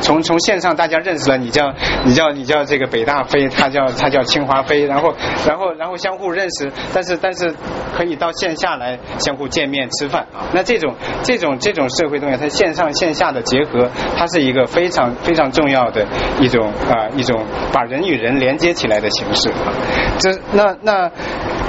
[0.00, 1.72] 从从线上大家认识了，你叫
[2.04, 5.12] 你叫你叫这个北大飞，他叫他叫清华飞，然后
[5.46, 7.54] 然后然后相互认识，但是但是
[7.96, 10.48] 可以到线下来相互见面吃饭啊。
[10.52, 16.06] 那这种这种这种社会东西，它线上线下的结合，它是一个非常非常重要的
[16.40, 19.72] 一种啊一种把人与人连接起来的形式啊。
[20.18, 21.10] 这那那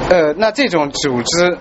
[0.10, 1.58] 呃那这种组织。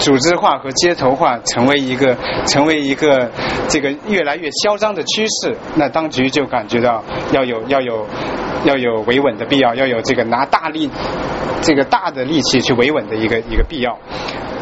[0.00, 2.16] 组织化和街头化成为一个
[2.46, 3.30] 成为一个
[3.68, 8.06] 这个越来越嚣张的趋势，那当局就感觉到要有要有
[8.64, 10.90] 要有维稳的必要，要有这个拿大力
[11.62, 13.98] 这个大的力气去维稳的一个一个必要。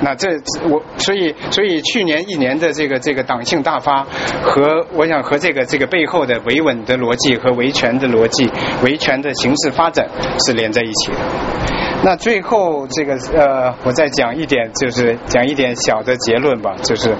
[0.00, 0.28] 那这
[0.68, 4.04] 我所以所以去年一年的这个这个党性大发
[4.42, 8.48] 和我想和这个这个背后的维稳的逻辑和维权的逻辑、
[8.84, 10.08] 维权的形势发展
[10.46, 11.18] 是连在一起的。
[12.04, 17.10] 那最后这个呃，我再讲一点，就是讲一点小的结论吧，就是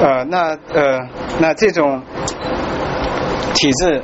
[0.00, 0.98] 呃，那呃，
[1.38, 2.02] 那这种
[3.54, 4.02] 体制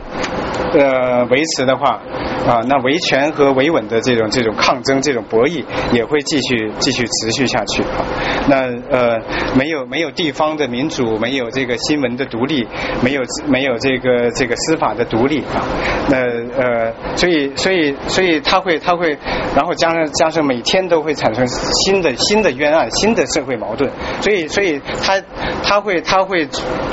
[0.73, 2.01] 呃维持的话
[2.47, 8.05] 啊，那维权和维稳的这种这种抗争、这种博弈也会继续继续持续下去啊。
[8.49, 9.21] 那呃，
[9.57, 12.67] 没有没有地方的民主，没有这个新闻的独立，
[13.03, 15.65] 没有没有这个这个司法的独立啊。
[16.09, 16.19] 那
[16.57, 19.17] 呃，所以所以所以他会他会，
[19.55, 23.91] 然后加上加上每天都会产生新的新的冤案、新的社会矛盾，
[24.21, 25.21] 所以所以他
[25.63, 26.47] 他会他会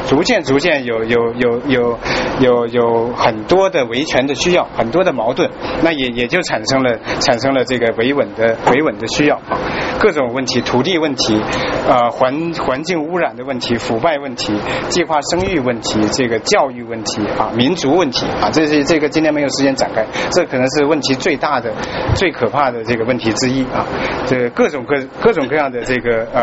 [0.07, 1.99] 逐渐逐渐有有有有
[2.39, 5.49] 有有很多的维权的需要，很多的矛盾，
[5.83, 9.59] 那也也就产生了产生了这个维稳的维稳的需要啊，
[9.99, 11.41] 各种问题，土地问题。
[11.85, 14.53] 呃，环环境污染的问题、腐败问题、
[14.87, 21.73] 计划生育问题、这个教育问题啊、民族问题啊，这是这个今天没有时间展开，这可能是问题最大的、
[22.15, 23.85] 最可怕的这个问题之一啊。
[24.25, 26.41] 这各种各各种各样的这个呃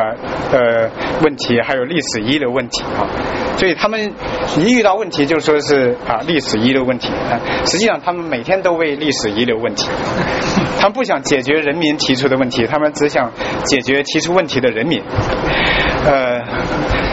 [0.53, 0.91] 呃
[1.23, 3.09] 问题，还有历史遗留问题啊。
[3.57, 4.13] 所以他们
[4.59, 9.89] 一遇到问题就说是啊历史遗留问题啊，实际上他们每天都为历史遗留问题，
[10.79, 13.31] 他们不想解决人民提出的问题，他们只想
[13.65, 15.03] 解决提出问题的人民。
[16.05, 16.41] 呃，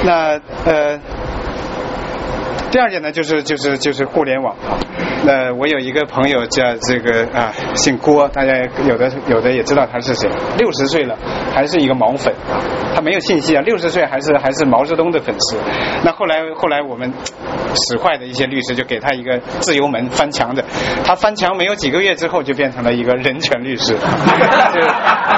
[0.06, 0.99] 那呃，
[2.72, 4.56] 第二点呢，就是就是就是互联网
[5.26, 8.53] 那我有一个朋友叫这个啊，姓郭，大家
[8.88, 11.18] 有的有的也知道他是谁，六十岁了
[11.53, 12.34] 还是一个毛粉。
[12.49, 12.61] 啊，
[12.95, 15.57] 他没有信息啊，六十岁还是还是毛泽东的粉丝。
[16.03, 17.11] 那后来后来我们
[17.89, 20.64] 使坏的一些律师就给他一个自由门翻墙的，
[21.03, 23.94] 他翻墙没有几个月之后就变成了一个人权律师，
[24.73, 24.81] 就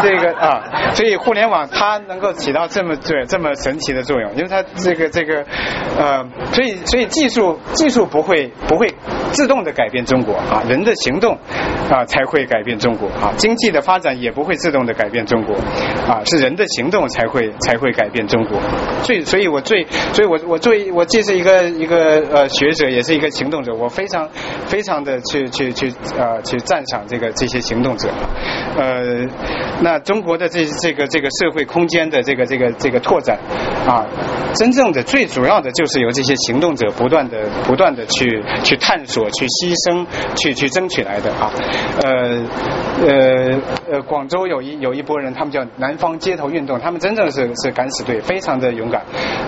[0.02, 5.44] 这个啊，所以互联网它能够起到这么对这么神奇的作用，因为它这个这个
[5.98, 8.88] 呃，所以所以技术技术不会不会
[9.32, 11.38] 自动的改变中国啊，人的行动
[11.90, 15.56] 啊才会改变中国啊，经济的发展也不会自动的改变中国
[16.08, 18.60] 啊，是人的行动才会才会改变中国。
[19.04, 24.28] 最所以我最所以我我作为我既是一个一个呃学者，也是一个行动者，我非常
[24.66, 28.10] 非常的去去去呃去赞赏这个这些行动者。
[28.78, 29.26] 呃，
[29.82, 33.38] 那中国的这这个这个社会空间的这个这个这个拓展
[33.88, 34.06] 啊，
[34.54, 40.06] 真正的最主要的就是由这些行动者不断的不断的去去探索、我去牺牲、
[40.36, 41.52] 去去争取来的啊。
[42.04, 42.42] 呃
[43.08, 49.02] 呃呃，广州有一有一波人，他们叫南方街头运动，他们真正是是敢死队，非常的勇敢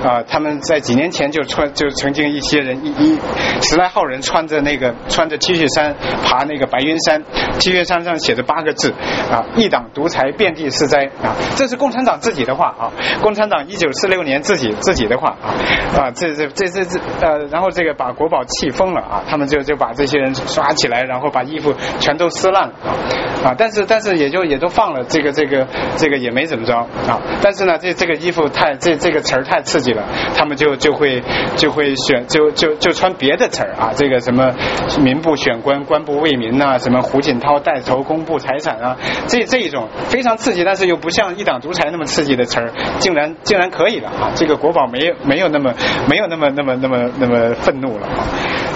[0.03, 0.23] 啊。
[0.27, 3.19] 他们在几年前就穿就曾经一些人一一
[3.61, 7.23] 十来号人穿着那个穿着 T 恤衫爬那个白云山
[7.59, 8.91] ，T 恤衫上写着八个字
[9.31, 12.91] 啊，一党独裁，遍地是灾啊，这是共产党自己的话啊，
[13.21, 15.53] 共产党一九四六年自己自己的话啊
[15.97, 22.97] 啊，这这这这这呃，然后这个把国宝气疯了啊，他们就就把这些人抓起来，然后把衣服全都撕烂啊
[23.43, 30.03] 啊，但是但是也就也都放了，这个这个这个也没怎么着啊，但是呢，这这个衣服太这这个词儿太刺激了，
[30.35, 31.21] 他们就就会
[31.55, 34.53] 就会选就就就穿别的词儿啊，这个什么
[35.01, 38.97] 民不选官，官不为民呐、什么胡锦涛带头公布财产啊，
[39.27, 44.31] 这这一种非常刺激，但是又不像一党独裁那么刺激的词儿，竟然竟然可以了啊！
[44.35, 45.73] 这个国宝没有没有那么
[46.09, 48.27] 没有那么那么那么那么愤怒了啊！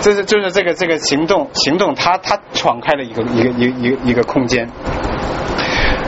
[0.06, 4.69] 这是就是这个这个行动行动，他他闯开了一个一个一个一个一个空间。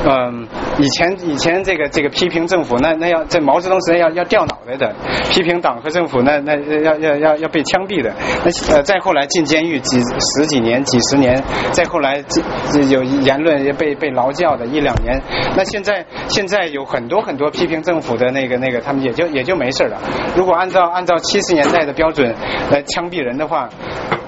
[0.06, 0.48] 嗯，
[0.78, 4.94] 以前以前这个这个批评政府，那那要在毛泽东时代要要掉脑袋的，
[5.32, 8.14] 批评党和政府，那那要要要要被枪毙的。
[8.46, 12.42] 那呃再后来进监狱几十几年、几十年，再后来这
[12.72, 15.20] 这有言论也被被劳教的一两年。
[15.56, 20.00] 那现在现在有很多很多批评政府的那个那个，他们也就也就没事了。
[20.36, 22.34] 如果按照按照七十年代的标准
[22.72, 23.68] 来枪毙人的话，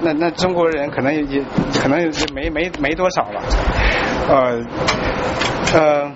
[0.02, 1.44] 那那中国人可能也也
[1.82, 3.42] 可能也没没没多少了，
[4.30, 5.49] 呃。
[5.74, 6.12] 呃，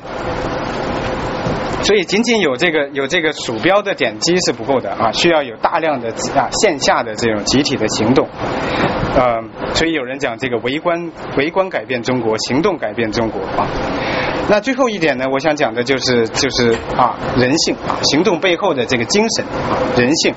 [1.84, 8.28] 所以仅仅有这个有这个鼠标的点击是不够的啊，需要有大量的啊线下的这种集体的行动。
[9.16, 9.44] 呃，
[9.76, 13.68] 所以有人讲这个围观围观改变中国，行动改变中国啊。
[14.50, 20.34] 那最后一点呢，我想讲的就是就是啊人性啊行动背后的这个精神啊人性。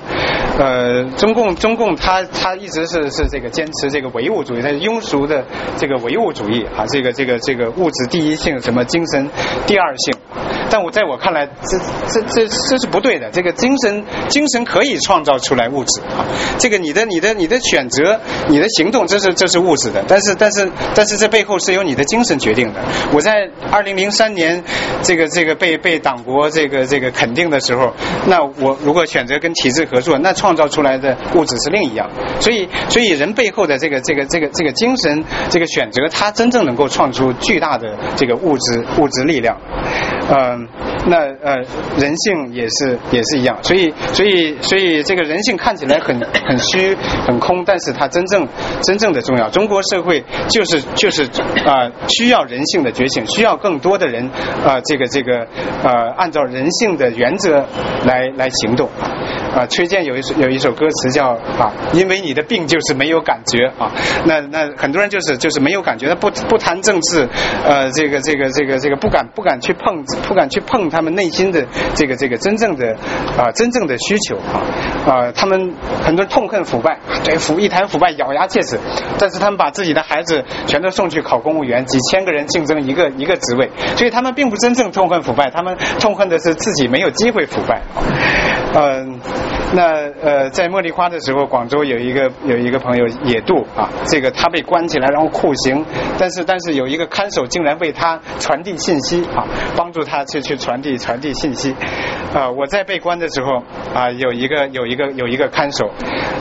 [0.58, 5.44] 呃，中共中共他他一直是是这个坚持这个唯物主义，他是庸俗的
[5.76, 9.28] 这个唯物主义啊，这个这个这个物质第一性，什么精神
[9.66, 10.14] 第二性。
[10.68, 11.78] 但我在我看来，这
[12.08, 13.30] 这这这是不对的。
[13.30, 16.24] 这个精神精神可以创造出来物质啊，
[16.58, 18.18] 这个你的你的你的选择，
[18.48, 20.02] 你的行动，这是这是物质的。
[20.08, 22.80] 但是但是但是这背后是由你的精神决定的。
[23.12, 24.62] 我在二零零三年
[25.02, 27.92] 这个这个被被党国这个这个肯定的时候，
[28.26, 32.08] 那我如果选择跟体制合作，那创造出来的物质是另一样。
[32.40, 39.56] 所以所以人背后的这个这个这个这个精神这个选择，它真正能够创出巨大的这个物质物质力量。
[40.28, 40.68] 嗯，
[41.08, 41.56] 那呃，
[41.98, 46.94] 人性也是也是一样，所以所以所以这个人性看起来很很虚
[47.26, 48.46] 很空，但是它真正
[48.82, 49.48] 真正的重要。
[49.50, 51.24] 中国社会就是就是
[51.64, 54.28] 啊、需要人性的觉醒，需要更多的人
[54.64, 55.46] 啊、这个这个
[55.82, 57.64] 呃按照人性的原则
[58.04, 58.88] 来来行动。
[59.56, 61.28] 啊，崔健有一首有一首歌词叫
[61.58, 63.90] 啊，因为你的病就是没有感觉啊。
[64.26, 67.26] 那那很多人就是就是没有感觉，他不不谈政治，
[67.64, 71.64] 呃，这个这个这个这个不敢不敢去碰不敢去碰他们内心的
[71.94, 72.94] 这个这个真正的
[73.38, 74.60] 啊真正的需求啊
[75.06, 75.72] 啊，他们
[76.04, 78.78] 很多人痛恨腐败，对腐一谈腐败咬牙切齿，
[79.18, 87.80] 但是他们把自己的孩子全都送去考公务员，几千个人竞争一个一个职位，所以他们并不真正痛恨腐败，他们痛恨的是自己没有机会腐败。
[88.74, 89.18] 嗯，
[89.74, 95.84] 那呃，在茉莉花的时候，广州有一个有一个朋友野渡啊，这个他被关起来，然后酷刑，
[96.18, 99.44] 但是但是有一个看守竟然为他传递信息啊，
[99.76, 101.74] 帮助他去去传递传递信息。
[102.34, 103.62] 啊，我在被关的时候
[103.94, 105.90] 啊，有一个有一个有一个看守，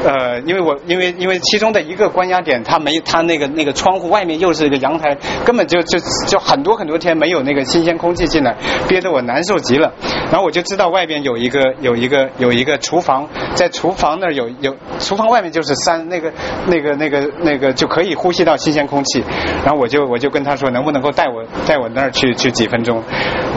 [0.03, 8.55] 呃，因为我因为因为其中的一个关押点，他没他那个那个窗户外面又是一个阳台，根本就就就很多很多天没有那个新鲜空气进来，
[8.87, 9.93] 憋得我难受极了。
[10.31, 16.31] 然后我就知道外边有一个有一个有一个厨房在厨房那儿有有，厨房外面就是山，那个
[16.67, 19.23] 那个那个那个就可以呼吸到新鲜空气。
[19.63, 23.01] 然后我就我就跟他说，能不能够带我带我那儿去去几分钟？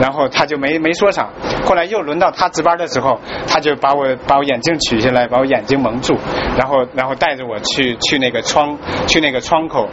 [0.01, 1.29] 然后他就没没说啥。
[1.65, 6.17] 后来又轮到他值班的时候，他就把我把我眼镜取下来，把我眼睛蒙住，
[6.57, 8.77] 然后然后带着我去去那个窗
[9.07, 9.87] 去那个窗口，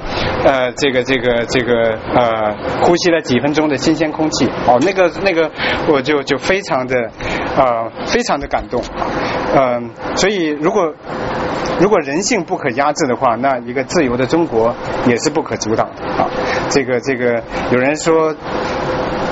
[0.45, 4.47] 呃，这个这个这个呃，呼吸了几分钟的新鲜空气。
[4.67, 5.51] 哦，那个那个
[5.89, 6.97] 我就就非常的
[7.57, 8.81] 呃非常的感动，
[9.59, 10.95] 嗯、所以如果
[11.81, 14.75] 如果人性不可压制的话，那一个自由的中国
[15.07, 16.29] 也是不可阻挡的啊。
[16.69, 17.43] 这个这个
[17.73, 18.35] 有人说。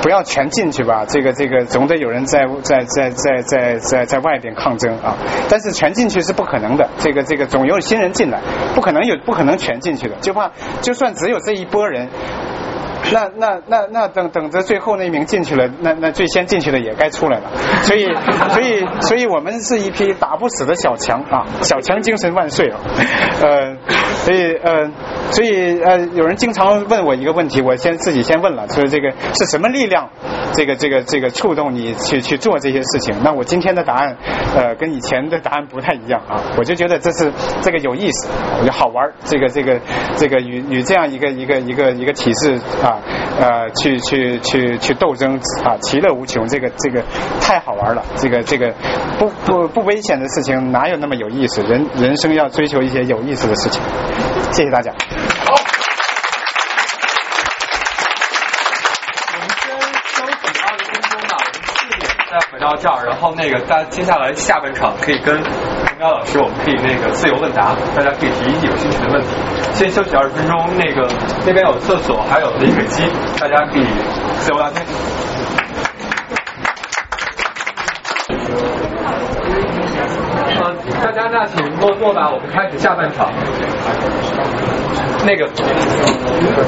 [0.02, 5.16] 不要全进去吧，这个这个总得有人在在在在在在在外边抗争啊。
[5.48, 8.38] 但是全进去是不可能的，这个这个总有新人进来，
[8.74, 10.50] 不可能有不可能全进去的，就怕
[10.82, 12.10] 就算只有这一波人。
[13.12, 17.50] 那那那那等等着最后那一名进去了，那那最先进去的也该出来了，
[17.82, 18.06] 所以
[18.50, 22.80] 所以所以我们是一批打不死的小强啊，小强精神万岁啊，
[23.42, 23.76] 呃，
[24.24, 24.90] 所以呃
[25.30, 30.08] 所以呃有人经常问我一个问题，我先自己先问了，说这个是什么力量，
[30.54, 33.14] 这个这个这个触动你去去做这些事情？
[33.22, 34.16] 那我今天的答案
[34.56, 38.28] 呃跟以前的答案不太一样啊，我就觉得这是这个有意思，
[38.58, 39.78] 我觉得好玩儿，这个这个
[40.16, 42.93] 这个与与这样一个一个一个一个体制啊。
[43.40, 47.02] 呃，去去去去斗争啊，其乐无穷，这个这个
[47.40, 48.72] 太好玩了，这个这个
[49.18, 51.62] 不不不危险的事情哪有那么有意思？
[51.62, 53.82] 人人生要追求一些有意思的事情。
[54.52, 54.92] 谢谢大家。
[55.44, 55.54] 好。
[59.32, 59.74] 我们先
[60.14, 69.28] 休息二十分钟吧，我们四点再回到这儿，然后那个大家接下来下半场可以跟陈彪老师，我们可以那个自由问答，大家可以提有兴趣的问题。
[69.74, 71.08] 先休息二十分钟，那个
[71.44, 73.02] 那边有厕所，还有饮水机，
[73.40, 73.84] 大家可以
[74.38, 74.86] 自由聊天。
[80.60, 83.32] 呃，大家那请落座吧，我们开始下半场。
[85.26, 85.46] 那个，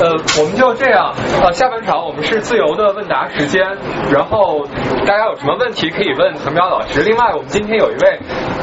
[0.01, 3.63] 呃，我们就这样，呃，下半场我们是自由的问答时间，
[4.11, 4.67] 然后
[5.07, 7.03] 大家有什么问题可以问滕彪老师。
[7.03, 8.19] 另外，我们今天有一位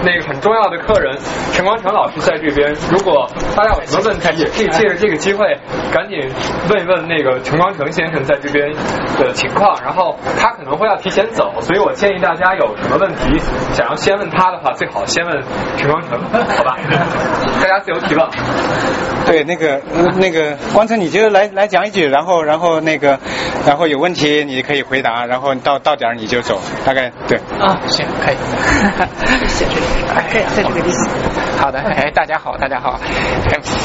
[0.05, 1.17] 那个很重要的客人
[1.53, 5.45] 陈光诚老师在这边，如果大家有什么问题，也可以借 着这个机会
[5.91, 6.19] 赶紧
[6.69, 8.71] 问一问那个陈光诚先生在这边
[9.19, 9.79] 的情况。
[9.83, 13.39] 然后他可能会要提前走，所以我建议大家有什么问题
[13.73, 15.43] 想要先问他的话，最好先问
[15.77, 16.19] 陈光诚，
[16.57, 16.77] 好吧？
[17.61, 18.27] 大家自由提问。
[19.25, 19.81] 对，那个
[20.17, 23.17] 那个光成，你就来来讲一句，然后然后那个
[23.65, 27.37] 然后有问题你可以回答，然后到到点儿你就走，大概对。
[27.59, 28.35] 啊，行，可以。
[29.47, 29.92] 谢谢。
[30.15, 31.07] 哎，在这个地方。
[31.57, 32.99] 好的，哎，大家好，大家好，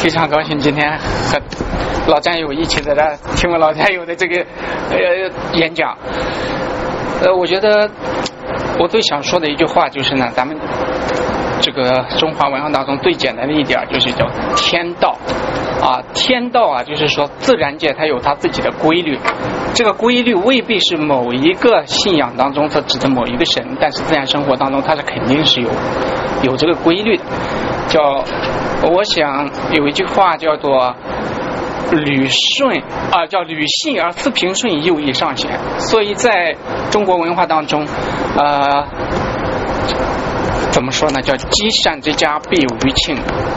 [0.02, 1.40] 非常高兴今天和
[2.06, 4.44] 老战友一起在这听我老战友的这个
[4.90, 4.98] 呃
[5.54, 5.96] 演讲。
[7.20, 7.90] 呃，我觉得
[8.78, 10.56] 我最想说的一句话就是呢，咱们
[11.60, 14.24] 这个中华文化当中最简单的一点就是叫
[14.56, 15.16] 天道
[15.80, 19.18] 啊，天道啊，就是说自然界它有它自己的规律，
[19.74, 25.70] 这个规律未必是某一个信仰当中它指的某一个神，但是自然生活当中它是肯定是有
[26.42, 27.22] 有这个规律的，
[27.88, 28.24] 叫
[28.90, 30.94] 我想有一句话叫做。
[31.90, 35.50] 履顺啊，叫履信而思平顺，又易上贤。
[35.78, 36.54] 所以在
[36.90, 37.86] 中国文化当中，
[38.36, 38.86] 呃，
[40.70, 41.20] 怎么说呢？
[41.22, 43.16] 叫积善之家必有余庆，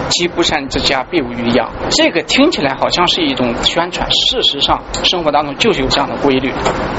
[0.10, 1.70] 积不善之家必有余殃。
[1.92, 6.50] 这个听起来好像是一种宣传，事实上生活当中就是有这样的规律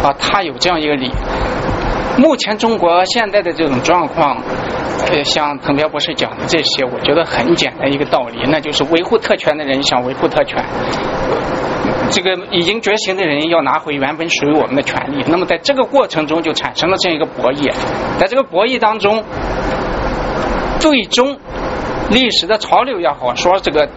[0.03, 1.11] 啊，它有这样一个理。
[2.19, 4.37] 目前中国现在的这种状况。
[5.11, 10.65] 呃，像滕彪博士讲的这些，我觉得很简单一个道理，那就是维护特权的人想维护特权，
[12.09, 15.25] 这个已经觉醒的人要拿回原本属于我们的权利。
[15.27, 17.73] 那么在这个过程中就产生了这样一个博弈，
[18.19, 19.25] 在这个博弈当中，
[20.83, 21.39] 最终
[22.11, 23.89] 历史的潮流也好，说这个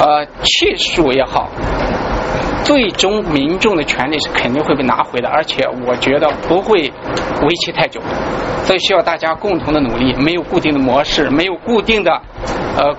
[0.00, 1.48] 呃气数也好。
[2.64, 6.92] 最终民众的权利是肯定会被拿回的，而且我觉得不会
[7.42, 8.00] 为期太久，
[8.64, 10.12] 所以需要大家共同的努力。
[10.14, 12.20] 没有固定的模式，没有固定的
[12.76, 12.92] 呃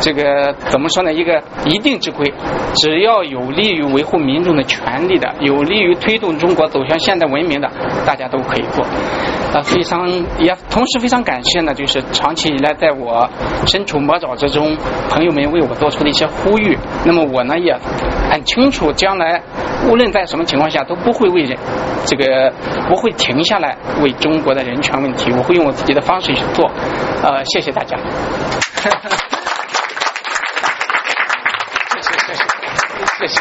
[0.00, 1.12] 这个怎么说呢？
[1.12, 2.32] 一个一定之规，
[2.76, 7.70] 只要有利于维护民众的权利的，有利于推动中国走向现代文明的，
[8.04, 8.84] 大家都可以做。
[9.54, 10.06] 啊，非常
[10.38, 13.28] 也同时非常感谢呢，就是长期以来在我
[13.66, 14.76] 身处魔爪之中，
[15.08, 16.76] 朋友们为我做出的一些呼吁。
[17.04, 17.74] 那么我呢也
[18.30, 19.40] 很清楚，将来
[19.88, 21.56] 无论在什么情况下都不会为人
[22.04, 22.52] 这个
[22.88, 26.70] 不会停下来为中国的人权问题，我会用我自己的方式去做。
[27.22, 27.96] 呃，谢谢大家。
[33.20, 33.40] 谢谢。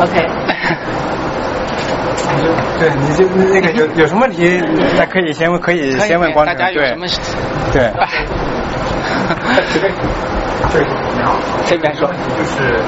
[0.00, 0.14] OK。
[2.78, 4.60] 对，你就那个有有什么问题，
[4.96, 6.54] 那可以先问，可以先问观众。
[6.54, 7.06] 大家有什么？
[7.72, 7.90] 对。
[9.72, 11.36] 这个你好，
[11.66, 12.80] 这边说就是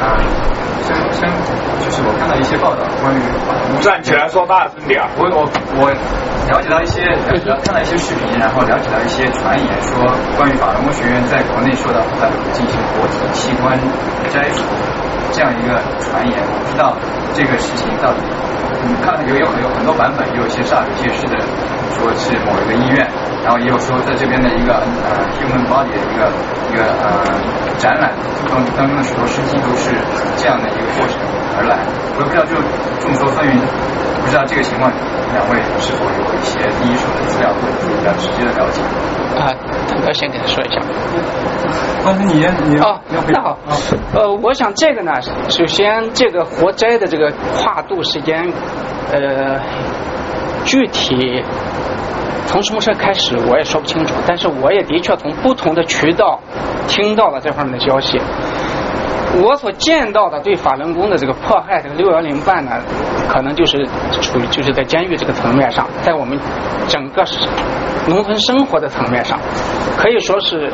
[0.00, 0.18] 啊，
[0.82, 1.28] 先先
[1.80, 3.20] 就是我看到一些报道关于
[3.80, 5.00] 站起来说大声点。
[5.16, 5.46] 我我
[5.80, 5.90] 我
[6.50, 10.04] 了解到一些了看到一些视频，然后了解到一些传言，说
[10.36, 12.14] 关于法轮功学院在国内受到不
[12.52, 13.78] 进行活体器官
[14.32, 14.62] 摘除
[15.32, 16.96] 这样一个传言，我不知道
[17.32, 18.20] 这个事情到底。
[18.84, 21.40] 你看有有有很多版本，也有一些煞有介事的
[21.96, 23.00] 说是某一个医院，
[23.42, 26.28] 然后也有说在这边的一个呃 human body 的一个
[26.68, 27.24] 一个呃
[27.78, 28.12] 展览
[28.44, 29.83] 当当中的许多尸体都是
[30.36, 31.18] 这样的一个过程
[31.58, 31.78] 而来。
[32.16, 32.54] 我也不知道就
[33.00, 33.58] 众说纷纭，
[34.22, 34.90] 不知道这个情况
[35.34, 38.80] 两位是否有一些第一手的资料或者比较直接的了解？
[39.34, 39.50] 啊，
[39.88, 40.80] 腾哥先给他说一下。
[42.06, 43.58] 哦，你你哦，那好，
[44.14, 45.12] 呃，我想这个呢，
[45.48, 48.46] 首先这个活摘的这个跨度时间，
[49.10, 49.58] 呃，
[50.64, 51.42] 具体
[52.46, 56.38] 从什么时候开始我也说不清楚，但是我也的确从不同的渠道
[56.86, 58.20] 听到了这方面的消息。
[59.42, 62.72] 我所见到的对法轮功的这个迫害，这个六幺零办呢，
[63.28, 63.84] 可能就是
[64.20, 66.38] 处于就是在监狱这个层面上，在我们
[66.88, 67.24] 整个
[68.08, 69.38] 农村生活的层面上，
[69.96, 70.70] 可以说是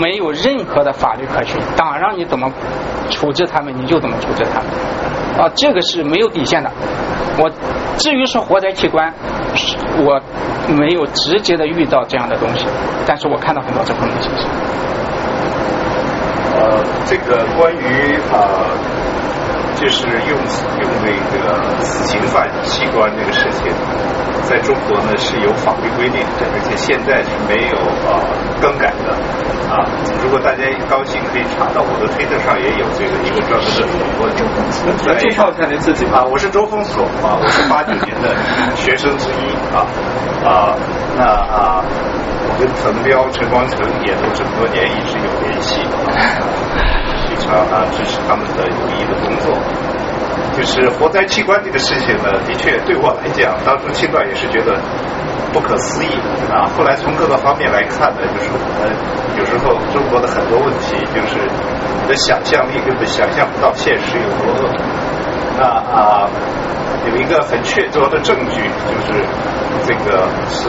[0.00, 2.52] 没有任何的法律可循，党让你怎么
[3.10, 6.70] 处置他们，你就怎么处置他们，啊，这个是没有底线的。
[7.38, 7.50] 我
[7.96, 9.12] 至于说活摘器官，
[10.04, 10.20] 我
[10.68, 12.66] 没有直接的遇到这样的东西，
[13.06, 14.46] 但是我看到很多这方面的信息。
[16.64, 18.72] 呃，这个关于啊，
[19.74, 20.30] 就是用
[20.80, 23.72] 用那个死刑犯器官这个事情，
[24.48, 27.76] 在中国呢是有法律规定的，而且现在是没有
[28.06, 28.20] 呃
[28.60, 29.12] 更改的
[29.68, 29.84] 啊。
[30.22, 34.26] 如果大家高兴，可以查到我的推特上也有这个一个专门的主播。
[35.12, 38.34] 来介绍一下您自己啊，我是周峰所啊，我是八九年的
[38.76, 39.84] 学生之一啊
[40.44, 40.74] 啊，
[41.16, 41.84] 那啊。
[42.46, 45.80] 我跟滕彪、陈光诚也都这么多年一直有联系，
[47.34, 49.58] 非常啊支持他们的有益的工作。
[50.56, 54.78] 就是活在器官这个事情呢，的确对我来讲，当初听到也是觉得
[55.52, 56.14] 不可思议
[56.48, 56.70] 啊。
[56.76, 58.94] 后来从各个方面来看呢，就是我们
[59.36, 61.42] 有时候中国的很多问题，就是
[62.02, 64.70] 你的想象力根本想象不到现实有多恶。
[65.58, 66.28] 那啊，
[67.10, 69.24] 有一个很确凿的证据，就是
[69.86, 70.68] 这个是。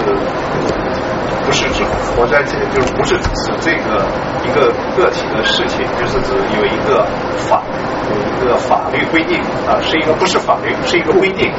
[1.45, 1.83] 不是指
[2.17, 3.29] 活摘器，就是不是指
[3.61, 4.03] 这个
[4.43, 4.61] 一个
[4.97, 7.05] 个体的事情，就是指有一个
[7.37, 7.61] 法
[8.09, 9.39] 有一个法律规定
[9.69, 11.53] 啊，是一个不是法律，是一个规定，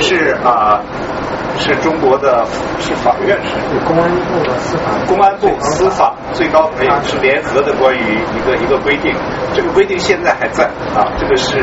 [0.00, 0.80] 是啊，
[1.58, 2.46] 是中国的
[2.80, 3.50] 是法院是
[3.84, 9.12] 公安部的司法公安部司法最高没有是联合的关于一个一个规定，
[9.52, 10.62] 这个规定现在还在
[10.94, 11.58] 啊，这个是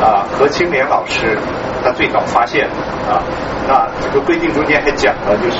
[0.00, 1.36] 啊何清莲老师。
[1.82, 2.66] 他最早发现
[3.08, 3.22] 啊，
[3.66, 5.58] 那这个规定中间还讲了，就是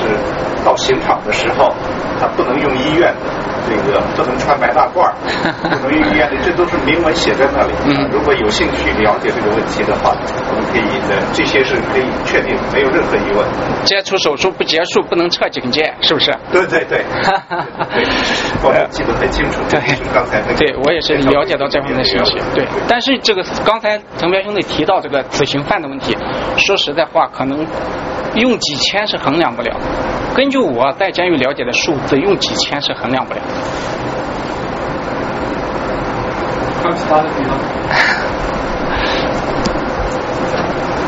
[0.63, 1.73] 到刑场的时候，
[2.19, 3.29] 他不能用医院的
[3.67, 5.11] 这个，不能穿白大褂，
[5.81, 7.73] 不能用医院的，这都是明文写在那里。
[8.11, 10.15] 如果有兴趣了解这个问题的话，
[10.49, 13.45] 我们可以的这些是可以确定，没有任何疑问。
[13.83, 16.31] 接触手术不结束，不能撤警戒，是不是？
[16.51, 18.03] 对对对，对，
[18.63, 19.61] 我记得很清楚。
[19.69, 19.79] 对，
[20.13, 22.37] 刚才那个，对我也是了解到这方面的信息。
[22.53, 26.08] 对，但是这个刚才藤彪兄弟提到这个死刑犯的问题。
[26.57, 27.65] 说实在话，可能
[28.35, 29.75] 用几千是衡量不了。
[30.35, 33.39] 根据我在监狱了解的数字，用几千是衡量不了。
[36.81, 37.57] 还有其他的地方？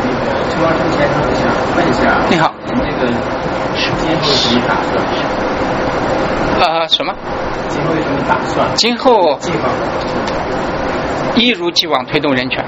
[0.04, 0.16] 那个
[0.50, 1.44] 陈光生先生，我想
[1.78, 3.08] 问一下，你好，您这个
[3.76, 4.94] 时间有什么打算？
[6.60, 7.14] 呃，什么？
[7.70, 8.68] 今后有什么打算？
[8.76, 9.70] 今后计划？
[11.36, 12.64] 一如既往推动人权。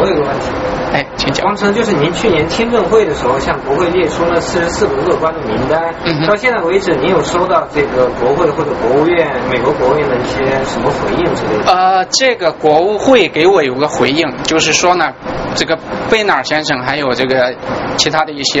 [0.00, 0.46] 我有个问题，
[0.92, 1.46] 哎，请讲。
[1.46, 5.94] 王成，就是您去年听证会的时候向国会列出了四十四个乐观的名单，
[6.26, 11.72] 到现在为止，您有收到这个国会或者国务院、美国国务院的一些什么回应之类的？
[11.72, 15.12] 呃，这个国务会给我有个回应，就是说呢，
[15.54, 15.78] 这个
[16.10, 17.54] 贝纳尔先生还有这个
[17.96, 18.60] 其他的一些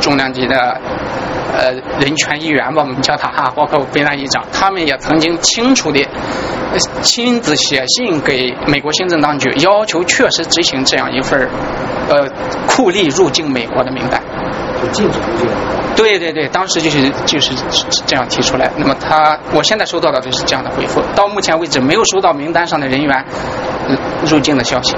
[0.00, 0.80] 重量级的
[1.52, 6.06] 呃人权议员吧，我们叫他哈，包括贝纳议长，他们也曾经清楚的。
[7.00, 11.48] 亲自写信给美国行政当局，要求确实执行这样一份
[12.10, 12.28] 呃
[12.66, 14.20] 酷吏入境美国的名单。
[14.82, 15.48] 就禁止入境。
[15.96, 17.54] 对对对，当时就是就是
[18.06, 18.70] 这样提出来。
[18.76, 21.00] 那么他，我现在收到的就是这样的回复。
[21.14, 23.24] 到目前为止，没有收到名单上的人员
[24.26, 24.94] 入境的消息。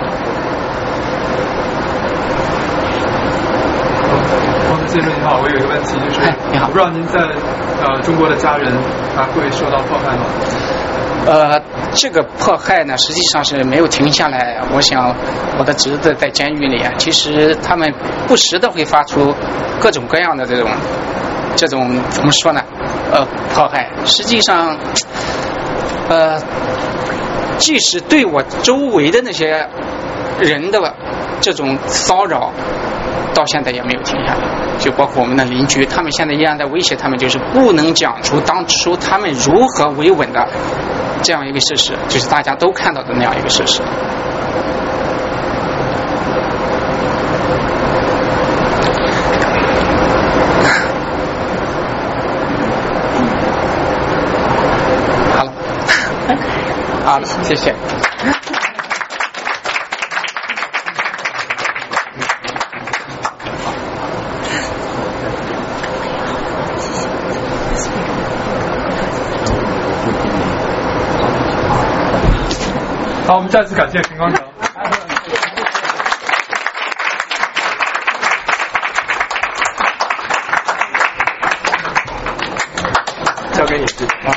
[4.89, 8.73] 先生你好，我有一个问题，就是你好不知道您在呃中国的家人
[9.15, 10.25] 还会受到迫害吗？
[11.27, 11.61] 呃，
[11.93, 14.63] 这个迫害呢，实际上是没有停下来。
[14.73, 15.15] 我想，
[15.59, 17.93] 我的侄子在监狱里啊，其实他们
[18.27, 19.35] 不时的会发出
[19.79, 20.71] 各种各样的这种
[21.55, 22.63] 这种怎么说呢？
[23.13, 23.91] 呃，迫害。
[24.07, 24.75] 实际上，
[26.09, 26.41] 呃，
[27.59, 29.69] 即使对我周围的那些
[30.41, 30.95] 人的
[31.41, 32.53] 这种骚扰。
[33.35, 34.41] 到现在也没有停下来，
[34.81, 40.45] 就包括我们的邻居，他们现在依然在威胁他们，就是不能讲出当初他们如何维稳的
[41.23, 43.81] 这样一个事实，就是大家都看到的那样一个事实。
[57.09, 57.75] 好，谢谢。
[73.27, 74.45] 好，我们再次感谢陈光城。
[83.55, 83.85] 交给你。
[83.85, 84.35] 啊。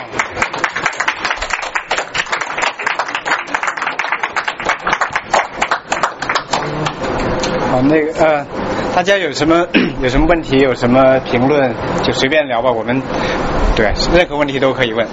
[7.72, 8.45] 好，那个呃，
[8.93, 9.65] 大家有什么
[9.99, 11.73] 有什么问题，有什么评论，
[12.03, 12.72] 就随便聊吧。
[12.72, 13.02] 我们
[13.76, 15.07] 对任何问题都可以问。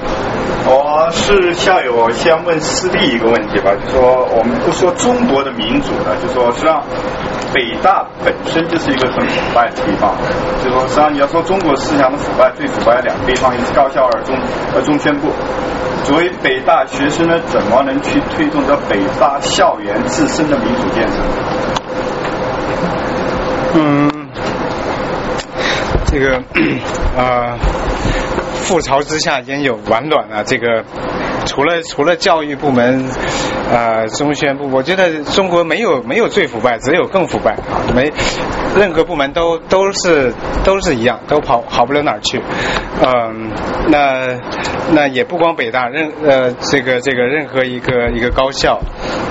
[0.66, 6.84] 我是校友，先问师弟一个问题吧，就说我们不说中国的民主了，就说实际上
[7.54, 10.12] 北大本身就是一个很腐败的地方，
[10.62, 14.36] 就说实际上你要说中国思想的腐败，最腐败的两个地方，一是高校，二中
[14.76, 15.32] 二中宣部。
[16.04, 21.16] 作为北大学生呢，怎么能去推动着北大校园自身的民主建设？
[23.74, 24.28] 嗯，
[26.06, 26.42] 这个
[27.16, 27.58] 啊。
[28.68, 30.42] 覆巢之下焉有完卵啊！
[30.44, 30.84] 这个
[31.46, 33.02] 除了除了教育部门，
[33.70, 37.86] 呃，中宣部，我觉得中国没有没有最腐败，只有更腐败啊！
[37.94, 38.12] 没
[38.76, 40.32] 任何部门都都是
[40.64, 42.40] 都是一样，都跑好不了哪儿去。
[43.00, 43.50] 嗯，
[43.88, 44.36] 那
[44.92, 48.80] 那也不光北大，任呃这个这个任何一个一个高校，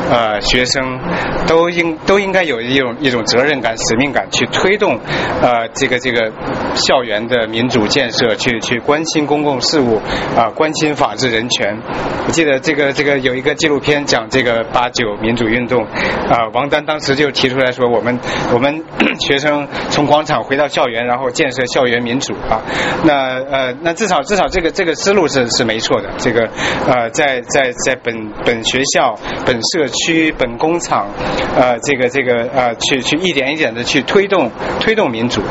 [0.09, 0.99] 呃学生
[1.47, 4.97] 都应都应该有一种一种责任感、使命感，去推动
[5.41, 6.31] 呃这个这个
[6.75, 9.27] 校园的民主建设，去去关心。
[9.27, 9.99] 公共事务
[10.37, 11.77] 啊，关心法治人权。
[12.25, 15.83] 我记得这个这个有一个纪录片讲这个八九民主运动
[16.29, 18.19] 啊，王丹当时就提出来说，我们
[18.53, 18.83] 我们
[19.19, 22.61] 学生从广场回到校园，然后建设校园民主啊。
[23.03, 26.09] 那呃，那至少至少这个这个思路是是没错的。
[26.17, 26.49] 这个
[26.87, 28.13] 呃，在在在本
[28.45, 31.07] 本学校、本社区、本工厂
[31.55, 35.41] 呃，这个这个呃，去去一点一点的去推动推动民主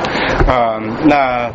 [0.46, 1.50] 啊，那。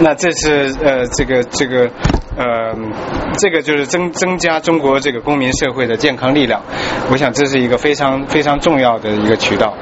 [0.00, 1.88] 那这是呃，这个这个
[2.36, 2.74] 呃，
[3.38, 6.62] 这个就是增增加中国这个公民社会的健康力量。
[7.10, 9.74] 我想这是一个非常非常重要的一个渠道。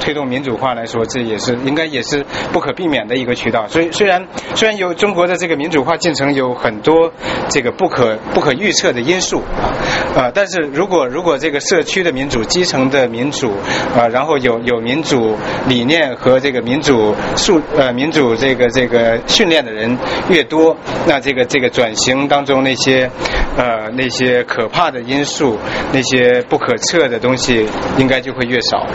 [0.00, 3.66] 推动民主化来说，这也是应该也是不可避免的一个渠道。
[3.68, 7.12] 所以虽然虽然有中国的这个民主化进程有很多
[7.48, 9.74] 这个不可不可预测的因素啊
[10.16, 13.52] 啊，但是如果如果这个社区的民主、基层的民主
[13.96, 19.96] 啊，然后有有民主理念和这个民主素呃民主这个这个训练的人
[20.30, 20.76] 越多，
[21.06, 23.10] 那这个这个转型当中那些
[23.56, 25.58] 呃那些可怕的因素、
[25.92, 27.66] 那些不可测的东西，
[27.98, 28.86] 应该就会越少。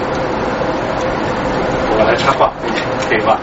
[2.03, 2.51] 我来插话，
[3.07, 3.39] 可以吧？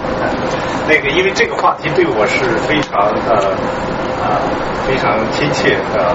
[0.87, 3.57] 那个，因为这个话题对我是非常呃
[4.21, 4.37] 啊
[4.87, 6.15] 非常亲切的，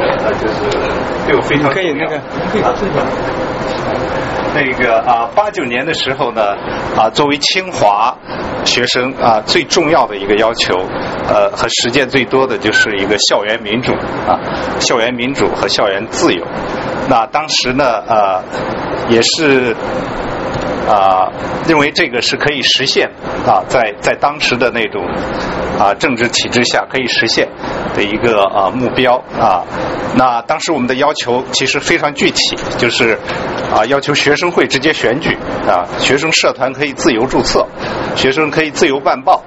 [0.00, 0.68] 呃，就是
[1.24, 2.18] 对我非常可以那个
[2.50, 2.62] 可以
[4.54, 6.42] 那个啊，八九年的时候呢
[6.96, 8.16] 啊，作为清华
[8.64, 10.74] 学生啊，最重要的一个要求
[11.28, 13.92] 呃和实践最多的就是一个校园民主
[14.26, 14.40] 啊，
[14.80, 16.44] 校园民主和校园自由。
[17.08, 18.42] 那当时呢呃
[19.08, 19.76] 也是。
[20.88, 21.30] 啊，
[21.68, 23.08] 认为这个是可以实现
[23.46, 25.04] 啊，在在当时的那种
[25.78, 27.48] 啊政治体制下可以实现
[27.94, 29.62] 的一个啊目标啊。
[30.16, 33.18] 那当时我们的要求其实非常具体，就是
[33.72, 35.36] 啊要求学生会直接选举
[35.66, 37.66] 啊，学生社团可以自由注册，
[38.16, 39.42] 学生可以自由办报，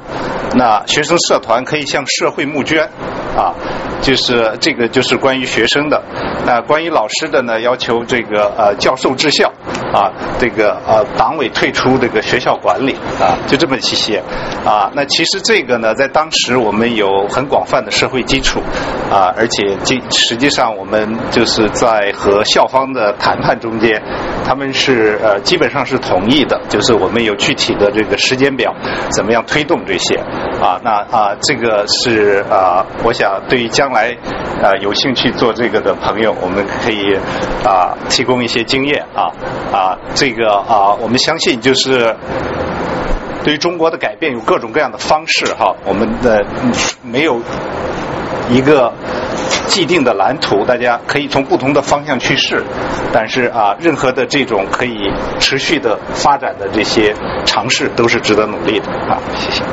[0.56, 2.90] 那学生社团可以向社会募捐
[3.36, 3.54] 啊。
[4.02, 6.02] 就是这个就是关于学生的，
[6.44, 7.62] 那关于老师的呢？
[7.62, 9.48] 要求这个呃教授治校
[9.94, 10.10] 啊，
[10.40, 14.18] 这个呃党委退出这个学校管理啊，就这么一些
[14.66, 14.90] 啊。
[14.96, 18.60] 那其实这个呢，在当当时我们有很广泛的社会基础
[19.10, 24.00] 啊，而且实实际上我们就是在和校方的谈判中间
[24.46, 28.72] 他们是呃基本上是同意的，就是我们有具体的这个时间表，
[29.10, 30.16] 怎么样推动这些
[30.62, 30.80] 啊？
[30.84, 34.16] 那啊，这个是啊，我想对于将来
[34.62, 37.16] 啊有兴趣做这个的朋友，我们可以
[37.66, 39.34] 啊提供一些经验啊
[39.74, 42.16] 啊，这个啊，我们相信就是
[43.44, 46.46] 对于中国的改变有各种各样的方式哈，我们的
[47.04, 47.42] 没有
[48.50, 48.94] 一个。
[49.68, 52.62] 既定的蓝图，大家可以从不同的方向去试，
[53.14, 55.10] 但是啊，任何的这种可以
[55.40, 57.16] 持续的发展的这些
[57.46, 59.18] 尝试都是值得努力的啊！
[59.34, 59.64] 谢谢。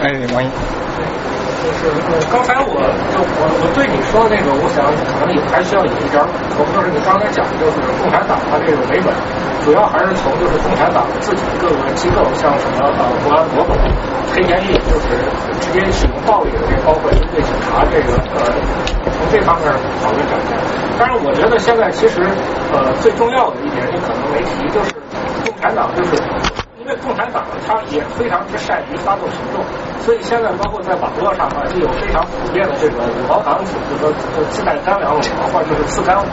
[0.00, 0.48] 哎，王毅。
[1.66, 2.78] 就是呃，刚才我
[3.10, 4.86] 就我我对你说的那个，我想
[5.18, 6.22] 可能也还需要有一点
[6.54, 9.10] 补充，就是你刚才讲的就是共产党它这个维稳，
[9.66, 13.74] 主要还是从就是共产党自己各个机构，像什么呃国安、国保、
[14.30, 15.18] 黑监狱，就是
[15.58, 18.38] 直接使用暴力的这包括军队、警察这个呃，
[19.10, 19.66] 从这方面
[20.06, 20.54] 讨论展开。
[20.94, 22.22] 但是我觉得现在其实
[22.70, 24.94] 呃最重要的一点，你可能没提，就是
[25.42, 26.14] 共产党就是。
[26.86, 29.58] 因为共产党它也非常之善于发动行动，
[30.06, 34.14] 所以现在包括在网络上啊，就有非常普遍的这个五毛党组，就说
[34.50, 36.30] 自带干粮五毛，或者就是自干五，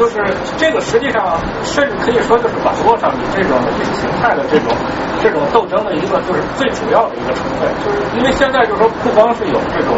[0.00, 0.24] 就是
[0.56, 4.72] 这个实际上甚至可以说就是网络上你这种意识形态的这种
[5.20, 9.92] 这种斗争的一个就是最主要的一个成分，就是因为现在就是说不光是有这种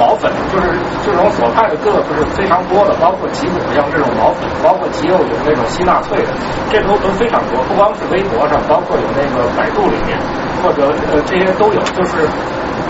[0.00, 0.66] 毛粉，就是
[1.06, 6.34] 这种左派的个不是非常多的，包括极左像这种毛粉，包括极右有那种新纳粹的，
[6.74, 9.11] 这都都非常多，不光是微博上，包括有。
[9.14, 10.18] 那个百度里面，
[10.62, 12.26] 或者呃这些都有，就是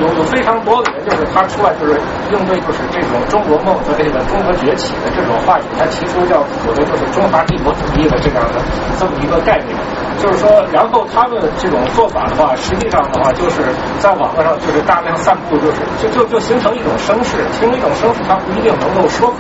[0.01, 2.01] 有有非常多的人，就是他出来就是
[2.31, 8.61] 应对就是这种中国梦和这个中国崛起的这种话语，他提出叫所谓就是中华帝国主义的这样的
[8.99, 9.77] 这么一个概念。
[10.21, 13.59] 就是说，然后他们这种做法的话，实际上的话，就是
[13.99, 19.37] 在网络上就是大量散布，就是就就就形成一种声势，形成一种声势，他不一定能够说服。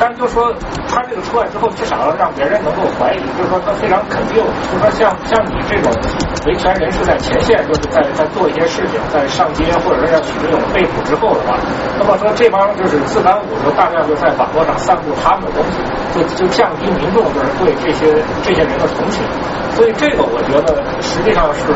[0.00, 0.52] 但是就说
[0.88, 5.92] 他这个出来之后，至少让别人能够怀疑，就是说他非常肯定，就是说像像你这种
[6.46, 11.56] 维权人士在前线，就是在在做一些事情，在上街或者说要取这种被捕之后的话，
[11.98, 15.78] 那么说这帮就是自干五就大量就在网络上散布他们的东西，
[16.14, 19.22] 就就降低民众就是对这些这些人的同情。
[19.74, 21.70] 所以这个我觉得实际上是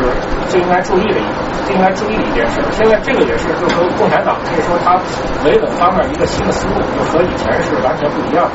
[0.50, 1.24] 最应该注意的一
[1.64, 2.58] 最应该注意的一件事。
[2.72, 4.98] 现在这个也是就是说共产党可以说它
[5.44, 8.50] 维稳方面一个新的思路，就和以前是完全不一样的。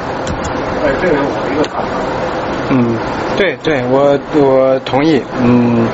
[0.83, 2.46] 哎，这是我的一个看法。
[2.69, 2.97] 嗯，
[3.37, 5.21] 对对，我我同意。
[5.41, 5.87] 嗯，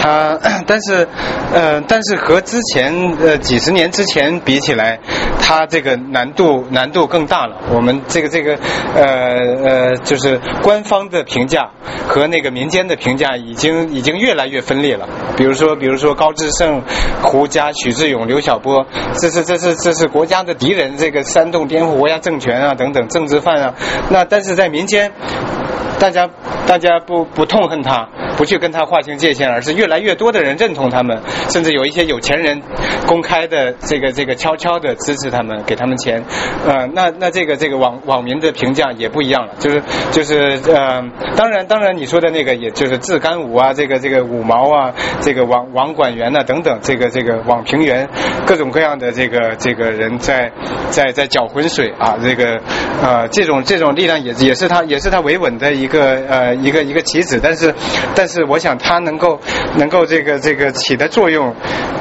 [0.00, 1.06] 他但是
[1.52, 4.98] 呃，但是和之前呃几十年之前比起来，
[5.40, 7.58] 他这个难度难度更大了。
[7.72, 8.58] 我们这个这个
[8.96, 9.04] 呃
[9.64, 11.70] 呃，就是官方的评价
[12.08, 15.08] 和那个民间的评价已经已经越来越分裂了。
[15.36, 16.82] 比如说比如说高志胜、
[17.22, 18.84] 胡佳、许志勇、刘晓波，
[19.14, 23.74] 这是这是这是国家的敌人，这个煽动颠覆国家政权啊等等政治犯啊。
[24.10, 25.12] 那但是在民间。
[25.98, 26.28] 大家，
[26.66, 32.62] 大家不不痛恨他，不去跟他划清界限，而是越来越多的人认同他们，甚至有一些有钱人
[33.06, 36.22] 公开的这个这个悄悄的支持他们，给他们钱。
[36.64, 41.02] 呃，那那这个这个网网民的评价也不一样了，就是就是呃，
[41.36, 48.08] 当然当然你说的那个，也就是自干五啊，这个这个五毛啊，这个网网管员呐等等，这个这个网评员，
[48.46, 50.52] 各种各样的这个这个人在
[50.90, 52.60] 在在搅浑水啊，这个
[53.02, 55.87] 呃这种这种力量也也是他也是他维稳的一。
[55.88, 57.74] 一个呃一个一个棋子，但是
[58.14, 59.40] 但是我想它能够
[59.76, 61.54] 能够这个这个起的作用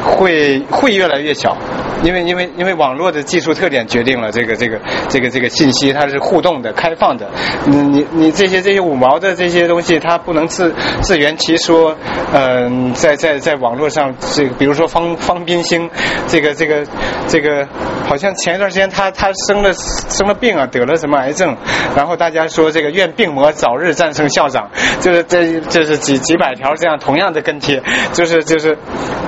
[0.03, 1.55] 会会越来越小，
[2.03, 4.77] 因为因为因为网络的技术特点决定了这个这个
[5.07, 7.29] 这个这个信息它是互动的开放的，
[7.65, 11.95] 你你你这些这些五毛的这些东西它不能自自圆其说，
[12.33, 15.89] 嗯在在在网络上这个比如说方方冰星
[16.27, 16.85] 这个这个
[17.29, 17.65] 这个
[18.05, 21.55] 好像前一段时间他他生了生了病啊得了什么癌症，
[21.95, 23.76] 然后大家说这个愿病魔早。
[23.77, 27.81] 日战胜校长，就是这就是几几百条这样同样的跟帖，
[28.13, 28.77] 就是就是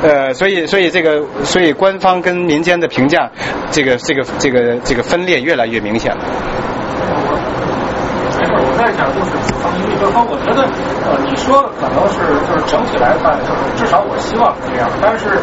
[0.03, 3.29] 呃，所以所以这个所以官方跟民间的评价，
[3.71, 6.23] 这个这个这个这个分裂越来越明显了。
[9.97, 10.67] 就是说，我觉得
[11.07, 15.39] 呃，你说可能是就是整体来看，就是至少我希望是这样，但是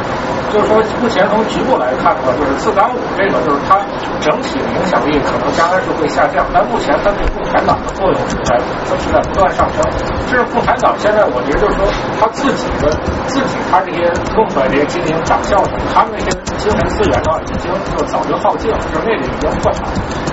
[0.52, 3.80] 就是说目前从局部来看的话，就是自干五这个就是它
[4.20, 8.56] 整体的影响力可能将来是会下降，但目前它对共产党的作用是在
[9.02, 9.82] 是在不断上升。
[10.30, 11.86] 这是共产党现在我觉得就是说
[12.18, 12.90] 他自己的
[13.30, 19.86] 自己他这些弄出来这些精英党校的，他们那些精神资源呢已经就早就耗尽了，就是那个已经破产，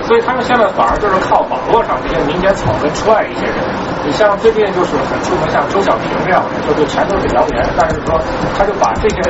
[0.06, 2.50] 所以他们现在反而就是靠网络上这些民间。
[2.54, 3.58] 草根出来一些人，
[4.04, 7.64] 你像最近就是很出名，像周小平这样的，就是全都是谣言。
[7.76, 8.20] 但是说，
[8.56, 9.22] 他就把这些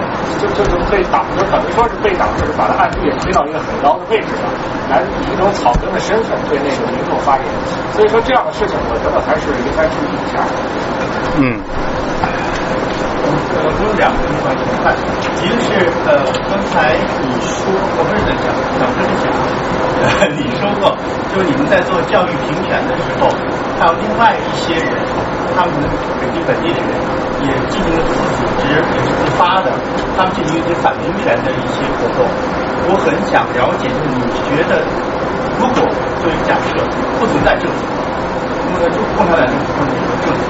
[0.42, 4.50] 就就是被挡就等于说是被挡，就是把他暗地也推到一个很高的位置上，
[4.90, 7.46] 来以一种草根的身份对那个民众发言。
[7.92, 10.42] 所以说这样的事情，我觉得还是应该注意一下。
[11.38, 11.60] 嗯。
[13.54, 14.94] 呃，我有两个地方想看，
[15.42, 15.70] 一个是
[16.06, 19.30] 呃，刚才你说，我不是在讲，讲的是讲，
[20.02, 20.90] 呃，你说过，
[21.30, 23.30] 就是你们在做教育平权的时候，
[23.78, 24.98] 还有另外一些人，
[25.54, 25.72] 他们
[26.20, 26.90] 北京本地的人，
[27.46, 29.70] 也进行了自组织，也是自发的，
[30.18, 32.26] 他们进行一些反平权的一些活动。
[32.86, 34.84] 我很想了解，就是你觉得，
[35.58, 35.74] 如果
[36.20, 36.76] 作为假设
[37.18, 37.84] 不存在政府，
[38.72, 39.90] 那么就共产党政府或者
[40.24, 40.42] 政府，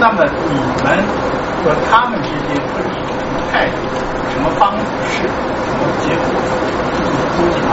[0.00, 1.04] 那么你们。
[1.62, 3.76] 和他们之间会以什么态度、
[4.32, 4.72] 什么方
[5.04, 6.24] 式、什么结果
[7.36, 7.72] 估计啊？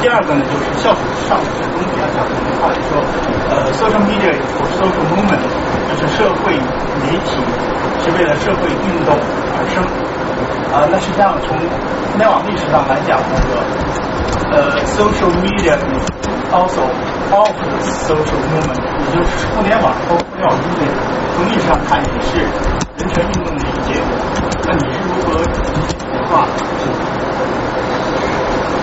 [0.00, 3.00] 第二个呢，就是校长上次跟大家讲的一句话，就说
[3.48, 5.40] 呃，social media for social movement，
[5.88, 6.52] 就是社会
[7.02, 7.40] 媒体
[8.04, 9.16] 是为了社会运动
[9.56, 9.82] 而生。
[10.72, 11.56] 啊，那实际上从
[12.12, 13.64] 互联网历史上来讲，那个
[14.52, 15.76] 呃，social media
[16.52, 16.84] also
[17.30, 17.48] of
[18.04, 20.92] social movement，也就是互联网和互联网运动，
[21.36, 22.46] 从历史上看也是。
[22.96, 24.06] 人权运动的一个结果，
[24.62, 25.34] 那你是如何
[26.14, 26.46] 演化？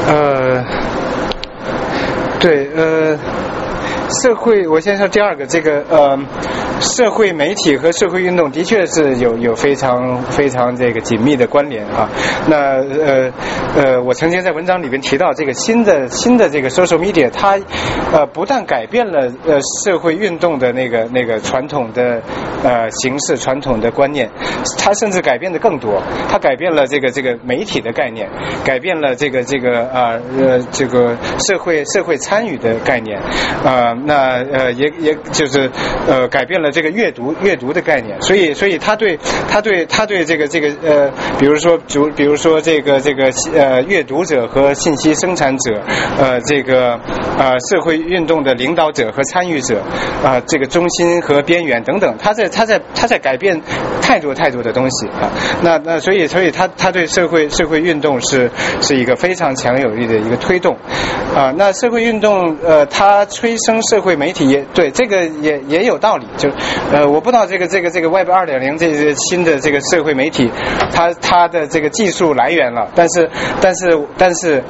[0.07, 0.63] 呃，
[2.39, 3.17] 对，呃，
[4.11, 6.19] 社会，我先说第二个，这个呃。
[6.81, 12.09] 社会媒体和社会运动的确是有有非常非常这个紧密的关联啊。
[12.47, 13.31] 那呃
[13.75, 17.59] 呃，我曾经在文章里边提到，这个新的新的这个 social media，它
[18.11, 22.19] 呃不但改变了呃社会运动的那个那个传统的
[22.63, 24.27] 呃形式、传统的观念，
[24.79, 26.01] 它甚至改变的更多。
[26.27, 28.27] 它改变了这个这个媒体的概念，
[28.65, 31.15] 改变了这个这个啊呃这个
[31.47, 33.19] 社会社会参与的概念
[33.63, 33.95] 啊。
[34.05, 35.69] 那呃也也就是
[36.07, 36.71] 呃改变了。
[36.71, 39.19] 这个阅读阅读的概念，所以所以他对
[39.49, 45.81] 他对他对这个这个呃，比如说主比如说这个这个呃阅读者和信息生产者
[46.17, 46.99] 呃这个
[47.37, 49.81] 呃社会运动的领导者和参与者
[50.23, 53.61] 啊这个中心和边缘等等，他在他在他在改变
[54.01, 55.29] 太多太多的东西啊。
[55.61, 58.49] 那那所以所以他他对社会社会运动是
[58.81, 60.77] 是一个非常强有力的一个推动
[61.35, 61.53] 啊。
[61.57, 66.49] 那社会运动呃，它催生社会媒体也对这个也也有道理就。
[66.93, 70.49] 呃，我不知道这个这个这个 Web 二点零这些新的这个社会媒体，
[70.93, 74.63] 它它的这个技术来源了，但是但是但是。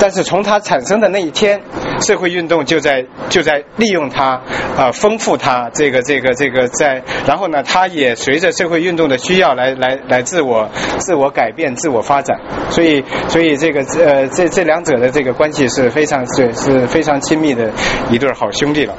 [0.00, 1.60] 但是从它产生的那一天，
[2.00, 4.40] 社会运动就在就在利用它
[4.76, 10.68] 啊，丰富它这个这个这个在，然后呢，它也随着社会运动的需要来来来自我
[10.98, 12.40] 自我改变、自我发展。
[12.70, 17.70] 所以所以这个呃这这两者的这个关系是非常是是非常亲密的
[18.10, 18.94] 一对好兄弟了。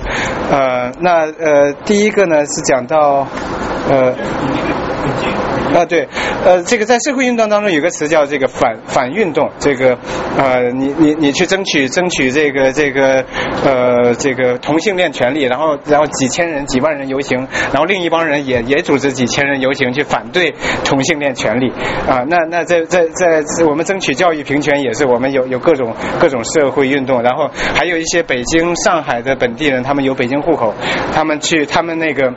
[0.52, 3.28] 呃，那呃第一个呢是讲到
[3.90, 4.14] 呃。
[5.74, 6.08] 啊，对，
[6.46, 9.98] 呃，这个在社会运动当中有个词叫这个反反运动，这个
[10.38, 13.24] 呃，你你你去争取争取这个这个
[13.64, 20.54] 呃这个同性恋权利，然后然后几千人几万人游行，然后另一帮人也也组织几千人游行去反对
[20.84, 21.72] 同性恋权利
[22.08, 30.74] 啊，那那在在在我们争取教育平权也是我们有有各种各种社会运动，然后还有一些北京上海的本地人，他们有北京户口，
[31.14, 32.34] 他们去他们那个。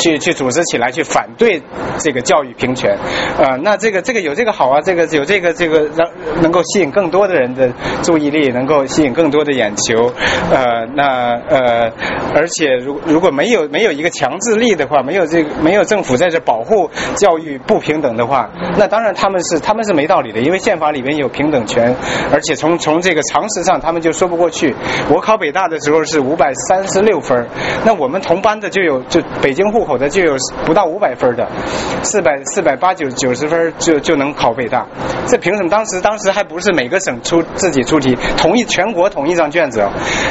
[0.00, 1.62] 去去组织起来去反对
[1.98, 2.96] 这个教育平权，
[3.38, 6.08] 呃，那这个这个有这个好啊，这个有这个这个让
[6.42, 7.70] 能够吸引更多的人的
[8.02, 10.10] 注意力，能够吸引更多的眼球，
[10.50, 11.92] 呃，那呃，
[12.34, 21.94] 而且如如果没有没有一个强制力的话，没有这个没有政府在这保护教育不平等的话，那当然他们是他们是没道理的，因为宪法里面有平等权，
[22.32, 24.74] 而且从从这个常识上他们就说不过去。
[25.10, 27.46] 我考北大的时候是五百三十六分，
[27.84, 30.00] 那我们同班的就有就北京户口口。
[30.00, 30.34] 的就有
[30.64, 31.46] 不到五百分的，
[32.02, 34.86] 四百四百八九九十分就就能考北大，
[35.28, 35.68] 这凭什么？
[35.68, 39.86] 当时当时还不是每个省出自己出题，统一全国统一张卷子，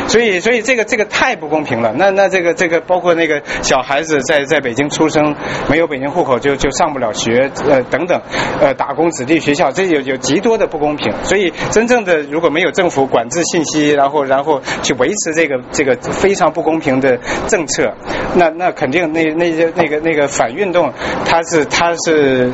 [0.08, 1.94] 所以所以这个这个太不公平了。
[1.96, 5.36] 那那这个这个包括那个小孩子在在北京出生，
[5.70, 8.20] 没有北京户口就就上不了学，呃等等，
[8.60, 11.14] 呃打工子弟学校，这有有极多的不公平。
[11.22, 17.94] 所以真正的如果没有政府管制信息，然后然后去维持这个这个非常不公平的政策，
[18.34, 19.49] 那那肯定那那。
[19.50, 20.92] 那些那个那个反运动，
[21.26, 22.52] 他是他是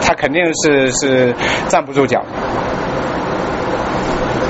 [0.00, 1.34] 他肯定是是
[1.68, 2.22] 站不住脚。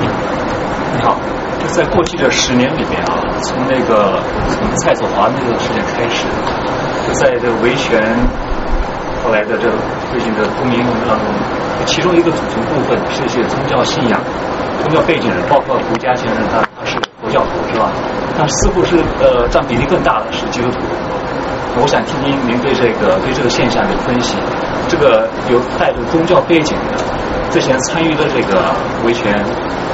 [0.01, 1.17] 你好，
[1.59, 6.27] 就在过去的十年里面啊，从那个从蔡守华那个事件开始，
[7.15, 8.01] 在这维权
[9.25, 9.69] 后来的这
[10.13, 11.27] 最近的公民运动当中，
[11.87, 14.21] 其中一个组成部分是一些宗教信仰、
[14.85, 17.91] 宗教背景人，包括胡佳先生，他他是佛教徒是吧？
[18.39, 20.79] 但似乎是呃占比例更大的是基督徒。
[21.77, 24.37] 我想听听您对这个对这个现象的分析。
[24.89, 26.99] 这个有带着宗教背景的，
[27.51, 28.75] 之前参与的这个
[29.05, 29.39] 维权、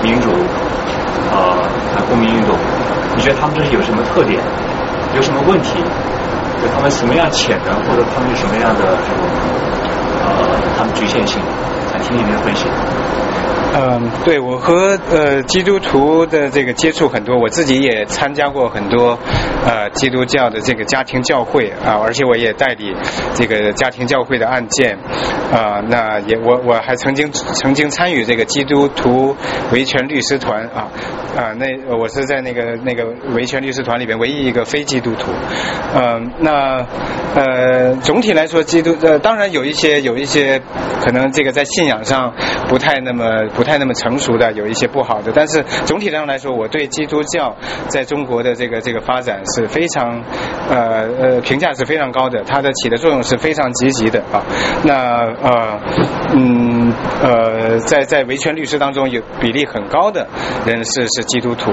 [0.02, 0.30] 民主、
[1.30, 1.68] 呃
[2.08, 2.56] 公民运动，
[3.14, 4.40] 你觉得他们这是有什么特点？
[5.14, 5.78] 有什么问题？
[6.62, 9.22] 有他们什么样潜能，或者他们有什么样的这种
[10.24, 11.42] 呃他们局限性？
[11.92, 12.66] 想听听您的分析。
[13.74, 19.18] 嗯，对我和呃基督徒的这个接触很多，我自己也参加过很多
[19.66, 22.94] 呃基督教的这个家庭教会啊，而且我也代理
[23.34, 24.96] 这个家庭教会的案件
[25.52, 29.36] 啊，那也我我还曾经曾经参与这个基督徒
[29.72, 30.88] 维权律师团啊
[31.36, 31.66] 啊，那
[31.98, 35.30] 我是在那个那个维权律师团里边唯一一个非基督徒，
[35.94, 36.86] 嗯，那
[37.34, 40.62] 呃总体来说基督呃当然有一些有一些
[41.04, 42.32] 可能这个在信仰上
[42.68, 43.66] 不太那么不。
[43.66, 47.56] 太那么成熟的有一些不好的，但是总体上来说，我对基督教
[47.88, 50.22] 在中国的这个这个发展是非常
[50.70, 54.44] 呃呃评价是非常高的，它的起的作用是非常积极的啊。
[54.84, 54.94] 那
[55.42, 55.80] 呃
[56.32, 60.28] 嗯呃在在维权律师当中有比例很高的
[60.64, 61.72] 人是是基督徒，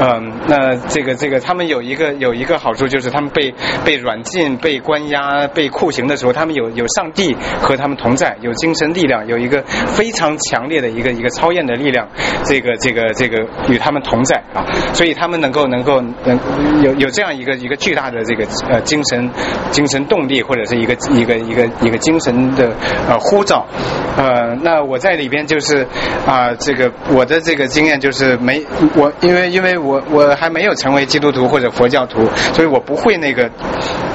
[0.00, 3.52] 嗯那这个这个他们有一个有一个好处就是他们被
[3.84, 11.05] 被软禁被关押被酷刑的时候，他们有有上帝和他们同在，有精神力量，有一个非常强烈的一个。
[11.12, 12.08] 一个超验的力量，
[12.44, 13.38] 这个这个这个
[13.68, 16.38] 与他们同在啊，所以他们能够能够能
[16.82, 19.30] 有有这样一个一个巨大的这个呃精神
[19.70, 22.70] 精神动力，或者是一个一个一个一个精神的
[23.08, 23.66] 呃呼召
[24.16, 25.86] 呃，那我在里边就是
[26.26, 28.64] 啊，这个我的这个经验就是没
[28.94, 33.50] 我因为因为我我还没有成为基督徒或者佛教徒，所以我不会那个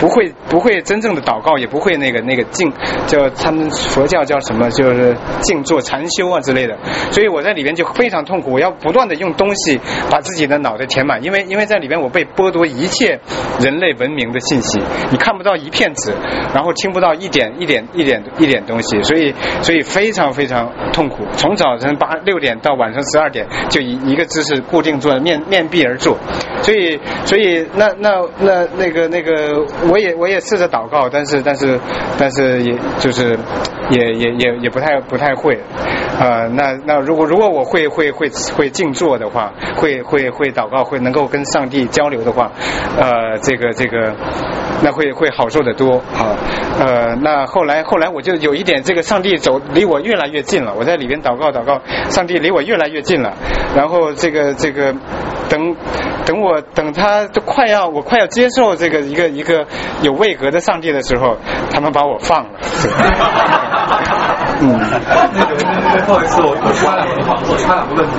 [0.01, 2.73] 不会不会真正的祷告，也不会那个那个静
[3.05, 6.75] 叫他们佛教叫什么就是静坐禅修啊之类的。
[7.11, 9.79] 所以我在里边就非常痛苦，我要不断的用东西
[10.09, 13.19] 把自己的脑袋填满，因为因为在里边我被剥夺一切
[13.59, 16.11] 人类文明的信息，你看不到一片纸，
[16.51, 21.23] 然后听不到一点一点一点一点东西，所以所以非常非常痛苦。
[21.37, 26.17] 从早晨八六点到晚上十二点，就一一个姿势固定坐，面面壁而坐。
[26.63, 31.77] 所以所以那那那那个那个，我也我也试着祷告，但是但是
[32.17, 33.37] 但是也就是
[33.89, 35.59] 也也也也不太不太会
[36.17, 36.71] 啊那。
[36.85, 42.51] 那如果如果我会会会会静坐的话，会会会祷告，会能够跟上帝交流的话，
[42.97, 44.15] 呃，这个这个，
[44.81, 46.37] 那会会好受的多啊。
[46.79, 50.73] 呃，那后来后来我就有一点，这个上帝走离我越来越近了。
[50.73, 53.33] 我在里边祷告祷告，上帝离我越来越近了。
[53.75, 54.95] 然后这个这个，
[55.49, 55.75] 等
[56.25, 59.65] 等我等他都快要我快要接受这个一个一个
[60.01, 61.37] 有位格的上帝的时候，
[61.71, 62.59] 他们把我放了。
[64.61, 64.79] 嗯，
[65.33, 67.15] 那个不好意思，我我插两个，
[67.49, 68.13] 我插两个问题。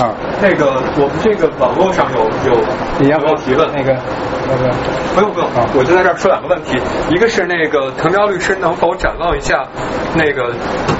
[0.00, 2.60] 啊，那个我们这个网络上有有
[2.98, 3.68] 你要不要提问？
[3.74, 3.94] 那个
[4.48, 4.70] 那个
[5.14, 6.80] 不用不用，我就在这儿说两个问题。
[7.10, 9.64] 一个是那个藤彪律师能否展望一下
[10.14, 10.54] 那个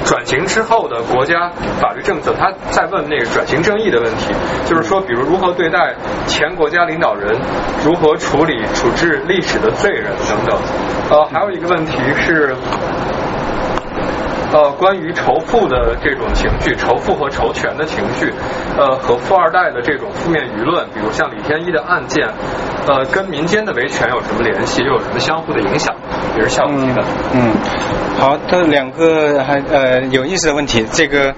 [0.04, 1.50] 转型之后的国家
[1.80, 2.34] 法律政策？
[2.38, 4.34] 他在问那个转型正义的问题，
[4.66, 5.94] 就是说，比如如何对待
[6.26, 7.38] 前国家领导人，
[7.84, 10.58] 如何处理处置历史的罪人等等。
[11.10, 12.54] 呃，还有一个问题是。
[14.52, 18.32] 呃，关于仇富的这种情绪，仇富和仇权的情绪，
[18.76, 22.28] 呃，和富二代的这种负面舆论，比如像李天一的案件，
[22.86, 25.94] 呃，跟民间的维权有什么联系，又有什么相互的影响？
[26.36, 27.02] 也是下午提的。
[27.34, 27.52] 嗯，
[28.18, 31.34] 好，这两个还呃有意思的问题，这个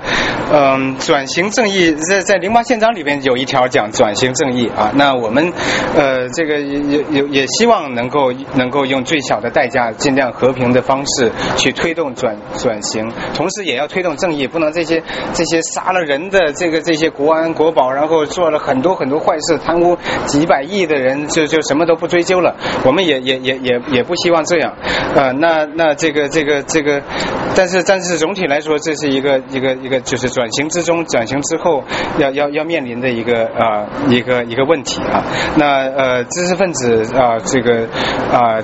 [0.53, 5.53] 嗯，转型正义在在零八宪章里边有一条讲转型正义啊，那我们
[5.97, 13.03] 呃这个也也也希望能够能够用最小的代价，尽量和平的方式去推动转转型。
[13.35, 15.02] 同时也要推动正义，不能这些
[15.35, 22.56] 这些杀了人的这个这些国安国宝，然后做了很多很多坏事，贪污几百亿的人就就什么都不追究了。
[22.85, 24.74] 我们也也也也也不希望这样
[25.14, 25.32] 呃。
[25.35, 27.02] 那那这个这个这个，
[27.55, 31.85] 但是但是总体来说，这是一个一个一个就是转型之中转型之后
[32.16, 35.22] 要要要面临的一个啊一个一个问题啊。
[35.56, 37.86] 那呃知识分子啊这个
[38.32, 38.62] 啊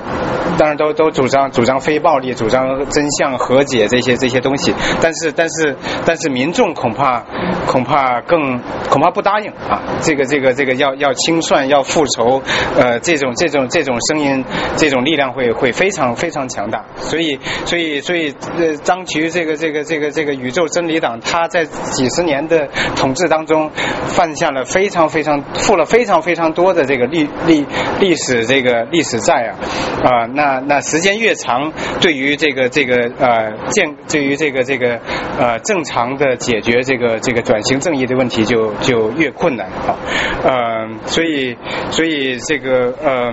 [0.56, 4.29] 当然都都主张主张非暴力，主张真相和解这些这。
[4.30, 5.76] 一些东西，但是但是
[6.06, 7.24] 但是民众恐怕
[7.66, 9.82] 恐怕更恐怕不答应啊！
[10.00, 12.40] 这个这个这个要要清算要复仇，
[12.76, 14.44] 呃，这种这种这种声音，
[14.76, 16.84] 这种力量会会非常非常强大。
[16.94, 23.68] 所以所以所以呃，张局这个这个这个这个宇宙真理党，他在几十年的统治当中
[24.06, 27.66] 犯下了非常非常负了非常非常多的这个历历
[27.98, 29.58] 历史这个历史债啊
[30.04, 30.26] 啊！
[30.34, 34.19] 那那时间越长，对于这个这个呃建这。
[34.20, 35.00] 对于这个这个
[35.38, 39.96] 呃正常的解决这个这个转型正义的问题就就越困难啊，
[40.44, 41.56] 呃，所以
[41.90, 43.32] 所以这个呃。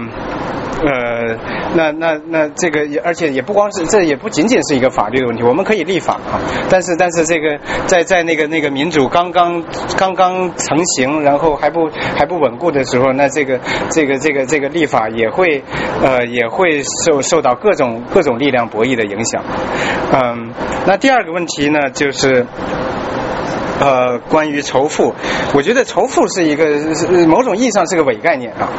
[0.79, 1.35] 呃，
[1.75, 6.37] 那那那这个，而且也不光是，这也不仅仅是一个法律的问题，我们可以立法啊。
[6.69, 7.57] 但是但是这个
[7.87, 9.63] 在在那个那个民主刚刚
[9.97, 13.59] 刚刚成型，然后还不还不稳固的时候，那这个
[13.89, 15.63] 这个这个这个立法也会
[16.03, 19.43] 呃也会受受到各种各种力量博弈的影响。
[20.13, 20.53] 嗯，
[20.85, 22.45] 那第二个问题呢，就是
[23.79, 25.13] 呃关于仇富，
[25.53, 26.65] 我觉得仇富是一个
[27.27, 28.69] 某种意义上是个伪概念啊。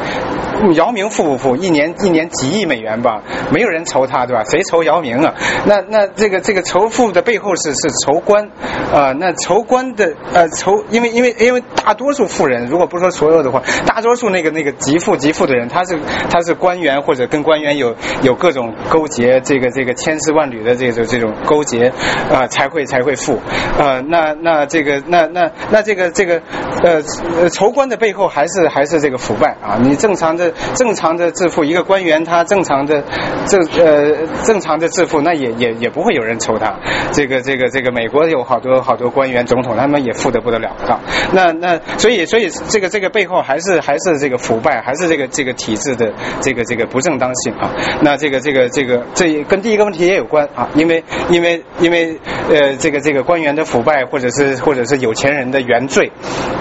[0.75, 1.55] 姚明富不富？
[1.55, 3.23] 一年一年几亿美元吧，
[3.53, 4.43] 没有人愁他，对吧？
[4.43, 5.33] 谁愁姚明啊？
[5.67, 8.51] 那那这个这个仇富的背后是是仇官
[8.93, 9.13] 啊？
[9.13, 15.97] 那仇官的呃仇，因为因为因为大多数富人，如果不说所有的话，大多数那个那个极富极富的人，他是
[16.29, 21.93] 他是官员或者跟官员有有各种勾结，这个这个千丝万缕的这种这种勾结
[22.33, 23.39] 啊，才会才会富
[23.79, 24.03] 啊。
[24.09, 26.43] 那那这个那那那这个这个
[26.83, 27.03] 呃
[27.51, 29.79] 仇官的背后还是还是这个腐败啊？
[29.81, 30.53] 你正常的。
[30.75, 33.03] 正常的致富，一个官员他正常的
[33.47, 36.79] 正呃正常的致富，那也也也不会有人抽他。
[37.11, 41.01] 这个这个这个美国有好多好多官员总统，他们也富得不得了啊。
[41.33, 47.73] 那那所以所以这个这个背后还是还是这个腐败，还是这个这个体制的这个这个不正当性啊。
[48.03, 52.19] 那这个这个这个这跟第一个问题也有关啊，因为因为因为
[52.51, 56.11] 呃这个这个官员的腐败，或者是或者这是有钱人的原罪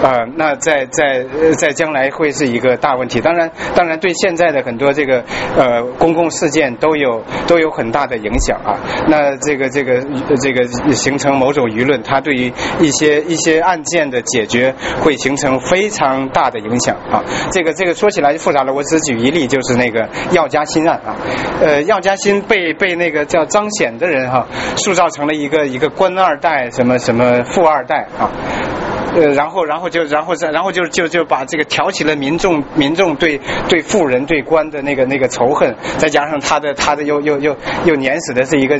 [0.02, 1.24] 啊，那在在
[1.56, 3.20] 在将来会是一个大问题。
[3.20, 3.50] 当然。
[3.74, 5.22] 当然，对现在的很多这个
[5.56, 8.74] 呃公共事件都有都有很大的影响啊。
[9.06, 10.02] 那这个这个
[10.40, 17.22] 这个形成某种舆论，它对于一些一些案件的解决会形成非常大的影响啊。
[17.52, 21.14] 这个这个说起来就复杂了，我只举一例，就是那个药家鑫案啊。
[21.60, 24.46] 呃，药家鑫被被那个叫张显的人哈
[24.76, 28.87] 塑造成了一个一个官二代，什么什么富二代啊。
[29.14, 38.76] 呃，然后，然后就，然后再，然后就就就把这个挑起了民众民众对对富人对官的那个那个仇恨，再加上他的他的又又又又碾死的是一个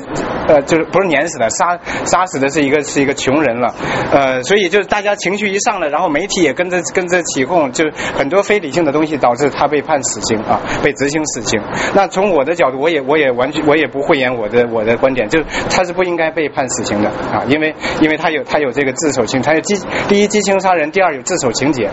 [0.46, 3.74] 呃，就是不是碾死的，杀杀死的是一个是一个穷人了，
[4.12, 7.84] 呃，所以就是大家情绪一上来，然后媒体也跟着跟着起哄，就
[8.14, 11.60] 很多非理性的东西导致他被判死刑啊，被执行死刑。
[11.94, 19.74] 那从我的角度，我也我也完全我也不讳言我的我的观点，就是他是不应该被判死刑的啊，因为因为他有他有这个自首性，他有第
[20.06, 20.17] 第。
[20.22, 21.88] 一，激情杀人；第二，有自首情节。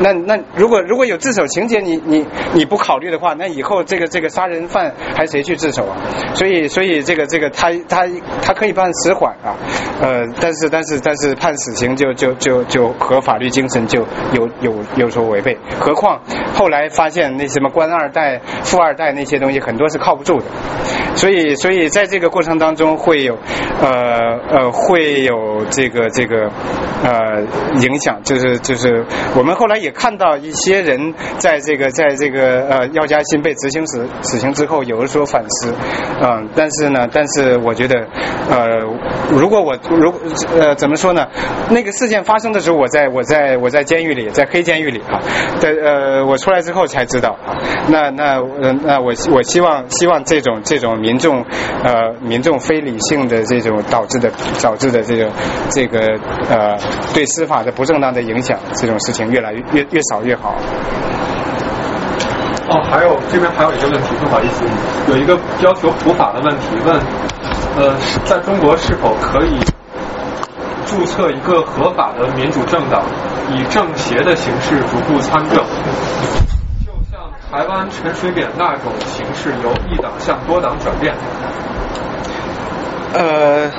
[0.00, 2.24] 那那如果如果有自首情节，你你
[2.54, 5.96] 你不考虑的话，那以后这个这个杀人犯还谁去自首啊？
[6.34, 8.06] 所以所以这个这个他他
[8.40, 9.56] 他可以判死缓啊，
[10.00, 15.56] 呃，但是但是但是判死刑就就就就和法律精神就有有有所违背。
[15.80, 16.20] 何况
[16.54, 20.44] 后来发现那什么官二代、富二代那些东西很多是靠不住的，
[21.16, 23.36] 所以所以在这个过程当中会有
[23.80, 26.50] 呃呃会有这个这个
[27.02, 27.44] 呃。
[27.80, 29.04] 影响就是就是
[29.36, 35.72] 我们后来也看到一些人在这个在这个呃药家鑫被执行死死刑之后有所反思，
[36.22, 38.06] 嗯，但是呢，但是我觉得
[38.50, 38.66] 呃，
[39.30, 40.12] 如果我如
[40.58, 41.26] 呃怎么说呢？
[41.70, 45.20] 那个事件发生的时候，我在我在我在监狱里，在黑监狱里啊，
[45.58, 47.36] 在呃我出来之后才知道，
[47.88, 48.40] 那那
[48.84, 51.44] 那我我希望希望这种这种民众
[51.84, 54.30] 呃民众非理性的这种导致的
[54.62, 55.30] 导致的这个
[55.70, 55.98] 这个
[56.48, 56.78] 呃
[57.12, 57.57] 对司法。
[57.62, 60.54] 的不正当的影响，这种事情越来越越越少越好。
[62.70, 64.62] 哦，还有这边还有一个问题，不好意思，
[65.08, 66.94] 有一个要求普法的问题，问
[67.76, 69.58] 呃，在中国是否可以
[70.84, 73.02] 注册一个合法的民主政党，
[73.50, 75.64] 以政协的形式逐步参政，
[76.84, 77.18] 就像
[77.50, 81.14] 台湾陈水扁那种形式，由一党向多党转变。
[83.14, 83.70] 呃，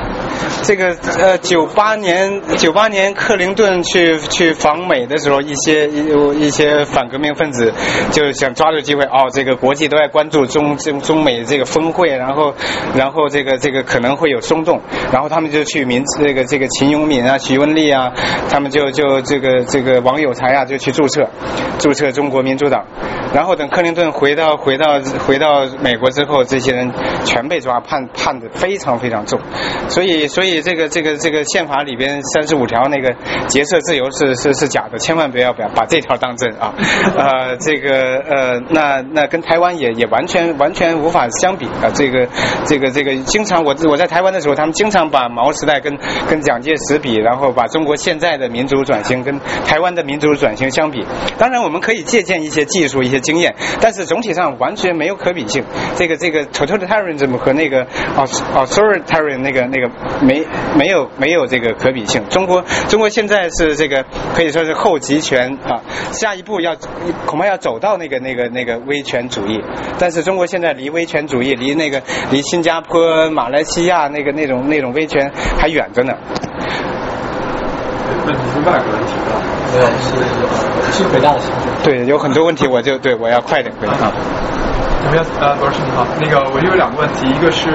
[0.64, 7.72] 这个呃，九八年九八年克林顿去去访美的时候，一些有一些反革命分子
[8.12, 12.56] 就想抓住机会，哦，这个国际都在关注中中中美这个峰会，然后
[12.96, 14.82] 然后这个这个可能会有松动，
[15.12, 18.12] 然后他们就去民这个这个秦永敏啊、徐文丽啊，
[18.50, 21.30] 他们就就这个这个王有才啊就去注册
[21.78, 22.84] 注册中国民主党，
[23.34, 26.92] 然后等克林顿回到回到回到美国之后，这些人
[27.26, 29.19] 全被抓，判判的非常非常。
[29.26, 29.40] 重，
[29.88, 33.14] 所以所以这个这个这个宪法里边三十五条那个
[33.48, 36.74] 结社自由是是是假的，千万不要不要把这条当真啊！
[37.16, 41.90] 呃，这个呃，那那跟台湾也也完全完全无法相比啊！
[41.94, 42.28] 这个
[42.66, 45.98] 这个这个，经常我我在台湾的时候，他们经常把毛时代跟
[46.30, 51.06] 跟蒋介石比，然后把中国现在的民主转型跟台湾的民主转型相比。
[51.38, 55.64] 当然，我们可以借鉴一些技术、一些经验，但是总体上完全没有可比性。
[55.96, 57.86] 这个这个 totalitarianism 和那个
[59.10, 59.90] authoritarian 那个那个
[60.22, 60.46] 没
[60.76, 62.24] 没有没有这个可比性。
[62.30, 64.06] 中国中国现在是这个
[64.36, 65.82] 可以说是后集权啊，
[66.12, 66.76] 下一步要
[67.26, 69.62] 恐怕要走到那个那个那个威权主义，
[69.98, 76.14] 但是中国现在离威权主义离那个离新加坡、马来西亚那个那种那种威权还远着呢。
[78.26, 79.32] 问题是外国人提的，
[79.74, 80.08] 对，是
[81.00, 81.40] 是回答的
[81.82, 84.12] 对，有很多问题，我就对我要快点回答。
[85.00, 85.26] 怎么样？
[85.40, 87.72] 呃，博士你好，那个我就有两个问题，一个是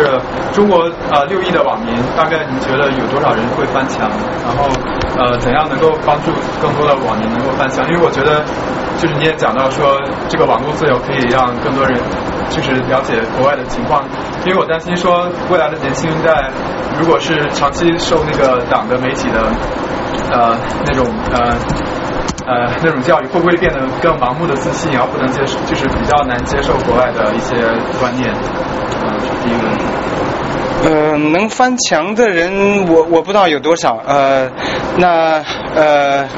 [0.52, 4.04] 中国呃六亿的网民，大概你觉得有多少人会翻墙？
[4.44, 4.68] 然后
[5.16, 6.30] 呃，怎样能够帮助
[6.60, 7.82] 更多的网民能够翻墙？
[7.88, 8.44] 因为我觉得
[9.00, 9.96] 就是你也讲到说，
[10.28, 11.96] 这个网络自由可以让更多人
[12.50, 14.04] 就是了解国外的情况，
[14.44, 16.50] 因为我担心说未来的年轻一代
[17.00, 19.40] 如果是长期受那个党的媒体的
[20.30, 21.56] 呃那种呃。
[22.46, 27.56] 呃，那种教育会不会变得更盲目的自信，然后不能接受，就是比较难接受国外的一些
[27.98, 28.30] 观念？
[29.02, 29.84] 嗯，是第一个问题。
[30.84, 33.98] 呃，能翻墙的人，我我不知道有多少。
[34.06, 34.50] 呃，
[34.98, 35.42] 那
[35.74, 36.28] 呃。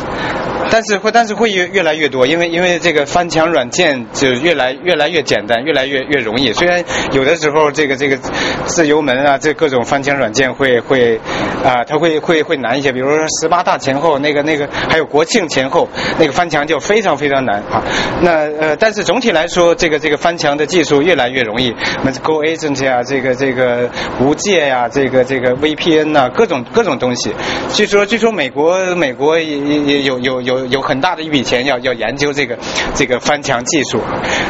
[0.68, 6.52] 但是会，但是会越越来越多，因为因为这个翻墙软件就越来越来越简单，越来越越容易。
[6.52, 8.16] 虽然有的时候这个这个
[8.64, 11.20] 自由门啊，这各种翻墙软件会会
[11.64, 12.90] 啊，它会会会难一些。
[12.90, 15.88] 比如说十八大前后那个那个，还有国庆前后
[16.18, 17.82] 那个翻墙就非常非常难啊。
[18.20, 21.74] 那呃，但是总体来说，这个这个翻墙的技术越来越容易。
[22.02, 23.88] 那 Go Agent 啊，这个这个
[24.20, 27.32] 无界呀，这个这个 VPN 呐，各种各种东西。
[27.72, 30.66] 据说据说美国美国也也有有有。
[30.66, 32.58] 有很大的一笔钱要要研究这个
[32.92, 34.00] 这个翻墙技术，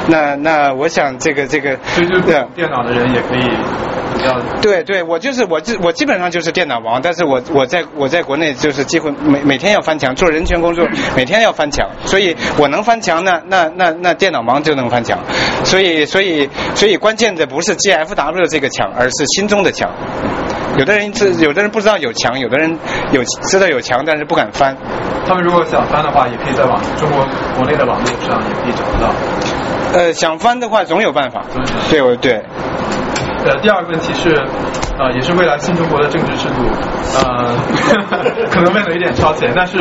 [0.08, 2.20] 那那我想这个这个对对
[2.54, 10.86] 电脑的人也可以比较对对，我就是我基我基本上就是电脑王，但是我我在我在国内就是几乎每每天要翻墙做人权工作，
[11.16, 15.18] 每天要翻墙，所以我能翻墙呢，那那那电脑王就能翻墙，
[15.64, 19.90] 所以所以所以关键的不是 GFW 这个墙，而是心中的墙。
[20.76, 22.78] 有的人知，有的人不知道有墙，有的人
[23.10, 24.76] 有知道有墙，但是不敢翻。
[25.26, 27.26] 他们如果想翻的话，也可以在网中国
[27.56, 29.14] 国内的网络上也可以找得到。
[29.94, 31.42] 呃，想翻的话总有办法。
[31.90, 32.42] 对，我对。
[33.62, 34.30] 第二个问题是，
[34.98, 36.64] 呃，也是未来新中国的政治制度，
[37.22, 37.54] 呃，
[38.50, 39.76] 可能问的有点超前，但是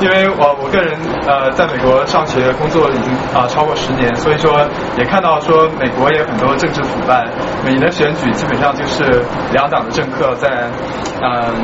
[0.00, 0.94] 因为我我个人
[1.26, 4.52] 呃在美国上学工作已经啊超过十年，所以说
[4.98, 7.26] 也看到说美国也有很多政治腐败，
[7.64, 9.22] 每年的选举基本上就是
[9.52, 10.68] 两党的政客在
[11.22, 11.54] 嗯。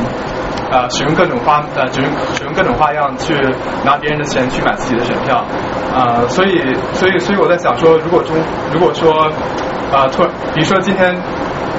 [0.72, 3.34] 呃，使用各种花呃，使用使用各种花样去
[3.84, 5.44] 拿别人的钱去买自己的选票，
[5.94, 6.58] 呃，所以
[6.94, 8.34] 所以所以我在想说，如果中
[8.72, 9.12] 如果说
[9.92, 11.14] 啊突然，比如说今天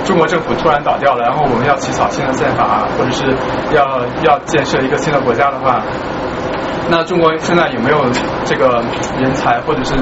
[0.05, 3.35] 中国政府突然倒掉然后我们要起草新的宪法，或者是
[3.75, 5.81] 要要建设一个新的国家的话，
[6.89, 7.97] 那中国现在有没有
[8.45, 8.83] 这个
[9.19, 9.95] 人才，或者是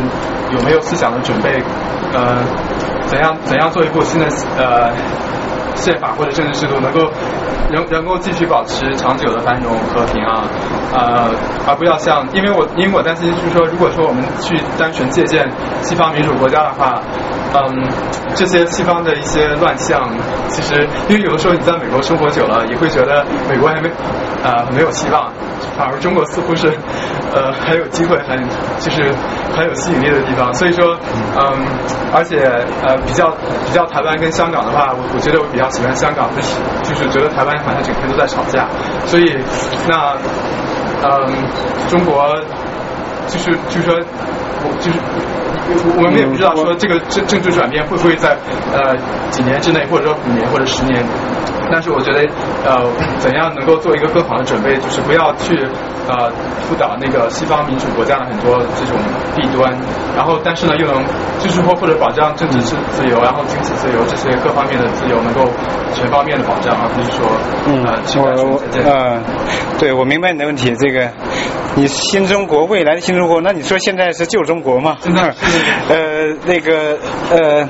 [0.51, 1.61] 有没有思想的准备？
[2.13, 2.37] 呃，
[3.07, 4.27] 怎样怎样做一部新的
[4.57, 4.91] 呃？
[5.75, 7.11] 宪法或者政治制度能够
[7.71, 10.43] 能能够继续保持长久的繁荣和平啊，
[10.93, 11.31] 呃，
[11.67, 15.49] 而不要像，因为我因为我担心就是说，如果说我们去单纯借鉴
[15.81, 17.01] 西方民主国家的话，
[17.55, 17.89] 嗯，
[18.35, 20.07] 这些西方的一些乱象，
[20.47, 23.89] 其实因为有的时候你在美国生活久了，也会觉得美国还没
[24.45, 25.33] 啊没有希望，
[25.75, 26.62] 反而中国似乎是
[27.33, 28.37] 呃很有机会，很
[28.79, 29.11] 就是
[29.55, 30.95] 很有吸引力的地方，所以说
[31.35, 31.65] 嗯，
[32.13, 32.37] 而且
[32.85, 33.29] 呃比较
[33.65, 35.63] 比较台湾跟香港的话，我我觉得我比较。
[35.73, 36.49] 喜欢香港，就是
[36.83, 38.67] 就是觉得台湾好像整天都在吵架，
[39.07, 39.35] 所以
[39.87, 40.13] 那
[41.01, 41.33] 嗯，
[41.89, 42.29] 中国
[43.27, 43.95] 就是就是说，
[44.61, 44.99] 我就是
[45.97, 48.35] 我们也不知道说这个政政治转变会不会在
[48.73, 48.95] 呃
[49.31, 51.03] 几年之内，或者说五年或者十年。
[51.71, 52.19] 但是我觉得，
[52.65, 52.85] 呃，
[53.17, 55.57] 怎样能够做一个更好的准备，就是不要去
[56.07, 56.29] 呃
[56.67, 58.97] 扑倒那个西方民主国家的很多这种
[59.33, 59.73] 弊端，
[60.15, 61.01] 然后但是呢又能
[61.39, 65.49] 就是说或者保障政治自自由，然后经济自由这些各方面的自由能够
[65.95, 67.25] 全方面的保障，而不是说
[68.27, 69.19] 呃我呃
[69.79, 71.09] 对我明白你的问题，这个
[71.75, 74.97] 你新中国未来的新中国，那你说现在是旧中国吗？
[75.89, 76.97] 呃那个
[77.31, 77.69] 呃。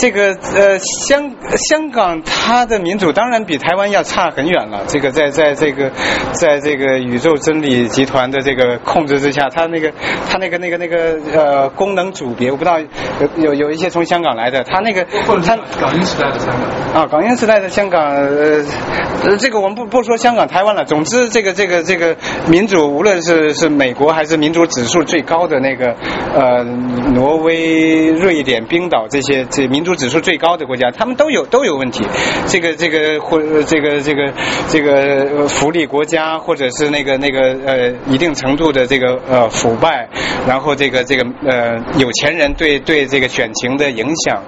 [0.00, 4.84] 这个呃，香香港它的民主当然比台湾要差很远了。
[4.86, 5.90] 这个在在这个
[6.30, 9.92] 在这个宇宙真理集团的这个控制之下，它那个
[10.30, 15.04] 它那个那个那个呃功能组别，我不知道有有有一些从香港来的，它那个
[15.44, 16.54] 它港英时代的香
[16.92, 18.64] 港啊，港英时代的香港呃，
[19.36, 20.84] 这个我们不不说香港台湾了。
[20.84, 22.16] 总之，这个这个这个
[22.46, 25.96] 民主，无论是是美国还是民主指数最高的那个
[26.34, 26.62] 呃
[27.14, 29.87] 挪威、瑞典、冰岛这些这民主。
[29.88, 32.04] 主指数最高的国家，他们都有都有问题。
[32.46, 34.30] 这个这个或这个这个
[34.68, 40.06] 这个福利国家，或者是那个那个呃一定程度的这个呃腐败，
[40.46, 44.42] 然后这个这个呃有钱人对对这个选情的影响，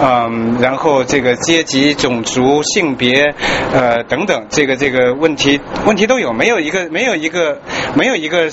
[0.00, 3.34] 嗯，然后这个阶级、种族、性别
[3.74, 7.60] 呃等等，这个这个问题问题都有，没有一个没有一个
[7.94, 8.48] 没有一个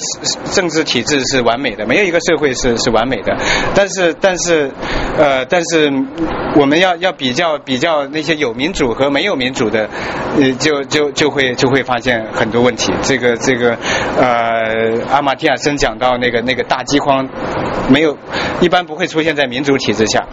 [0.51, 3.37] 政治体制是完美的，没有一个社会是是完美的。
[3.73, 4.69] 但是但是
[5.17, 5.89] 呃但是
[6.55, 9.89] 我们要要比较比较那些有民主和没有民主的，
[10.39, 12.93] 呃就就就会就会发现很多问题。
[13.01, 13.77] 这个这个
[14.17, 17.27] 呃阿马蒂亚森讲到那个那个大饥荒
[17.89, 18.17] 没有
[18.61, 20.25] 一般不会出现在民主体制下。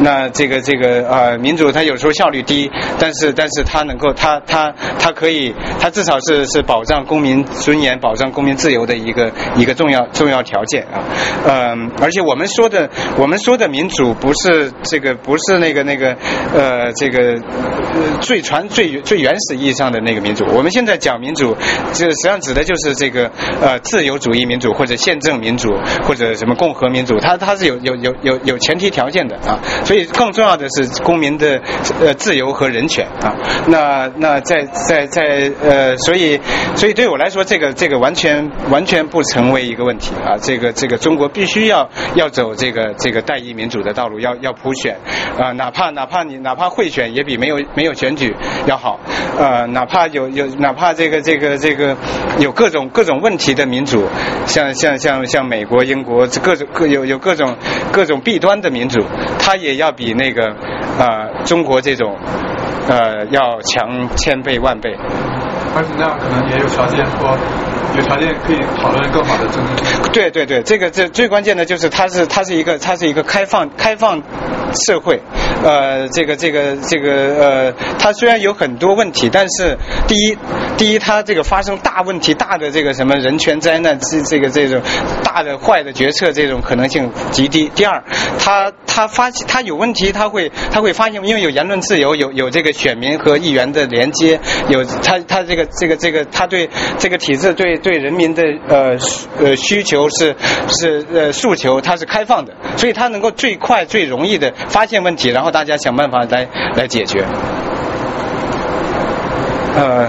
[0.00, 11.02] 那这个这个呃民主它有时候效率低，但是但是它能够它它它可以它至少是是保障公民尊严、保障公民自由的一个一个重要重要条件啊。
[11.46, 16.14] 嗯，而且我们说的我们说的民主不是这个不不是那个那个
[16.54, 17.32] 呃这个
[17.94, 20.44] 呃最传最最原始意义上的那个民主。
[20.54, 21.56] 我们现在讲民主，
[21.94, 23.30] 这实际上指的就是这个
[23.62, 25.70] 呃自由主义民主或者宪政民主
[26.04, 29.58] 或者什么共和民主，它它是有有有有有前提条件的啊。
[29.86, 31.62] 所以更重要的是公民的
[32.02, 33.34] 呃自由和人权啊。
[33.68, 36.38] 那那在在在呃，所以
[36.76, 40.36] 所以对我来说，这个这个完全完全不成为一个问题啊。
[40.42, 44.98] 这个这个中国必须要要走这个这个代议民主的道路，要要普选
[45.38, 48.34] 啊，哪怕哪怕你哪怕贿选也比没有没有选举
[48.66, 49.00] 要好，
[49.38, 51.96] 呃，哪怕有有哪怕这个这个这个
[52.38, 54.06] 有各种各种问题的民主，
[54.46, 57.56] 像像像像美国、英国各种各有有各种
[57.92, 59.00] 各种弊端的民主，
[59.38, 60.48] 它也要比那个
[60.98, 62.16] 啊、呃中国这种
[62.88, 64.96] 呃要强千倍万倍。
[65.74, 67.34] 而且那样可能也有条件说，
[67.96, 70.10] 有条件可以讨论更好的政治。
[70.12, 74.22] 对对对，这个这最关键的就是它是它是一个它是一个开放开放
[74.74, 75.20] 社会，
[75.62, 79.76] 呃，这个这个这个呃，它虽然有很多问题，但是
[80.06, 80.36] 第一
[80.76, 84.80] 第一它这个发生大问题大的这个什么人权灾难这这个这种
[85.22, 87.70] 大的坏的决策这种可能性极低。
[87.74, 88.02] 第二，
[88.38, 96.68] 它它发它有问题，它会它会发现，因为有言论自由，有有这个选民和议员的连接，有它它这个这个这个它对
[96.98, 98.96] 这个体制对对人民的呃
[99.38, 100.34] 呃需求是
[100.68, 107.24] 是呃诉求，它是开放的，所以它能够最快最容易的发现问题，然后大家想办法来来解决。
[109.76, 110.08] 呃。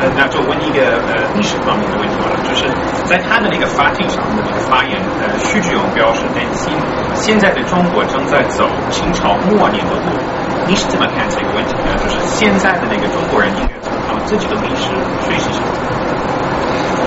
[0.00, 0.78] 呃，那就问一个
[1.10, 2.70] 呃历史方面的问题好了，就是
[3.02, 6.72] 在他的那个发帖上的那个发言，呃，徐志勇表示担心
[7.16, 10.14] 现在的中国正在走清朝末年的路，
[10.68, 11.90] 你是怎么看这个问题呢？
[11.98, 14.86] 就是现在的那个中国人应该从他们自己的历史
[15.26, 15.66] 学习什么？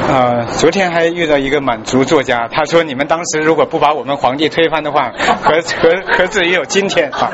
[0.07, 5.11] 呃，昨天还遇到一个满族作家，他说你们当时如果不把我们皇帝推翻的话，
[5.41, 7.31] 何何何至于有今天啊？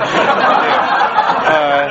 [1.50, 1.88] 呃，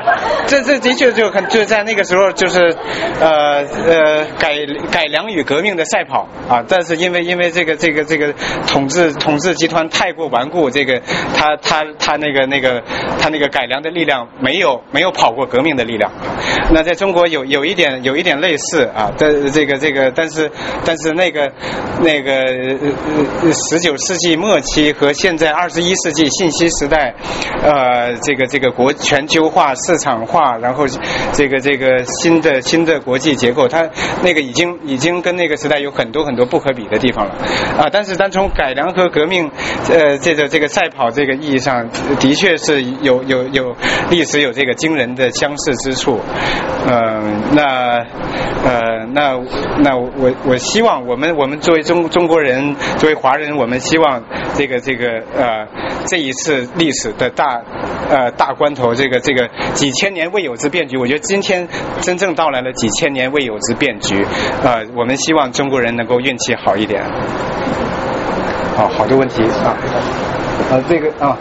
[0.47, 2.74] 这这的确就很就在那个时候就是
[3.20, 4.55] 呃呃改
[4.90, 8.32] 改良与革命的赛跑啊，但是因为因为这个这个这个
[8.66, 11.01] 统治统治集团太过顽固，这个
[11.35, 12.82] 他他他那个那个
[13.19, 16.12] 他那个改良的力量没有没有跑过革命的力量。
[16.70, 20.51] 那在中国有有一点有一点类似啊，但这个这个但是
[20.85, 21.51] 但是那个
[22.01, 27.15] 那个呃十九世纪末期和现在二十一世纪信息时代，
[27.62, 30.86] 呃这个这个国全球化、市场化，然后
[31.32, 33.88] 这个这个新的新的国际结构，它
[34.22, 37.34] 那个已经已经跟那个时代有很多很多不可比的地方了
[37.76, 37.88] 啊。
[37.93, 39.51] 但是单从改良和革命
[39.90, 41.88] 呃这个这个赛跑这个意义上，
[42.20, 43.76] 的确是有有有
[44.10, 46.20] 历史有这个惊人的相似之处。
[46.88, 47.98] 嗯，那
[48.64, 49.36] 呃那
[49.78, 54.22] 那我我希望我们我们作为中中国人，作为华人，我们希望
[54.55, 55.66] 这个这个呃
[56.06, 57.60] 这一次历史的大
[58.09, 61.66] 呃大关头，这个这个几千千年未有之变局，我觉得今天
[62.00, 64.24] 真正到来了几千年未有之变局，
[64.62, 67.02] 呃，我们希望中国人能够运气好一点。
[68.76, 69.74] 好，好的问题啊，
[70.70, 71.36] 啊这个啊。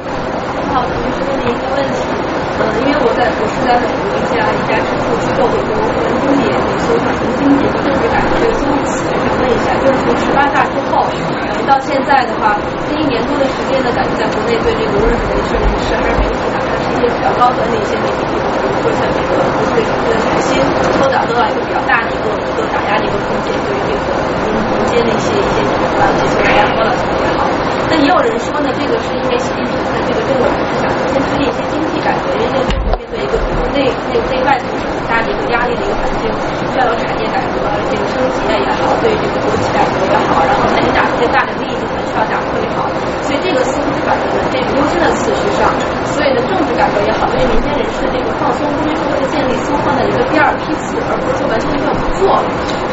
[0.74, 2.15] 好，我们这个问题，
[2.56, 6.48] 呃，因为我在我是在美国一家一家智库机构做过人中也
[6.88, 12.56] 修产生经济政治感这个经济词，想问一下，就是从十八大之后，呃，到现在的话，
[12.88, 19.36] 这一年多的时间呢，感觉在国内对这个无论是人事、人事还是媒体，哪怕是一些比较高端的一些媒体，比如说像这个
[19.76, 20.64] 对这个财新，
[20.96, 24.16] 都找到了一个比较大的一个一个打压的一个空间，对于这个
[24.48, 25.60] 民民间的一些一些
[26.00, 27.52] 啊这些大家说了特别好。
[27.92, 33.34] 那也有人说呢，这个是因为习近平的这个政策是想先推一些经济改革，因为中国面对一个
[33.74, 36.30] 内内内外同时大的一个压力的一个环境，
[36.78, 42.88] 要有产业改革、这个升级也好，对这个国企改革也好，然后才能打出这大的利益集团需要打出也好，
[43.24, 45.70] 所以这个似乎是摆在了这个优先的次序上。
[46.16, 52.40] 所以呢，政治改革也好，对于民间人士的这个放松公民社会的建立，似乎放在一个第二批次，而不是说完全就要不做。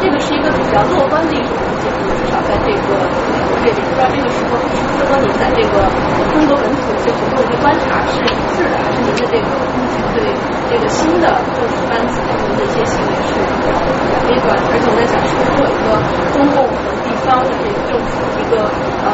[0.03, 1.87] 这个是一个比较乐观的一种理解，
[2.19, 2.99] 至少在这个
[3.63, 5.87] 月里，不知道这个时候是不是和您在这个
[6.35, 9.42] 中国本土的一些活动的观察是一致的，还是您的这个
[10.13, 10.21] 对
[10.69, 13.73] 这个新的政治班子他们的一些行为是比较
[14.27, 14.55] 悲观？
[14.57, 15.87] 而且我在想，是不是有一个
[16.33, 18.69] 中共和地方的这个政府一个
[19.03, 19.07] 呃。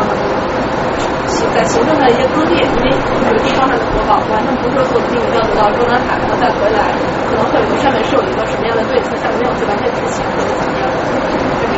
[1.56, 2.92] 在行政上一些割裂，因为
[3.26, 6.92] 这个地方上的多保官，他们不是说所有命令要走到中南海，然后再回来，
[7.30, 11.42] 可能会上面是有一个什么样的对策，下面没有去完全执行，或者怎么样，这是一个观点。
[11.60, 11.69] 谢谢。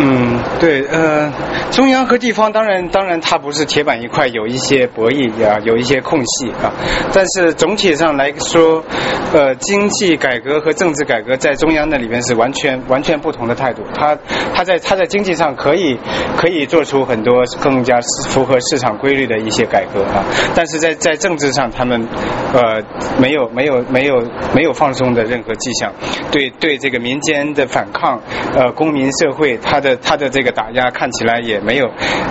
[0.00, 1.32] 嗯，对，呃，
[1.72, 6.72] 中央和地方当然当然它不是铁板一块，有一些博弈啊，有一些空隙啊。
[7.12, 8.84] 但是总体上来说，
[9.32, 13.82] 呃，经济改革和政治改革在中央那里边是完全完全不同的态度。
[13.92, 14.16] 它
[14.54, 15.98] 它在它在经济上可以
[16.36, 17.98] 可以做出很多更加
[18.28, 22.06] 符合市场规律的一些改革啊，但是在在政治上他们
[22.54, 22.80] 呃
[23.20, 24.22] 没有没有没有
[24.54, 25.92] 没有放松的任何迹象，
[26.30, 28.20] 对对这个民间的反抗
[28.54, 29.94] 呃公公民社会它的。
[29.96, 31.86] 他的这个打压看起来也没有，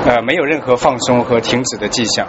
[0.08, 2.26] 呃，没有任何放松和停止的迹象，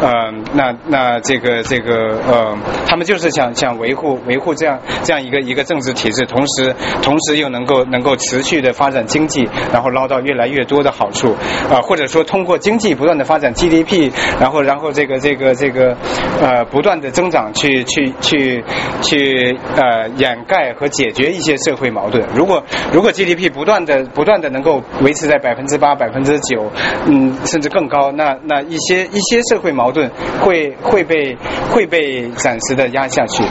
[0.00, 2.56] 呃，那那这个这个呃，
[2.86, 11.34] 他们就是想想维护维护这样这样一个一个政治体制，同时同时又能够能够持续的发展经济，然后捞到越来越多的好处，
[11.70, 15.96] 啊，或者说通过经济不断的发展 GDP，然后然后这个这个这个
[16.40, 18.62] 呃不断的增长去去去
[19.02, 22.24] 去呃掩盖和解决一些社会矛盾。
[22.34, 26.70] 如果如果 GDP 不断不断的不断的能够维持在百分之八、百分之九，
[27.06, 28.12] 嗯，甚至更高。
[28.12, 30.10] 那那一些一些社会矛盾
[30.42, 31.34] 会会被
[31.70, 33.42] 会被暂时的压下去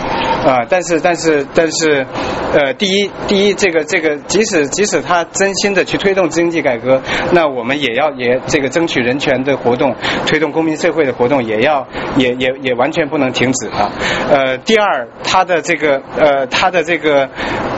[0.48, 0.60] 啊。
[0.70, 2.06] 但是但是但是，
[2.54, 9.96] 呃，第一第一，这个这个，即使即使他真心的去推动经济改革，那我们也要也这个争取人权的活动，
[10.28, 11.88] 推动公民社会的活动，也要
[12.18, 13.90] 也也也完全不能停止啊。
[14.30, 17.28] 呃，第二，他的这个呃他的这个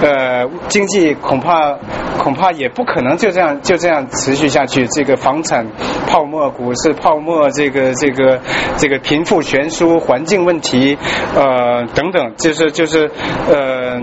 [0.02, 1.78] 呃经济恐怕
[2.24, 3.34] 恐怕也不可能就。
[3.34, 5.66] 这样就这样持续下去，这个房产
[6.08, 8.40] 泡沫、股市泡沫，这个这个
[8.78, 10.96] 这个贫富悬殊、环境问题，
[11.36, 13.10] 呃等等，就是就是
[13.50, 14.00] 呃，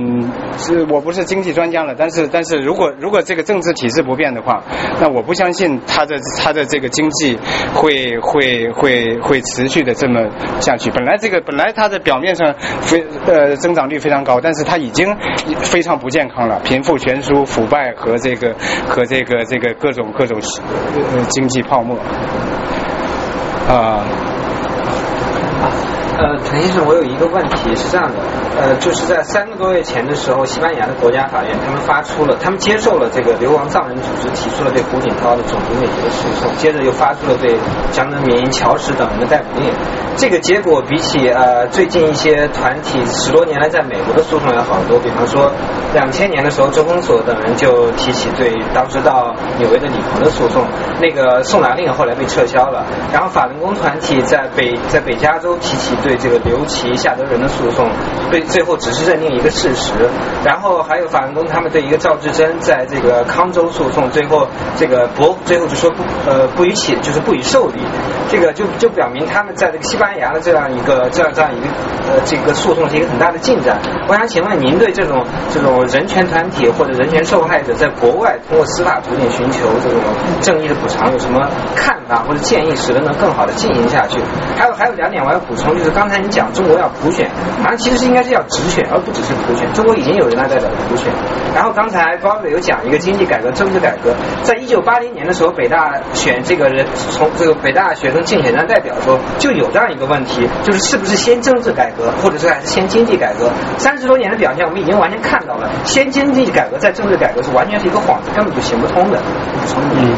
[0.58, 4.64] 是我不是经济专家了，但是但是如果如果这个政治体制不变的话，
[5.00, 7.38] 那我不相信它的它的这个经济
[7.72, 10.28] 会会会会持续的这么
[10.58, 10.90] 下去。
[10.90, 15.16] 本来这个本来它的表面上非呃增长率非常高，但是它已经
[15.60, 18.52] 非常不健康了，贫富悬殊、腐败和和这个
[18.88, 19.20] 和这。
[19.20, 20.40] 这个这个各种各种
[21.28, 21.94] 经济泡沫
[23.68, 24.06] 啊。
[26.20, 28.16] 呃，陈先生，我有一个问题是这样的，
[28.60, 37.56] 呃，就是在三个多月前的时候，西班牙的国家法院他们发出了，他们接受了这个流亡藏人组织提出了对胡锦涛的种族灭绝的诉讼，接着又发出了对
[37.90, 39.72] 江泽民、乔石等人的逮捕令。
[40.18, 44.98] 这个结果比起呃最近一些团体十多年来在美国的诉讼要好得多。
[44.98, 45.50] 比方说，
[45.94, 50.62] 两千年的时候，周公所等人就提起对当时到纽约的李鹏的诉讼，
[51.00, 52.84] 那个送达令后来被撤销了。
[53.10, 57.88] 然后法轮功团体在北在北加州提起对对这个刘琦、夏德仁的诉讼，
[58.32, 59.92] 被最后只是认定一个事实。
[60.44, 64.44] 然后还有法轮功他们对一个赵志珍在这个康州诉讼，最后
[64.76, 67.80] 这个驳最后就说不呃不予起，就是不予受理。
[68.28, 71.66] 这个就就表明他们在这个西班牙的这样一个这样这样一个
[72.08, 73.78] 呃这个诉讼是一个很大的进展。
[74.08, 75.24] 我想请问您对这种
[75.54, 80.00] 这种人权团体或者人权受害者在国外通过司法途径寻求这种
[80.40, 84.18] 正义的补偿有什么看法或者建议，使得能更好的进行下去？
[84.58, 85.89] 还有还有两点我要补充，就是。
[85.92, 87.28] 刚才你讲中国要普选，
[87.62, 89.70] 好像其实是应该是要直选，而不只是普选。
[89.72, 91.12] 中国已经有人大代表的普选。
[91.54, 103.50] 然后刚才包伟有讲一个经济改革、政治改革，在一九八零年的时候，北大选这个人从这个北大学生竞选站代表的时候，就有这样一个问题，就是是不是先政治改革，或者是还是先经济改革？
[103.78, 109.18] 三十多年的表现，我们已经完全看到了，先经济改革再政治改革是完全是一个幌子，根本就行不通的。
[109.76, 110.14] 嗯，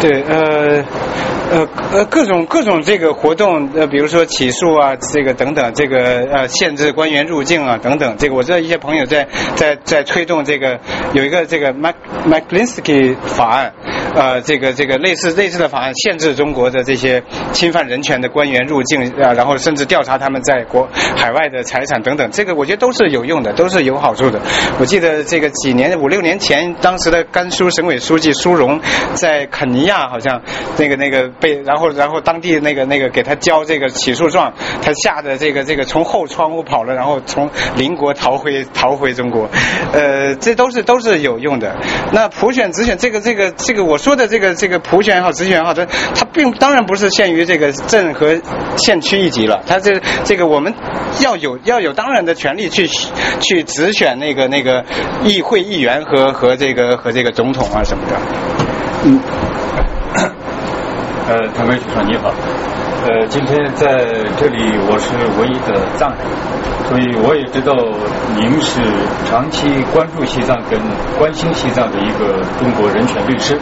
[0.00, 0.84] 对，呃。
[1.50, 10.78] 呃呃，各种各种这个活动，呃，比如说起诉啊，这个等等，这个呃，限制官员入境啊，等等，这个我知道一些朋友在在在推动这个
[11.12, 13.72] 有一个这个 Mac Maclinsky 法案，
[14.14, 24.40] 呃这个这个类似类似的法案，限制中国的这些侵犯人权的官员入境啊，然后甚至调查他们在国海外的财产等等，这个我觉得都是有用的，都是有好处的。
[24.78, 28.80] 我记得这个几年五六年前，当时的甘肃省委书记苏荣
[29.14, 30.40] 在肯尼亚亚好像
[30.78, 39.48] 那个那个被然后然后当地那个那个给他交这个起诉状，他吓得这个这个从后窗户跑了，然后从邻国逃回逃回中国，
[39.92, 41.76] 呃，这都是都是有用的。
[42.12, 48.40] 那普选直选这个这个这个我说的这个这个普选也好直选也好，它它并当然不是限于这个镇和
[48.76, 50.72] 县区一级了，它这这个我们
[51.22, 54.84] 要有要有当然的权利去去直选那个那个
[55.24, 58.16] 议会议员和和这个和这个总统啊什么的。
[59.04, 59.59] 嗯。
[61.30, 62.34] 呃，唐梅局长你好，
[63.06, 63.86] 呃，今天在
[64.36, 66.18] 这里我是唯一的藏人，
[66.90, 67.72] 所以我也知道
[68.34, 68.82] 您是
[69.30, 70.76] 长期关注西藏跟
[71.20, 73.56] 关心西藏的一个中国人权律师。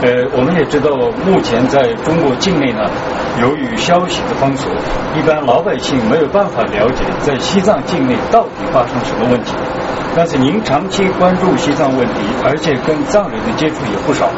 [0.00, 0.94] 呃，我们也知道
[1.26, 2.88] 目前在中国境内呢，
[3.42, 4.70] 由于消息的封锁，
[5.18, 9.52] 一般老百姓没有办法了解在西藏境内到底发生什么问题。
[10.14, 14.30] 但是您长期关注西藏问题，而且跟藏人的接触也不少。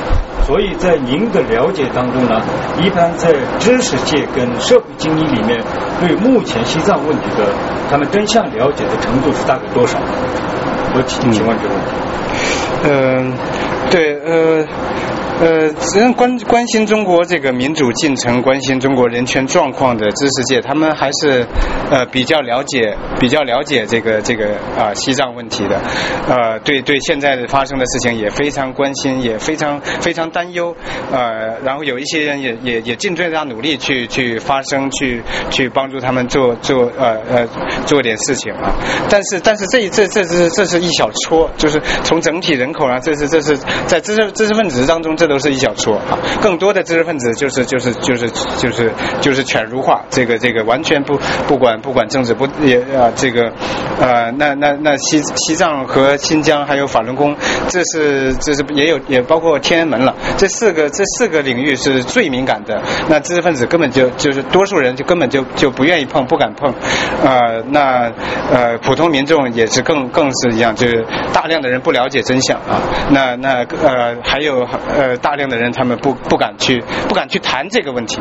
[0.46, 2.40] 所以在您的了解当中呢，
[2.80, 5.60] 一般在知识界跟社会精英里面，
[6.00, 7.44] 对目前西藏问题的
[7.90, 9.98] 他们真相了解的程度是大概多少？
[10.94, 11.92] 我请请问这个问题。
[12.88, 13.32] 嗯，
[13.90, 14.66] 对，呃。
[15.40, 21.46] 呃，只能关关心中国这个民主进程、关心中国人权状况的知识界，他们还是
[21.90, 25.80] 呃比较了解、比较了解这个这个啊西藏问题的。
[26.28, 30.76] 呃，对对，现在的发生的事情也非常关心，也非常非常担忧。
[31.10, 37.48] 呃，然后有一些人也也也尽最大努力去去发声，去去帮助他们做做呃呃
[37.86, 38.74] 做点事情啊。
[39.08, 45.29] 但是但是这这这是这是一小撮，就是从整体人口上，这是这是在知识知识分子当中这。
[45.30, 48.28] 都是一小撮啊，更多的知识分子就是就是就是
[48.58, 53.52] 就是就是犬儒化，这个这个完全不不管不管政治不也啊这个
[54.00, 57.36] 呃那那那西西藏和新疆还有法轮功，
[57.68, 66.74] 这是这是也有也包括天安门了，这四个这四个领域是最敏感的，那知识分子根本就就是多数人就根本就就不愿意碰不敢碰，
[67.22, 68.10] 呃那
[68.50, 74.66] 呃普通民众也是更更是一样，就是大量的人不了解真相啊，那那呃还有
[74.98, 75.19] 呃。
[75.22, 78.20] 大量的人他们不不敢去不敢去谈这个问题，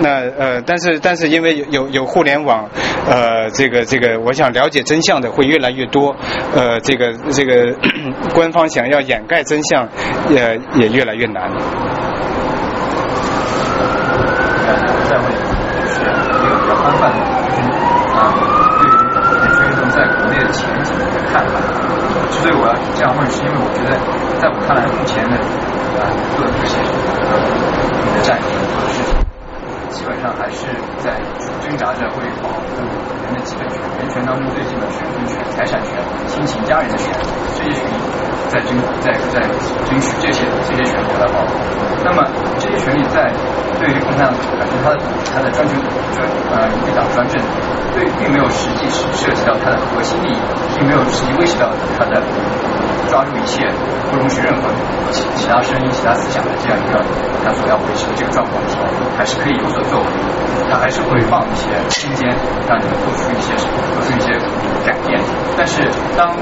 [0.00, 2.68] 那呃但是但是因为有有互联网
[3.08, 6.14] 呃这个这个我想了解真相的会越来越多
[6.54, 7.74] 呃这个这个
[8.34, 9.88] 官方想要掩盖真相
[10.30, 11.50] 也也越来越难。
[15.08, 15.24] 再问
[15.86, 16.10] 是一个
[16.60, 17.18] 比较宽泛的，
[18.16, 18.18] 啊
[18.80, 18.92] 对于
[19.40, 21.52] 人权运动在国内的前景的看法。
[22.30, 23.96] 之所以我要这样问，是因为我觉得
[24.40, 25.55] 在我看来目前的。
[26.36, 29.16] 做的这些你的战役做的事情，
[29.90, 30.66] 基本上还是
[30.98, 31.16] 在
[31.64, 32.60] 挣扎着为保护
[33.24, 35.96] 人的基本权，人权当中最基本的生存权、财产权、
[36.28, 37.12] 亲情家人的权，
[37.56, 37.96] 这些权利
[38.48, 39.40] 在争在在
[39.88, 41.54] 争取这些这些权利来保护。
[42.04, 42.22] 那么
[42.58, 43.32] 这些权利在
[43.80, 44.98] 对于共产党本身，它的
[45.34, 45.74] 它的专权
[46.14, 47.42] 专呃一党专政，
[47.94, 50.38] 对并没有实际是涉及到它的核心利益，
[50.78, 51.68] 并没有实际威胁到
[51.98, 52.22] 它的。
[53.10, 53.68] 抓住一切，
[54.10, 54.68] 不容许任何
[55.12, 56.98] 其其他声音、其他思想的这样一个
[57.44, 60.06] 他所要维持的这个状况的时候，还是可以有所作为。
[60.68, 62.26] 他还是会放一些空间，
[62.66, 64.34] 让你们做出一些什么做出一些
[64.84, 65.20] 改变。
[65.56, 66.34] 但是，当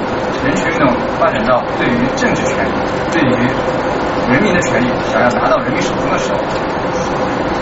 [0.42, 0.89] 人权运动
[1.20, 2.73] 发展到对于政治权利、
[3.12, 3.36] 对于
[4.33, 6.39] 人民的权利想要拿到人民手中的时候，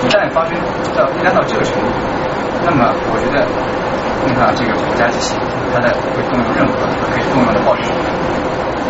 [0.07, 0.55] 一旦发生
[0.95, 1.89] 到一旦到这个程度，
[2.65, 3.45] 那么我觉得
[4.23, 5.35] 共产党这个国家机器，
[5.75, 8.07] 它的会动用任何可以动用的暴力手段。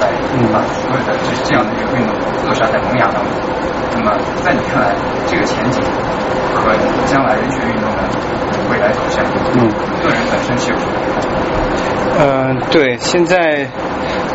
[0.02, 0.10] 来
[0.52, 2.12] 把所有的这这样的一个运动
[2.46, 3.32] 扼杀在萌芽当中。
[3.94, 4.10] 那么，
[4.42, 4.94] 在你看来，
[5.26, 5.82] 这个前景
[6.54, 6.74] 和
[7.06, 8.02] 将来人权运动的
[8.70, 9.24] 未来走向，
[9.54, 9.68] 嗯，
[10.02, 11.28] 个人本身是有什么看法？
[12.18, 13.68] 嗯，对，现在。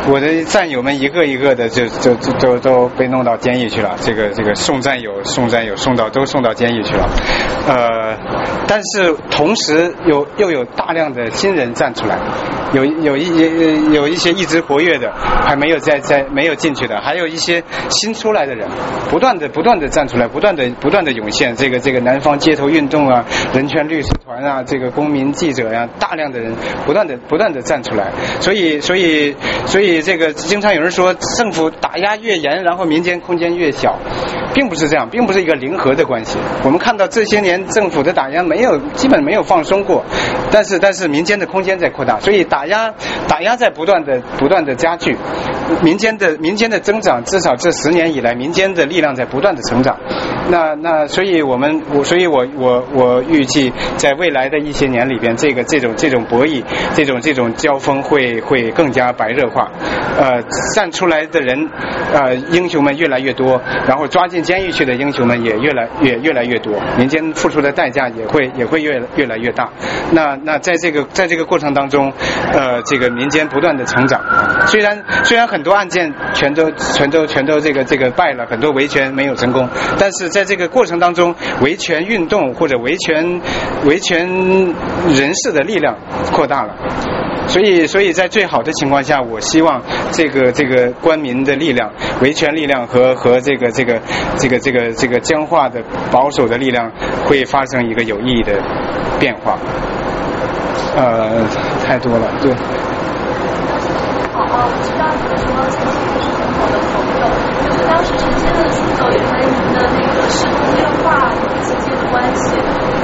[0.09, 7.09] 我的战友们一个一个的就就就都都被弄到监狱去了，这个这个送战友送战友送到都送到监狱去了，
[7.67, 8.17] 呃，
[8.67, 12.17] 但是同时有又有大量的新人站出来，
[12.74, 18.66] 有有一有有一些一直活跃的还没有在在没有进去的，还有一些新出来的人，
[19.09, 26.53] 不断的不断的站出来，不断的不断的涌现，这个这个南方街头运动啊，人权律师团啊，这个公民记者呀，大量的人
[26.85, 28.09] 不断的不断的站出来，
[28.40, 29.35] 所以所以
[29.66, 29.86] 所以。
[29.88, 33.98] 以这个经常有人说政府打压越严，然后民间空间越小，
[34.53, 36.38] 并不是这样，并不是一个零和的关系。
[36.64, 40.03] 我们看到这些年政府的打压没有，基本没有放松过，
[40.51, 42.93] 但是但是民间的空间在扩大，所以打压
[43.27, 45.17] 打压在不断的不断的加剧。
[45.83, 49.98] 民间的民间的增长，至少这十年以来，民间的力量在不断的成长。
[50.49, 56.64] 那那，所以我们我所以我我我预计在未来的一些年里边，这个这种这种博弈，
[56.95, 59.69] 这种这种交锋会会更加白热化。
[60.17, 60.41] 呃，
[60.73, 61.69] 站出来的人，
[62.14, 69.69] 呃，英雄们越来越多，然后抓进监狱去的英雄们也越来越越来越多，民间付出的代价也会也会越越来越大。
[70.11, 72.11] 那那在这个在这个过程当中，
[72.51, 74.22] 呃，这个民间不断的成长。
[74.67, 79.67] 虽然虽然很多案件全都全都全都这个这个败了，很多维权没有成功，
[79.99, 83.41] 但是在这个过程当中，维权运动或者维权
[83.85, 85.95] 维权人士的力量
[86.31, 86.75] 扩大了。
[87.48, 94.00] 所以，所以在最好的情况下，我希望这个这个官民的力量、维权力量和和这个这个
[94.38, 96.92] 这个这个这个僵化的保守的力量
[97.26, 98.53] 会发生一个有意义的
[99.19, 99.58] 变化。
[100.95, 101.45] 呃，
[101.85, 102.51] 太多了，对。
[104.38, 107.26] 哦哦，我知道你们说曾经也是很好的朋友，
[107.64, 112.53] 就是当时陈先生的出走也和您的那个时空电话有直接的关系。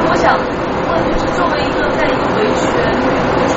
[0.06, 2.70] 我想问，就是作为一个在一个维权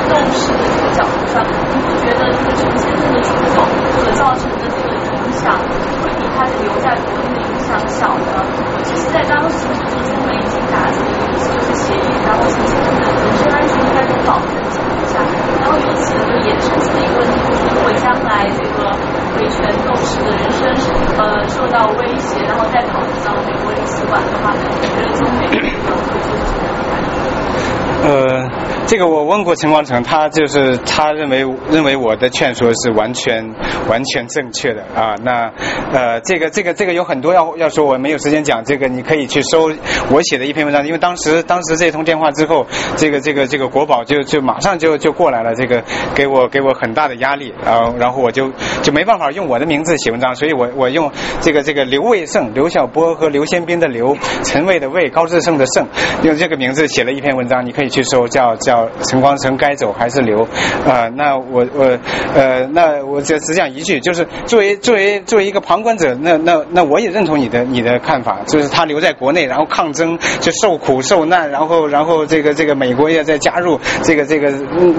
[0.07, 3.67] 维权斗士的这个角度上，你不觉得就是陈先生的出走
[4.05, 5.59] 所造成的这个影响，
[6.03, 8.47] 会比他的留在国内的影响小呢？
[8.85, 15.19] 其实在当时就是中美已经达成了一个就是协议，然后陈先生的人身安全应该有保证的情况下，
[15.59, 18.95] 然后由此呢就衍生出一个问题，就是如果将来这个
[19.43, 20.71] 维权斗士的人身
[21.19, 27.86] 呃受到威胁，然后再跑到美国领事馆的话，你觉得中美这个会做出什么样的反应？
[28.05, 28.49] 呃，
[28.87, 31.39] 这个我问过陈光诚，他就是他认为
[31.71, 33.45] 认为我的劝说是完全
[33.89, 35.15] 完全正确的啊。
[35.23, 35.51] 那
[35.93, 38.63] 呃，这个这个这个有很多要要说，我没有时间讲。
[38.65, 39.71] 这个你可以去搜
[40.11, 42.67] 我写的一篇文章，因为当时当时这通电话之后，
[42.97, 45.83] 这个这个这个国宝就就马上就就过来了，这个
[46.15, 48.51] 给我给我很大的压力啊，然后我就
[48.83, 51.11] 就没办法用我的名字写文章，所以我我用
[51.41, 55.87] 这个这个刘卫胜、刘晓波和刘先斌的刘、陈卫的卫、高志胜的胜，
[56.23, 60.43] 用这个名字写了一篇文章，你可以去搜，叫叫陈光诚该走还是留
[60.87, 61.09] 啊？
[61.15, 61.99] 那我我
[62.35, 74.53] 呃，那我就只讲一句，就是作为作为作为一个旁观者，那那那我也认同你的你的看法，就是他留在国内，然后抗争就受苦受难，然后然后这个这个美国也在加入这个这个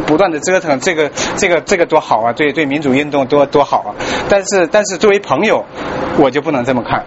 [0.05, 3.95] 不断的折腾，这个这个这个多好啊，对对民主运动多多好啊！
[4.29, 5.63] 但是但是作为朋友，
[6.19, 7.03] 我就不能这么看。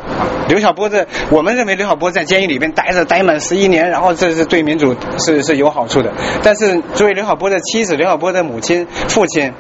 [0.51, 6.11] 刘晓波的，我们认为刘晓波在监狱里边待着待满十一年，然后这是对民主是是有好处的。
[6.43, 9.53] 但是作为刘晓波的妻子、刘晓波的母亲、父亲，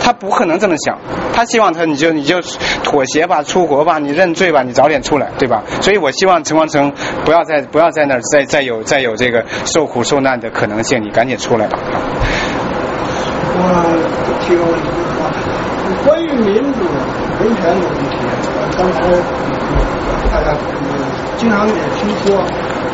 [0.00, 0.96] 他不可能这么想。
[1.34, 2.40] 他希望他你就你就
[2.84, 5.64] 妥协吧，出国吧，你认罪吧，你早点出来，对吧？
[5.80, 6.92] 所以我希望陈光诚
[7.24, 11.76] 不要再不要在那儿再再有再有这个受苦受难的可能性，你赶紧出来吧。
[13.60, 13.64] 我
[14.46, 14.86] 提个问题
[15.20, 15.34] 啊，
[16.06, 16.78] 关于民主
[17.42, 18.16] 人权的问题，
[18.76, 19.02] 刚才
[20.30, 20.54] 大家
[21.36, 22.42] 经常也听说，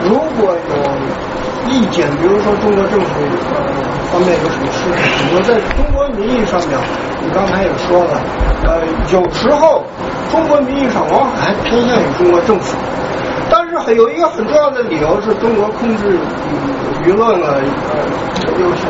[0.05, 3.21] 如果有意见，比如说中国政府
[3.55, 3.61] 呃
[4.11, 6.79] 方面有什么事情，比如在中国民意上面，
[7.23, 8.21] 你刚才也说了，
[8.65, 8.81] 呃，
[9.13, 9.83] 有时候
[10.31, 12.77] 中国民意上往往还偏向于中国政府。
[13.51, 16.19] 但是很有一个很重要的理由是中国控制
[17.05, 17.99] 舆舆论了，呃，
[18.59, 18.83] 又是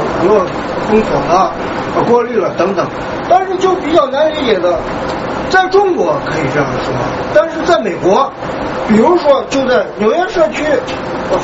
[0.00, 0.46] 网络
[0.88, 1.52] 封锁了、啊
[2.08, 2.86] 过滤了等等。
[3.28, 4.78] 但是就比较难理解的，
[5.48, 6.92] 在中国可以这样说，
[7.34, 8.30] 但是在美国，
[8.88, 10.64] 比如说就在纽约社区，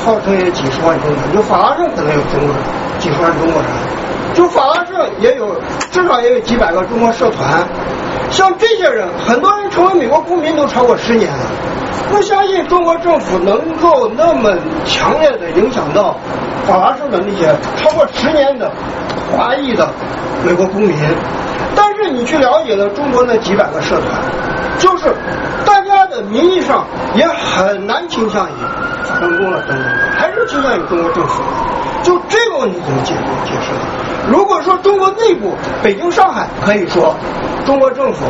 [0.03, 2.57] 号称有几十万中国人，就法拉盛可能有中国人，
[2.99, 3.71] 几十万中国人，
[4.33, 5.55] 就法拉盛也有
[5.91, 7.63] 至少也有几百个中国社团。
[8.31, 11.45] 像这些人，很多人成为美国公民都超过十年了。
[12.09, 16.15] 不相信中国政府能够那么强烈的影响到
[16.65, 18.71] 法拉盛的那些超过十年的
[19.31, 19.89] 华裔的
[20.45, 20.95] 美国公民。
[21.75, 24.21] 但是你去了解了中国那几百个社团，
[24.77, 25.13] 就是
[25.65, 28.53] 大家的名义上也很难倾向于
[29.03, 31.41] 法轮功了等等，还是倾向于中国政府。
[32.03, 33.79] 就这个问题怎么解决解释呢？
[34.29, 37.15] 如果说中国内部，北京、上海可以说
[37.65, 38.25] 中国政府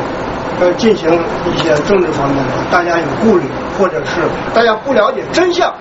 [0.59, 1.09] 呃进行
[1.45, 3.43] 一些政治方面的，大家有顾虑，
[3.77, 4.21] 或者是
[4.53, 5.73] 大家不了解真相。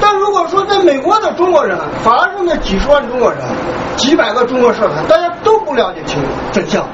[0.00, 3.40] 但如果说在美国的中国人，法拉盛的几十万中国人，
[3.96, 6.86] 几百个中国社团，大家都不了解清楚真相，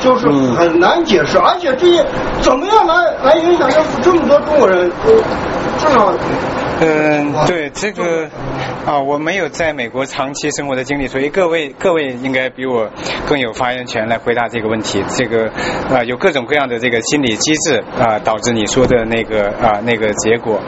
[0.00, 1.38] 就是很难解释。
[1.38, 2.04] 而且这些
[2.40, 4.90] 怎么样来来影响这这么多中国人？
[5.06, 5.12] 呃
[5.78, 6.12] 至少
[6.82, 8.26] 嗯，对这个
[8.86, 12.88] 啊，我没有在美国长期生活的经历，所以各位各位应该比我
[13.26, 15.02] 更有发言权来回答这个问题。
[15.10, 15.50] 这个
[15.90, 20.58] 啊，有各种各样的的这个心理机制啊，导致你说的那个啊那个结果，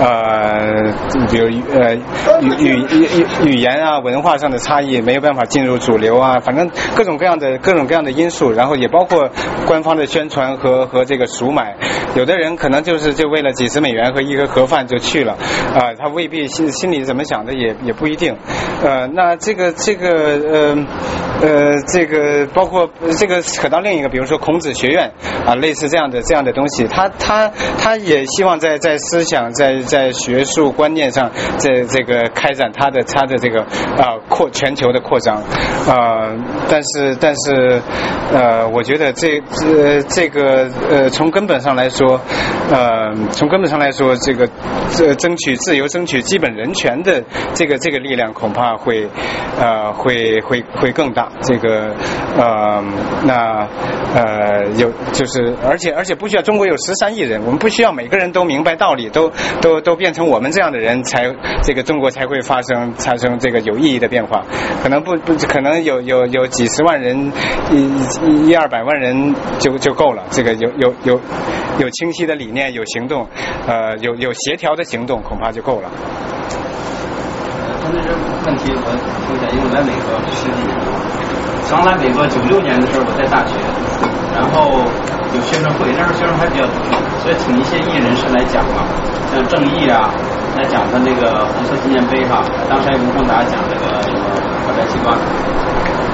[0.00, 0.92] 呃，
[1.30, 1.94] 比如呃
[2.40, 3.06] 语语
[3.44, 9.30] 语语言啊文化上的差异没有办法进入主流啊，反正各种各样的各种各样的因素，然后也包括
[9.66, 11.76] 官方的宣传和和这个赎买，
[12.16, 15.36] 有的人可能就是就为了几十美元和一个盒饭就去了。
[15.74, 18.34] 啊，他未必心心里怎么想的也也不一定，
[18.82, 20.86] 呃，那这个这个呃
[21.42, 25.12] 呃这个包括这个扯到另一个，比如说孔子学院
[25.50, 35.36] 啊，类似这样的这样的东西，他他他也希望在在思想在在学术观念上在这个开展他的他的这个啊扩全球的扩张
[35.88, 36.30] 啊，
[36.68, 37.80] 但是但是
[38.32, 42.20] 呃，我觉得这这这个呃从根本上来说，
[42.70, 44.48] 呃从根本上来说，这个
[44.92, 45.56] 这争取。
[45.60, 47.22] 自由争取基本人权的
[47.54, 49.06] 这个这个力量恐怕会
[49.60, 51.28] 呃会会会更大。
[51.42, 51.94] 这个
[52.36, 52.82] 呃
[53.24, 53.68] 那
[54.14, 61.30] 呃有就是而且而且不需要中国有十三亿人，我们不需要每个人都明白道理，都都都变成我们这样的人才
[61.62, 64.42] 这个中国才会发生产生这个有意义的变化。
[64.82, 67.30] 可能不不可能有有有几十万人
[67.70, 70.22] 一一二百万人就就够了。
[70.30, 71.20] 这个有有有
[71.78, 73.28] 有清晰的理念，有行动，
[73.66, 75.50] 呃有有协调的行动恐怕。
[75.50, 75.90] 就够了。
[77.82, 78.14] 针对这
[78.46, 78.86] 问题，我
[79.26, 80.86] 说一下，因为我来美国十几年了。
[81.68, 83.58] 刚来美国九六年的时候，我在大学，
[84.34, 84.82] 然后
[85.34, 86.74] 有学生会，那时候学生还比较多，
[87.22, 88.84] 所以请一些艺人士来讲嘛，
[89.32, 90.10] 像郑毅啊，
[90.56, 94.24] 来讲他那个红色纪念碑哈，当时还有吴孟达讲这个什么
[94.66, 95.14] 二百西瓜。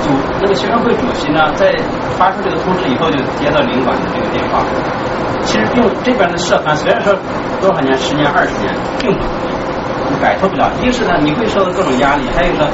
[0.03, 1.75] 主那个学生会主席呢，在
[2.17, 4.62] 发出这个通知以后，就接到领馆的这个电话。
[5.43, 7.15] 其实用这边的社团，虽然说
[7.61, 10.70] 多少年，十年、二十年，并不容易，摆脱不了。
[10.83, 12.69] 一个是呢，你会受到各种压力；，还有一个，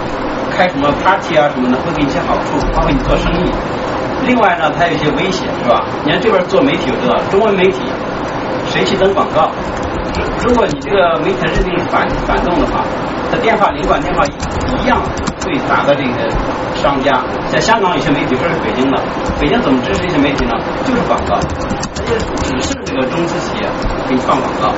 [0.51, 3.49] 开什么 party 啊什么的，会给你一些好处，包括你做生意。
[4.25, 5.85] 另外呢，它有一些危险，是吧？
[6.05, 7.81] 你看这边做媒体，我知道，中文媒体
[8.73, 9.51] 谁去登广告？
[10.43, 12.83] 如果你这个媒体认定反反动的话，
[13.31, 14.97] 他电话领馆电话一样
[15.45, 16.31] 会打到这个
[16.75, 17.23] 商家。
[17.53, 18.97] 在香港有些媒体，不是北京的，
[19.39, 20.53] 北京怎么支持一些媒体呢？
[20.85, 21.39] 就是广告。
[22.09, 23.69] 就只是这个中资企业
[24.09, 24.73] 给你放广告，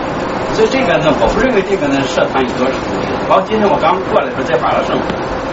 [0.53, 3.15] 所以这个呢，我不认为这个呢社团有多少是独立的。
[3.31, 4.99] 包括今天我刚过来的时候，在法拉盛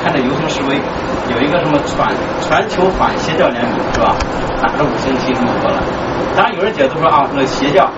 [0.02, 0.82] 看着游行示威，
[1.30, 2.02] 有一个什么全
[2.42, 4.18] 全球反邪教联盟是吧？
[4.61, 5.78] 打着五星旗这么过来。
[6.36, 7.90] 当然有人解读说啊，那邪教，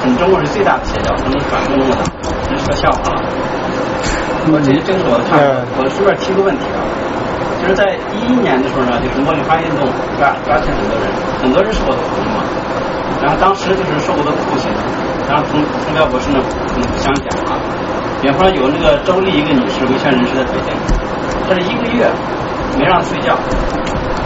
[0.00, 2.02] 可能中国是最大的邪教，可能反中国的，
[2.48, 3.22] 这是说笑话了。
[4.50, 5.62] 我这这是我的看法。
[5.78, 6.82] 我顺便提个问题啊，
[7.62, 9.86] 就是在一一年的时候呢，就是茉莉花运动
[10.18, 11.06] 抓抓起很多人，
[11.38, 12.42] 很多人是我的朋友嘛。
[13.22, 14.66] 然后当时就是受过的酷刑，
[15.30, 16.42] 然后从从彪博士呢
[16.74, 17.54] 不想讲啊。
[18.18, 20.74] 比方说有那个周丽一个女士维权人士在北京，
[21.48, 22.08] 她是一个月
[22.78, 23.36] 没让睡觉，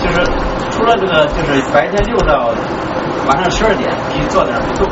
[0.03, 0.25] 就是
[0.71, 2.51] 除了这个就是白天六到
[3.29, 4.87] 晚上十二点必须坐那儿不动，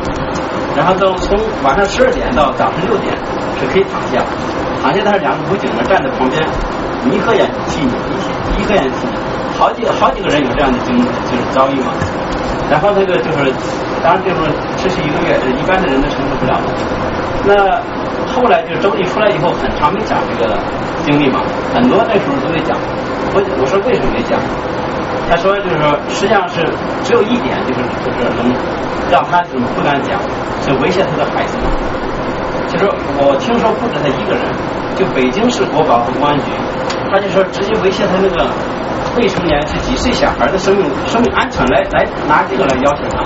[0.76, 3.14] 然后到从晚上十二点到早上六点
[3.60, 4.24] 是可以躺下，
[4.82, 6.42] 躺下他是两个武警呢站在旁边，
[7.10, 7.92] 一合眼替你，
[8.58, 9.14] 一一合眼替你，
[9.58, 11.92] 好几好几个人有这样的经就是遭遇嘛。
[12.70, 13.52] 然后那个就是，
[14.02, 14.42] 当然这种
[14.76, 16.58] 持续一个月，一般的人都承受不了。
[17.44, 17.54] 那
[18.34, 20.58] 后来就周丽出来以后，很长没讲这个
[21.06, 21.40] 经历嘛，
[21.72, 22.76] 很多那时候都没讲。
[23.32, 24.38] 我我说为什么没讲？
[25.30, 26.60] 他说就是说，实际上是
[27.02, 28.52] 只有一点，就是就是能
[29.10, 30.20] 让他怎么不敢讲，
[30.60, 31.70] 是威胁他的孩子嘛。
[32.74, 32.90] 其实
[33.22, 34.42] 我听说不止他一个人，
[34.98, 36.50] 就北京市国保和公安局，
[37.08, 38.50] 他就说直接威胁他那个。
[39.14, 43.22] 未成年是几岁小孩的生命生命安全来来拿这个来要求他，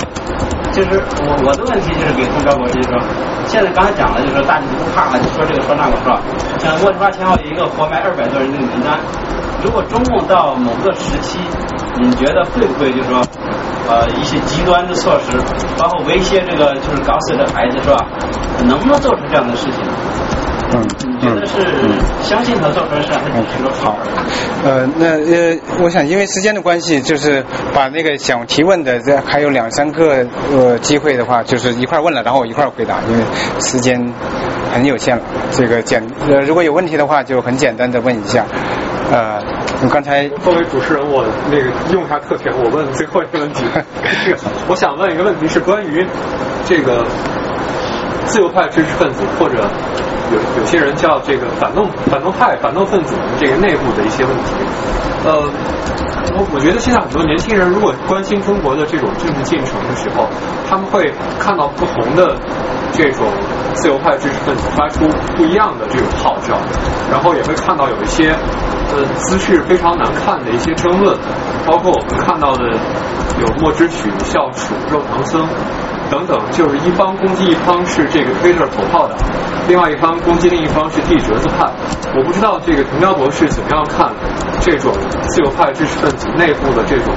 [0.70, 3.00] 就是我我的问题就是给通标博士就说，
[3.46, 6.20] 现在刚才讲了就说大家都不怕了，就说这个说那个是吧？
[6.60, 9.00] 像茉莉花前后有一个活埋二百多人的名单，
[9.64, 11.40] 如果中共到某个时期，
[11.96, 13.24] 你觉得会不会就是说
[13.88, 15.40] 呃一些极端的措施，
[15.80, 18.04] 包括威胁这个就是搞死的孩子是吧？
[18.68, 19.80] 能不能做出这样的事情？
[20.70, 21.54] 嗯，你觉得是
[22.20, 23.96] 相信他做出来事，还是说好？
[24.62, 27.42] 呃，那呃，我想因为时间的关系，就是
[27.72, 33.24] 把那个想提问的这还有两三个呃机会的话，就是一块问了，然后我一块回答，因为
[33.60, 34.12] 时间
[34.70, 35.22] 很有限了。
[35.52, 38.44] 这个简呃，如果有问题的话，就很简单的问一下。
[39.10, 39.40] 呃，
[39.82, 43.64] 我刚才作为主持人，我那个用一下特权，我问最后一个问题。
[44.68, 46.06] 我想问一个问题，是关于
[46.66, 47.06] 这个。
[48.28, 49.64] 自由派知识分子或者
[50.30, 54.52] 有有些人叫这个反动反动派反动分子这个内部的一些问题，
[55.24, 55.32] 呃，
[56.36, 60.28] 我我觉得现在很多年轻人如果关心中国的这种政治进程的时候，
[60.68, 62.36] 他们会看到不同的
[62.92, 63.26] 这种
[63.72, 66.54] 自由派知识分子发出不一样的这种号召，
[67.10, 68.30] 然后也会看到有一些
[68.92, 71.16] 呃姿势非常难看的一些争论，
[71.66, 72.68] 包括我们看到的
[73.40, 75.48] 有莫之曲、校鼠、肉唐僧。
[76.10, 79.14] 等等，就是一方攻击一方是这个推特头号的，
[79.68, 81.70] 另外一方攻击另一方是地折子派。
[82.16, 84.10] 我不知道这个藤彪博士怎么样看
[84.60, 84.92] 这种
[85.28, 87.14] 自由派知识分子内部的这种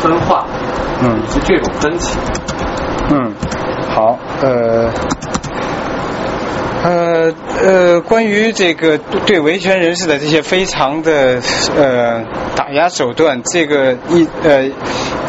[0.00, 0.44] 分化，
[1.02, 2.18] 嗯，以及这种分歧。
[3.10, 3.32] 嗯，
[3.88, 4.90] 好，呃。
[6.86, 7.34] 呃
[7.64, 11.40] 呃，关于这个对维权人士的这些非常的
[11.76, 12.22] 呃
[12.54, 14.64] 打压手段，这个一呃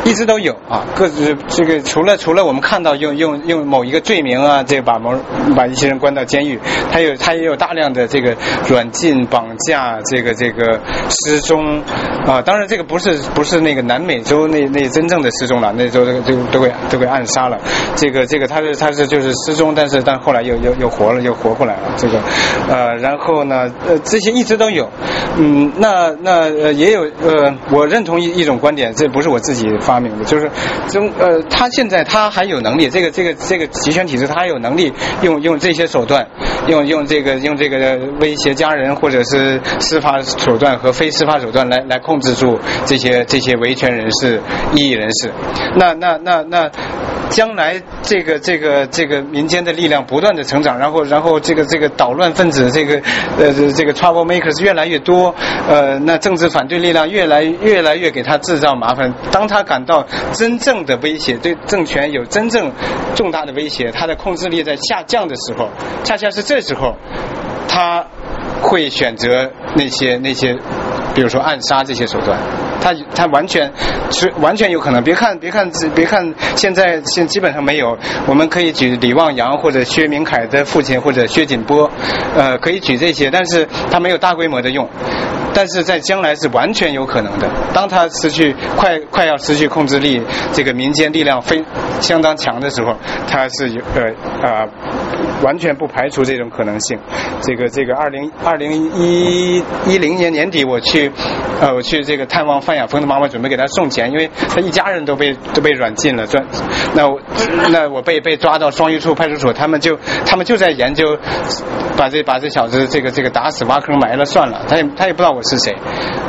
[0.05, 0.85] 一直都有啊。
[0.95, 5.15] 各自这个除了除了我们看到用用用某一个罪名啊，这把某
[5.55, 6.59] 把一些人关到监狱，
[6.91, 8.35] 他有他也有大量的这个
[8.69, 10.79] 软禁、绑架、这个这个
[11.09, 11.81] 失踪
[12.27, 12.39] 啊。
[12.39, 17.57] 当然这个不是不是那个南美洲那那真正的失踪了，那时候这个都都给都给暗杀了。
[17.95, 21.35] 这个这个他是他是就是失踪，但是但后来又又又活了又。
[21.47, 22.19] 活过来了，这个，
[22.69, 24.89] 呃，然后呢，呃，这些一直都有，
[25.37, 30.49] 嗯，那那呃也有呃，我认同一一种观点，这不是我自己发明的，就是
[30.89, 36.27] 中呃，他现在他还有能力，这个这个这个集权体制，他还有能力用用这些手段，
[36.67, 44.41] 用用这个用这个威胁家人或者是司法手段和非司法手段来来控制住这些这些维权人士、
[44.75, 45.31] 异议人士，
[45.77, 46.69] 那那那那。
[47.29, 52.95] 将来这个这个这个民间的力量不断的成长，然后然后这个这个捣乱分子这个
[53.37, 55.33] 呃这个 trouble makers 越来越多，
[55.69, 59.13] 呃那政治反对力量越来越来越给他制造麻烦。
[59.31, 62.71] 当他感到真正的威胁对政权有真正
[63.15, 65.69] 重大的威胁，他的控制力在下降的时候，
[66.03, 66.95] 恰恰是这时候
[67.67, 68.05] 他
[68.61, 70.57] 会选择那些那些。
[71.13, 72.37] 比如说暗杀这些手段，
[72.81, 73.71] 他他完全
[74.11, 75.03] 是完全有可能。
[75.03, 77.97] 别看别看别看，现在现基本上没有。
[78.25, 81.89] 我们可以举李望阳或者薛明凯的父亲或者薛锦波，
[82.35, 84.87] 呃，可以举这些，但是他没有大规模的用。
[85.57, 87.49] 但是在将来是完全有可能的。
[87.73, 90.21] 当他失去快快要失去控制力，
[90.53, 91.65] 这个民间力量非
[91.99, 92.95] 相当强的时候，
[93.27, 94.03] 他是有呃
[94.47, 94.67] 啊
[95.41, 96.99] 完全不排除这种可能性。
[97.41, 101.11] 这个这个二零二零一一零年年底我去
[101.59, 106.45] 呃我去这个探望范亚峰的妈妈，准备给他送钱，因为他一家人都被都被软禁了，专
[106.93, 107.19] 那我
[107.71, 111.17] 那我被被抓到双榆树派出所，他们就他们就在研究
[111.97, 115.41] 把这把这小子这个这个打死挖坑埋了算了，他也他也不知道我。
[115.49, 115.75] 是谁？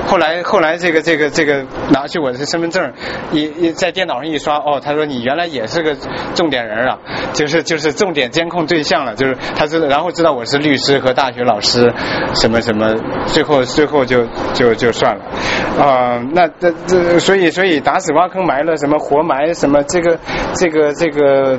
[0.07, 2.93] 后来后来这个这个这个拿去我的身份证，
[3.33, 5.95] 一一在电脑上一刷，哦，他说你原来也是个
[6.35, 6.99] 重点人啊，
[7.33, 11.93] 就是就是重点监控对象了，就是他知道，然后知道我是律师和大学老师，
[12.35, 12.95] 什么什么，
[13.27, 14.25] 最后最后就
[14.55, 15.25] 就就算了
[15.79, 20.19] 啊，那这这所以所以打死挖坑埋了什么活埋什么这个
[20.55, 21.59] 这个这个。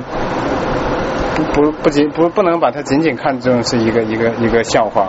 [1.52, 5.08] 不不仅不不能把它仅仅看成是一个一个一个笑话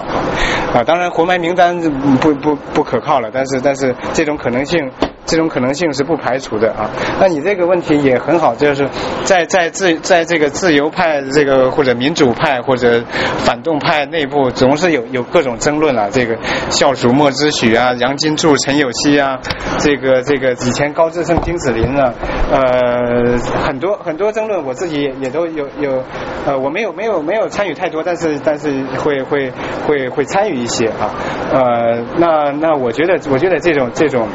[0.74, 0.84] 啊！
[0.86, 1.80] 当然活埋名单
[2.20, 4.90] 不不不可靠了，但是但是这种可能性。
[5.26, 6.90] 这种可能性是不排除的啊。
[7.20, 8.88] 那你这个问题也很好，就是
[9.24, 13.04] 在在自在这个自由派这个或者民主派或者
[13.38, 16.08] 反动派内部，总是有有各种争论啊。
[16.12, 16.38] 这个
[16.70, 19.40] 校属莫之许啊，杨金柱、陈有希啊，
[19.80, 22.14] 这个这个以前高志胜、金子林啊，
[22.52, 26.04] 呃，很多很多争论，我自己也都有有
[26.46, 29.52] 呃，我没有没有没有参与太多，但是但是会会
[29.88, 31.14] 会 会参与一些啊。
[31.54, 34.28] 呃，那那我觉得我觉得这种这种。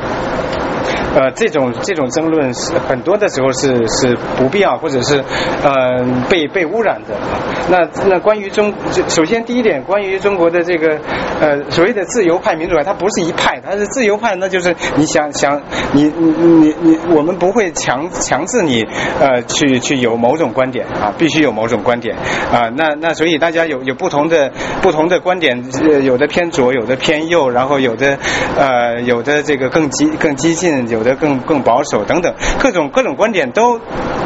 [1.17, 5.25] 呃，这种这种争论是很多的时候是是不必要，或者是
[5.65, 7.15] 呃被被污染的。
[7.71, 8.75] 那那关于中，
[9.09, 11.01] 首先第一点，关于中国的这个
[11.41, 15.63] 呃所谓的自由派、民主派，它不是一派，它是自由派，那就是你想想
[15.95, 18.85] 你你你你，我们不会强强制你
[19.19, 22.15] 呃去去有某种观点啊，必须有某种观点
[22.53, 22.69] 啊。
[22.77, 25.65] 那那所以大家有有不同的不同的观点，
[26.05, 28.19] 有的偏左，有的偏右，然后有的
[28.59, 31.06] 呃有的这个更激更激进，有。
[31.07, 33.79] 的更更保守等等各种各种观点都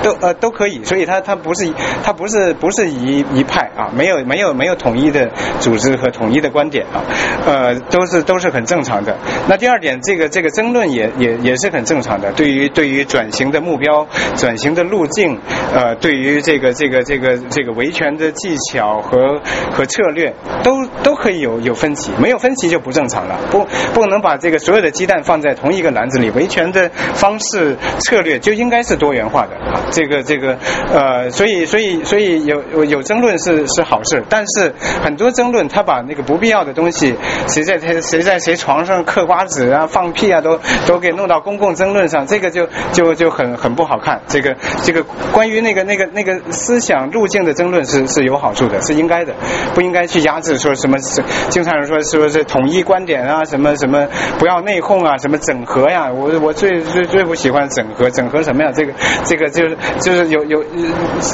[0.02, 7.05] 都呃都可以，所以它它不是它不是不是一一派啊，没有没有没有统一的组织和统一的观点啊，
[7.47, 9.17] 呃都是都是很正常的。
[9.47, 12.33] 那第二点，这个这个争论也也也是很正常的。
[12.33, 15.39] 对于对于转型的目标、转型的路径，
[15.75, 19.41] 呃，对于这个这个这个这个维权的技巧和
[19.73, 23.39] 和策略，都都可以有有分歧，没有分歧就不正常了。
[23.51, 29.81] 不不能把这个所有的鸡蛋放在同一个篮子里，维权的方式策略就应该是多元化的啊。
[29.91, 30.57] 这个这个
[30.93, 37.15] 呃，所以所以所以有有争论是是好事，但是很多争论他把那个不必要的东西，
[37.49, 44.21] 谁在谁谁在谁床上嗑瓜子啊、放屁啊，都都给弄到公共争论上，这个就就就很很不好看。
[44.27, 49.35] 这个这个关于那个那个那个思想路径的争论是是有好处的，是应该的，
[49.75, 54.07] 不应该去压制说什么是 经常说说是不是统一观点啊，什么什么
[54.39, 58.71] 不要内讧啊，什么整合呀，我我最最最不喜欢整合，整合什么呀？
[58.75, 58.93] 这个
[59.25, 60.65] 这个就是就是有有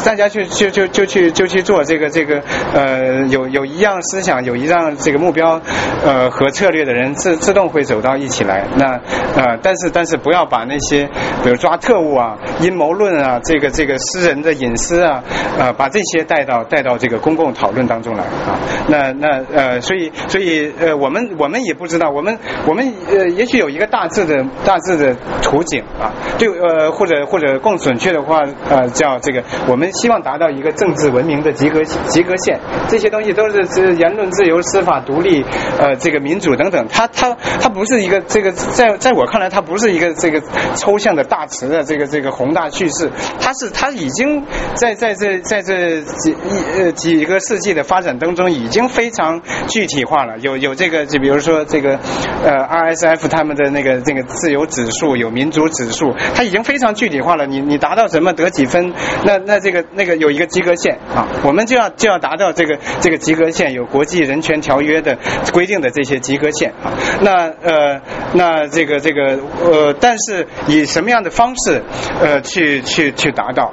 [0.05, 2.43] 大家去就就就去就去做这个这个
[2.75, 5.61] 呃有有一样思想有一样这个目标
[6.05, 8.65] 呃和策略的人自自动会走到一起来。
[8.77, 9.01] 那
[9.37, 11.09] 呃但是但是不要把那些
[11.43, 15.23] 比如抓特务啊、阴谋论啊、这个这个私人的隐私啊
[15.59, 18.59] 呃把这些带到带到这个公共讨论当中来啊。
[18.89, 35.45] 那那呃所以所以呃我们我们也不知道我们我们呃也许有一个大致的大致的图景啊对呃或者或者更准确的话呃叫这个我们希望达到一个政治文明的及格及格线，这些东西都是是言论自由、司法独立
[35.79, 40.41] 呃这个民主等等，它它它不是一个这个在在我看来它不是一个这个
[40.75, 51.99] 抽象的大词的这个这个宏大叙事，它是它已经在在这在这几一呃几个世纪的发展当中已经非常具体化了，有有这个就比如说这个
[52.45, 58.93] 呃 RSF 他们的那个这个自由指数有民主指数，它已经非常具体化了，你你达到什么得几分，
[59.25, 65.19] 那那这个那个有一个及格线啊，我们就要就要达到这个这个及格线，有国际人权条约的
[65.53, 68.01] 规定的这些及格线啊，那呃
[68.35, 71.83] 那这个这个呃，但是以什么样的方式
[72.21, 73.73] 呃去去去达到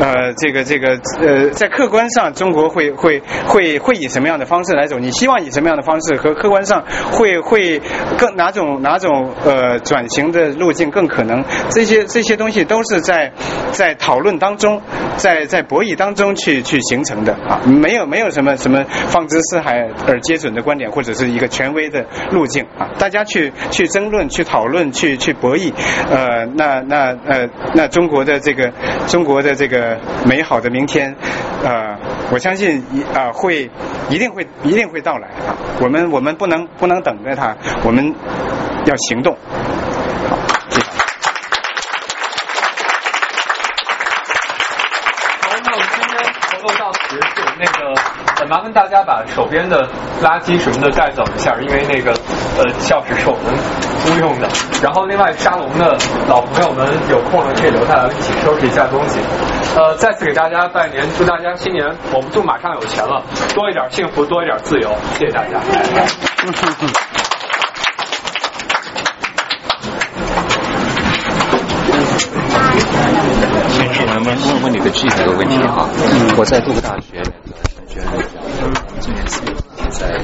[0.00, 4.98] 呃这个这个呃在客观上中国会会会会以什么样的方式来走？
[4.98, 7.80] 你希望以什么样的方式和客观上会会
[8.18, 11.44] 更哪种哪种呃转型的路径更可能？
[11.70, 13.30] 这些这些东西都是在
[13.70, 14.82] 在讨论当中，
[15.16, 25.72] 在在博弈当中去去形成的啊，没有没有什么什么放之四海而皆准的观点，或者是一个权威的路径啊，大家去去争论、去讨论、去去博弈，
[26.10, 28.72] 呃，那那呃那中国的这个
[29.06, 31.14] 中国的这个美好的明天，
[31.62, 31.96] 呃，
[32.32, 33.70] 我相信一啊会
[34.10, 38.02] 一定会一定会到到来啊，我们我们不能不能等着他，我们
[38.86, 39.36] 要行动。
[40.30, 40.38] 好，
[45.64, 47.26] 那我们今天活动到此结束。
[47.58, 47.92] 那个，
[48.42, 49.88] 呃，麻烦大家把手边的
[50.20, 52.10] 垃圾什么的带走一下，因为那个
[52.58, 53.54] 呃教室是我们
[54.04, 54.48] 租用的。
[54.82, 55.96] 然后，另外沙龙的
[56.26, 59.20] 老朋友们有空了可以留下来一起收拾一下东西。
[59.76, 63.22] 呃，再次给大家拜年，祝大家新年我们就马上有钱了，
[63.54, 64.90] 多一点幸福，多一点自由。
[65.16, 65.60] 谢谢大家。
[73.68, 75.88] 先是问问问你个具体的问题啊，
[76.36, 77.22] 我在杜克大学，
[77.92, 79.54] 觉得比较，今年四月
[79.90, 80.18] 在。